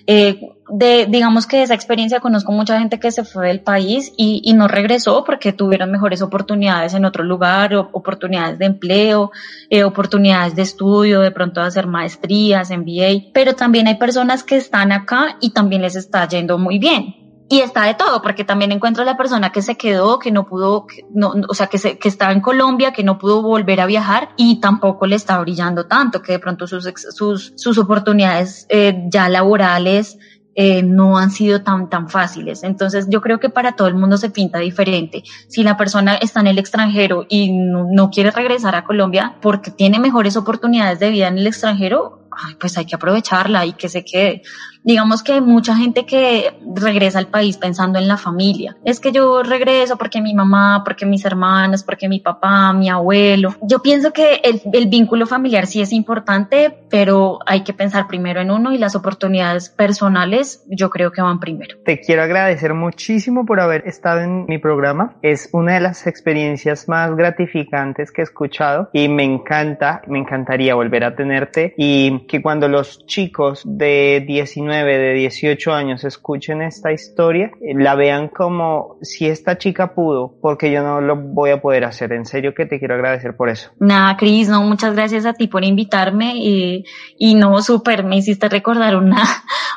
Eh, 0.06 0.42
de, 0.70 1.06
digamos 1.08 1.48
que 1.48 1.58
de 1.58 1.64
esa 1.64 1.74
experiencia 1.74 2.20
conozco 2.20 2.52
mucha 2.52 2.78
gente 2.78 3.00
que 3.00 3.12
se 3.12 3.24
fue 3.24 3.48
del 3.48 3.62
país 3.62 4.12
y, 4.18 4.42
y, 4.44 4.54
no 4.54 4.68
regresó 4.68 5.24
porque 5.24 5.54
tuvieron 5.54 5.92
mejores 5.92 6.22
oportunidades 6.22 6.94
en 6.94 7.06
otro 7.06 7.24
lugar, 7.24 7.74
oportunidades 7.74 8.60
de 8.60 8.66
empleo, 8.66 9.32
eh, 9.70 9.86
oportunidades 9.86 10.56
de 10.56 10.64
estudio, 10.64 11.22
de 11.22 11.32
pronto 11.32 11.62
hacer 11.62 11.88
maestrías, 11.88 12.70
MBA, 12.70 13.32
pero 13.34 13.56
también 13.56 13.88
hay 13.88 13.96
personas 13.96 14.44
que 14.44 14.58
están 14.58 14.92
acá 14.92 15.38
y 15.40 15.52
también 15.52 15.82
les 15.82 15.96
está 15.96 16.28
yendo 16.28 16.58
muy 16.58 16.80
bien 16.80 17.23
y 17.54 17.62
está 17.62 17.86
de 17.86 17.94
todo, 17.94 18.24
porque 18.24 18.44
también 18.44 18.72
encuentro 18.72 19.04
a 19.04 19.06
la 19.06 19.16
persona 19.16 19.52
que 19.52 19.62
se 19.62 19.76
quedó, 19.76 20.18
que 20.18 20.32
no 20.32 20.48
pudo, 20.48 20.88
que 20.88 21.06
o 21.48 21.54
sea, 21.54 21.68
que, 21.68 21.78
se, 21.78 22.00
estaba 22.04 22.32
en 22.32 22.42
Colombia, 22.42 22.94
que 22.94 23.04
no 23.04 23.20
pudo 23.20 23.44
volver 23.44 23.80
a 23.80 23.86
viajar 23.86 24.30
y 24.38 24.60
tampoco 24.60 25.06
le 25.06 25.16
está 25.16 25.40
brillando 25.40 25.86
tanto, 25.86 26.24
que 26.24 26.32
de 26.32 26.40
pronto 26.40 26.66
sus, 26.66 27.78
oportunidades 27.78 28.66
eh, 28.70 29.04
ya 29.08 29.30
laborales 29.30 30.18
eh, 30.56 30.82
no 30.82 31.20
han 31.20 31.30
sido 31.30 31.62
tan, 31.62 31.92
tan 31.92 32.10
fáciles. 32.10 32.64
Entonces 32.64 33.06
yo 33.08 33.22
creo 33.22 33.40
que 33.40 33.50
para 33.50 33.74
todo 33.76 33.88
el 33.88 33.94
mundo 33.94 34.18
se 34.18 34.32
pinta 34.32 34.58
diferente. 34.58 35.22
Si 35.48 35.62
la 35.62 35.78
persona 35.78 36.16
está 36.16 36.40
en 36.40 36.48
el 36.48 36.58
extranjero 36.58 37.28
y 37.30 37.52
no 37.52 38.10
quiere 38.10 38.32
regresar 38.32 38.74
a 38.74 38.84
Colombia 38.84 39.36
porque 39.44 39.70
tiene 39.70 40.00
mejores 40.00 40.38
oportunidades 40.38 41.00
de 41.00 41.12
vida 41.12 41.28
en 41.28 41.38
el 41.38 41.46
extranjero, 41.46 42.24
pues 42.60 42.80
hay 42.80 42.86
que 42.86 42.96
aprovecharla 42.96 43.64
y 43.68 43.74
que 43.74 43.90
se 43.90 44.04
quede. 44.04 44.42
Digamos 44.84 45.24
que 45.24 45.34
hay 45.34 45.42
mucha 45.42 45.76
gente 45.76 46.06
que 46.06 46.54
regresa 46.76 47.20
al 47.20 47.28
país 47.28 47.58
pensando 47.58 48.00
en 48.00 48.08
la 48.08 48.18
familia. 48.18 48.76
Es 48.84 49.00
que 49.00 49.12
yo 49.12 49.44
regreso 49.44 49.98
porque 49.98 50.22
mi 50.22 50.34
mamá, 50.34 50.84
porque 50.84 51.06
mis 51.06 51.24
hermanas, 51.26 51.84
porque 51.84 52.10
mi 52.10 52.20
papá, 52.20 52.74
mi 52.74 52.90
abuelo. 52.90 53.56
Yo 53.62 53.80
pienso 53.80 54.12
que 54.12 54.42
el, 54.44 54.62
el 54.74 54.88
vínculo 54.88 55.26
familiar 55.26 55.68
sí 55.68 55.82
es 55.82 55.94
importante, 55.94 56.76
pero 56.90 57.40
hay 57.46 57.64
que 57.64 57.74
pensar 57.74 58.08
primero 58.08 58.42
en 58.42 58.52
uno 58.52 58.74
y 58.74 58.78
las 58.78 58.96
oportunidades 58.96 59.70
personales 59.70 60.64
yo 60.68 60.90
creo 60.90 61.12
que 61.12 61.22
van 61.22 61.40
primero. 61.40 61.78
Te 61.86 62.00
quiero 62.00 62.24
agradecer 62.24 62.74
muchísimo 62.74 63.46
por 63.46 63.60
haber 63.60 63.88
estado 63.88 64.22
en 64.22 64.46
mi 64.48 64.58
programa. 64.58 65.16
Es 65.22 65.50
una 65.54 65.76
de 65.76 65.80
las 65.80 66.08
experiencias 66.08 66.88
más 66.88 67.16
gratificantes 67.16 68.12
que 68.12 68.22
he 68.22 68.24
escuchado 68.24 68.90
y 68.94 69.08
me 69.08 69.24
encanta, 69.24 70.02
me 70.08 70.20
encantaría 70.20 70.76
volver 70.76 71.04
a 71.04 71.16
tenerte 71.16 71.74
y 71.78 72.26
que 72.28 72.42
cuando 72.42 72.68
los 72.68 73.06
chicos 73.06 73.64
de 73.66 74.24
19 74.26 74.73
19, 74.74 74.98
de 74.98 75.14
18 75.14 75.74
años 75.74 76.04
escuchen 76.04 76.62
esta 76.62 76.92
historia, 76.92 77.52
eh, 77.62 77.74
la 77.76 77.96
vean 77.96 78.28
como 78.28 78.98
si 79.02 79.28
esta 79.28 79.58
chica 79.58 79.94
pudo, 79.94 80.34
porque 80.42 80.72
yo 80.72 80.82
no 80.82 81.00
lo 81.00 81.16
voy 81.16 81.52
a 81.52 81.62
poder 81.62 81.86
hacer. 81.86 82.12
En 82.14 82.26
serio 82.26 82.56
que 82.56 82.66
te 82.66 82.80
quiero 82.80 82.96
agradecer 82.96 83.36
por 83.36 83.50
eso. 83.50 83.70
Nada, 83.80 84.18
Cris, 84.18 84.50
no, 84.50 84.64
muchas 84.64 84.96
gracias 84.96 85.26
a 85.26 85.34
ti 85.34 85.48
por 85.48 85.64
invitarme 85.64 86.34
y, 86.36 86.86
y 87.18 87.36
no, 87.36 87.62
súper, 87.62 88.04
me 88.04 88.18
hiciste 88.18 88.50
recordar 88.50 88.96
una, 88.96 89.22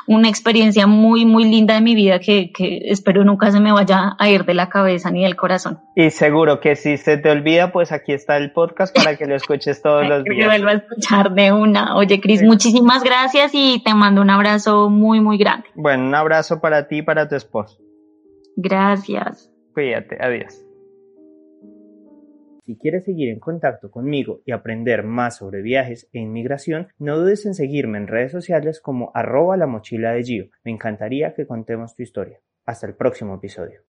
una 0.07 0.29
experiencia 0.29 0.87
muy, 0.87 1.25
muy 1.25 1.43
linda 1.45 1.75
de 1.75 1.81
mi 1.81 1.93
vida 1.93 2.19
que, 2.19 2.51
que 2.51 2.79
espero 2.85 3.23
nunca 3.25 3.51
se 3.51 3.59
me 3.59 3.71
vaya 3.71 4.15
a 4.17 4.29
ir 4.29 4.45
de 4.45 4.53
la 4.53 4.69
cabeza 4.69 5.11
ni 5.11 5.23
del 5.23 5.35
corazón. 5.35 5.79
Y 5.95 6.09
seguro 6.09 6.59
que 6.59 6.75
si 6.75 6.97
se 6.97 7.17
te 7.17 7.29
olvida, 7.29 7.71
pues 7.71 7.91
aquí 7.91 8.13
está 8.13 8.37
el 8.37 8.51
podcast 8.51 8.95
para 8.95 9.17
que 9.17 9.25
lo 9.25 9.35
escuches 9.35 9.81
todos 9.81 10.05
los 10.09 10.23
días. 10.23 10.37
Que 10.39 10.45
vuelva 10.45 10.71
a 10.71 10.75
escuchar 10.75 11.33
de 11.33 11.51
una. 11.51 11.95
Oye, 11.97 12.21
Cris, 12.21 12.41
muchísimas 12.41 13.03
gracias 13.03 13.51
y 13.53 13.81
te 13.83 13.93
mando 13.93 14.21
un 14.21 14.29
abrazo 14.29 14.89
muy, 14.89 15.19
muy 15.19 15.37
grande. 15.37 15.67
Bueno, 15.75 16.05
un 16.05 16.15
abrazo 16.15 16.61
para 16.61 16.87
ti 16.87 16.97
y 16.97 17.01
para 17.01 17.27
tu 17.27 17.35
esposo. 17.35 17.77
Gracias. 18.55 19.51
Cuídate, 19.73 20.17
adiós. 20.19 20.66
Si 22.67 22.75
quieres 22.75 23.05
seguir 23.05 23.29
en 23.29 23.39
contacto 23.39 23.89
conmigo 23.89 24.41
y 24.45 24.51
aprender 24.51 25.01
más 25.01 25.37
sobre 25.37 25.61
viajes 25.61 26.09
e 26.11 26.19
inmigración, 26.19 26.89
no 26.99 27.17
dudes 27.17 27.45
en 27.45 27.53
seguirme 27.53 27.97
en 27.97 28.07
redes 28.07 28.33
sociales 28.33 28.81
como 28.81 29.09
arroba 29.13 29.55
la 29.55 29.67
mochila 29.67 30.11
de 30.11 30.21
Gio. 30.21 30.49
Me 30.65 30.71
encantaría 30.71 31.33
que 31.33 31.47
contemos 31.47 31.95
tu 31.95 32.03
historia. 32.03 32.41
Hasta 32.65 32.85
el 32.85 32.95
próximo 32.95 33.35
episodio. 33.35 33.83